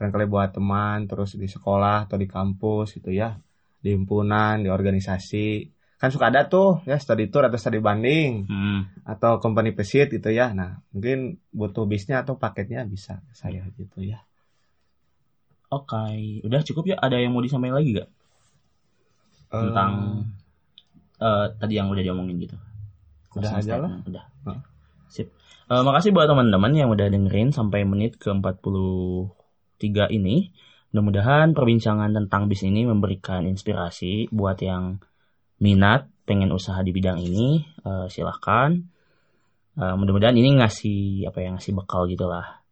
Barangkali 0.00 0.24
buat 0.24 0.56
teman 0.56 1.04
terus 1.04 1.36
di 1.36 1.44
sekolah 1.44 2.08
atau 2.08 2.16
di 2.16 2.24
kampus 2.24 2.96
gitu 2.96 3.12
ya. 3.12 3.36
Di 3.84 3.92
himpunan 3.92 4.64
di 4.64 4.72
organisasi. 4.72 5.68
Kan 6.00 6.08
suka 6.08 6.32
ada 6.32 6.48
tuh 6.48 6.80
ya 6.88 6.96
study 6.96 7.28
tour 7.28 7.44
atau 7.44 7.60
study 7.60 7.84
banding. 7.84 8.48
Hmm. 8.48 8.88
atau 9.04 9.36
company 9.36 9.76
visit 9.76 10.08
gitu 10.08 10.32
ya. 10.32 10.56
Nah 10.56 10.80
mungkin 10.96 11.36
butuh 11.52 11.84
bisnya 11.84 12.24
atau 12.24 12.40
paketnya 12.40 12.88
bisa 12.88 13.20
saya 13.36 13.68
gitu 13.76 14.00
ya. 14.00 14.24
Oke, 15.68 16.40
udah 16.40 16.64
cukup 16.64 16.88
ya. 16.88 16.96
Ada 16.96 17.20
yang 17.20 17.36
mau 17.36 17.44
disampaikan 17.44 17.84
lagi 17.84 18.00
gak 18.00 18.08
tentang 19.62 19.90
eh, 21.20 21.46
tadi 21.58 21.74
yang 21.78 21.88
udah 21.90 22.02
diomongin 22.02 22.36
gitu? 22.42 22.56
Udah 23.34 23.50
Closing 23.50 23.70
aja 23.70 23.74
lah. 23.82 23.90
Udah. 24.06 24.24
Hah. 24.46 24.58
Sip. 25.10 25.30
Eh, 25.70 25.82
makasih 25.82 26.10
buat 26.10 26.26
teman-teman 26.26 26.72
yang 26.74 26.90
udah 26.90 27.06
dengerin 27.10 27.50
sampai 27.54 27.86
menit 27.86 28.18
ke 28.18 28.30
43 28.30 30.10
ini. 30.10 30.50
Mudah-mudahan 30.94 31.54
perbincangan 31.56 32.14
tentang 32.14 32.46
bis 32.46 32.62
ini 32.62 32.86
memberikan 32.86 33.42
inspirasi 33.50 34.30
buat 34.30 34.62
yang 34.62 35.02
minat 35.58 36.06
pengen 36.24 36.54
usaha 36.54 36.78
di 36.82 36.90
bidang 36.94 37.18
ini. 37.22 37.62
Eh, 37.82 38.06
silahkan. 38.10 38.74
Eh, 39.74 39.94
mudah-mudahan 39.98 40.38
ini 40.38 40.58
ngasih 40.62 41.26
apa 41.26 41.38
ya 41.42 41.48
ngasih 41.54 41.72
bekal 41.74 42.06
gitulah. 42.06 42.62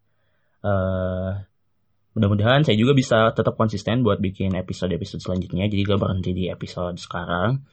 Eh 0.62 1.51
mudah-mudahan 2.13 2.65
saya 2.65 2.77
juga 2.77 2.93
bisa 2.93 3.33
tetap 3.33 3.57
konsisten 3.57 4.05
buat 4.05 4.21
bikin 4.21 4.53
episode-episode 4.53 5.25
selanjutnya. 5.25 5.65
Jadi 5.69 5.81
gak 5.89 6.01
berhenti 6.01 6.31
di 6.37 6.45
episode 6.53 7.01
sekarang. 7.01 7.65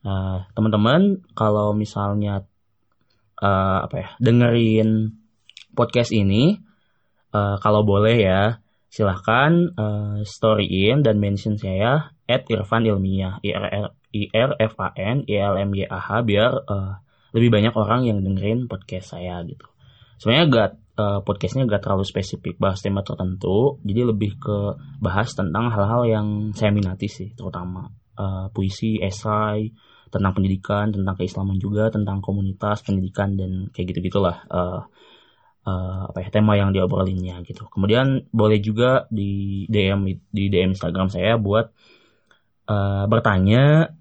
Eh, 0.00 0.38
teman-teman 0.54 1.20
kalau 1.34 1.76
misalnya 1.76 2.46
eh, 3.42 3.78
apa 3.84 3.96
ya 3.98 4.08
dengerin 4.22 5.12
podcast 5.74 6.14
ini 6.14 6.56
eh, 7.34 7.56
kalau 7.60 7.84
boleh 7.84 8.16
ya 8.16 8.42
silahkan 8.88 9.70
eh, 9.74 10.18
storyin 10.24 11.02
dan 11.04 11.20
mention 11.20 11.58
saya 11.58 12.16
at 12.30 12.46
Irfan 12.46 12.86
Ilmiah 12.86 13.42
I 13.42 13.50
R 13.52 13.90
I 14.14 14.22
R 14.30 14.50
F 14.58 14.74
A 14.78 14.90
N 14.96 15.26
I 15.26 15.34
L 15.38 15.54
M 15.58 15.70
Y 15.74 15.84
A 15.84 15.98
H 15.98 16.22
biar 16.24 16.52
eh, 16.64 16.94
lebih 17.34 17.50
banyak 17.50 17.74
orang 17.74 18.06
yang 18.06 18.18
dengerin 18.22 18.66
podcast 18.66 19.14
saya 19.14 19.42
gitu. 19.46 19.66
Sebenarnya 20.18 20.46
gak 20.50 20.70
eh, 21.00 21.18
podcastnya 21.24 21.64
gak 21.64 21.88
terlalu 21.88 22.04
spesifik 22.04 22.60
bahas 22.60 22.84
tema 22.84 23.00
tertentu, 23.00 23.80
jadi 23.80 24.12
lebih 24.12 24.36
ke 24.36 24.58
bahas 25.00 25.32
tentang 25.32 25.72
hal-hal 25.72 26.02
yang 26.04 26.26
saya 26.52 26.68
minati 26.68 27.08
sih, 27.08 27.32
terutama 27.32 27.88
eh, 28.20 28.46
puisi, 28.52 29.00
esai, 29.00 29.72
tentang 30.12 30.36
pendidikan, 30.36 30.92
tentang 30.92 31.16
keislaman 31.16 31.56
juga, 31.56 31.88
tentang 31.88 32.20
komunitas, 32.20 32.84
pendidikan 32.84 33.38
dan 33.38 33.72
kayak 33.72 33.96
gitu 33.96 34.12
gitulah 34.12 34.44
eh 34.50 34.82
eh, 35.66 36.02
apa 36.10 36.18
ya 36.24 36.28
tema 36.32 36.56
yang 36.56 36.74
diobrolinnya 36.74 37.40
gitu. 37.44 37.68
Kemudian 37.68 38.28
boleh 38.32 38.58
juga 38.60 39.04
di 39.12 39.64
DM 39.68 40.08
di 40.32 40.44
DM 40.48 40.74
Instagram 40.76 41.08
saya 41.12 41.36
buat 41.36 41.70
eh, 42.68 43.04
bertanya. 43.08 43.94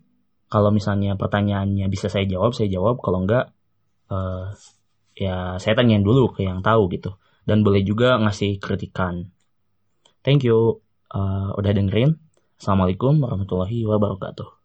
Kalau 0.49 0.73
misalnya 0.73 1.13
pertanyaannya 1.13 1.85
bisa 1.93 2.09
saya 2.09 2.25
jawab, 2.25 2.57
saya 2.57 2.73
jawab. 2.73 2.97
Kalau 3.05 3.21
enggak, 3.21 3.53
eh, 4.09 4.45
ya 5.19 5.59
saya 5.61 5.73
tanyain 5.77 6.03
dulu 6.03 6.31
ke 6.35 6.47
yang 6.47 6.59
tahu 6.63 6.87
gitu. 6.95 7.19
Dan 7.47 7.65
boleh 7.65 7.81
juga 7.81 8.17
ngasih 8.21 8.61
kritikan. 8.63 9.29
Thank 10.23 10.47
you 10.47 10.83
eh, 11.11 11.49
udah 11.59 11.71
dengerin. 11.75 12.15
Assalamualaikum 12.59 13.23
warahmatullahi 13.23 13.87
wabarakatuh. 13.87 14.58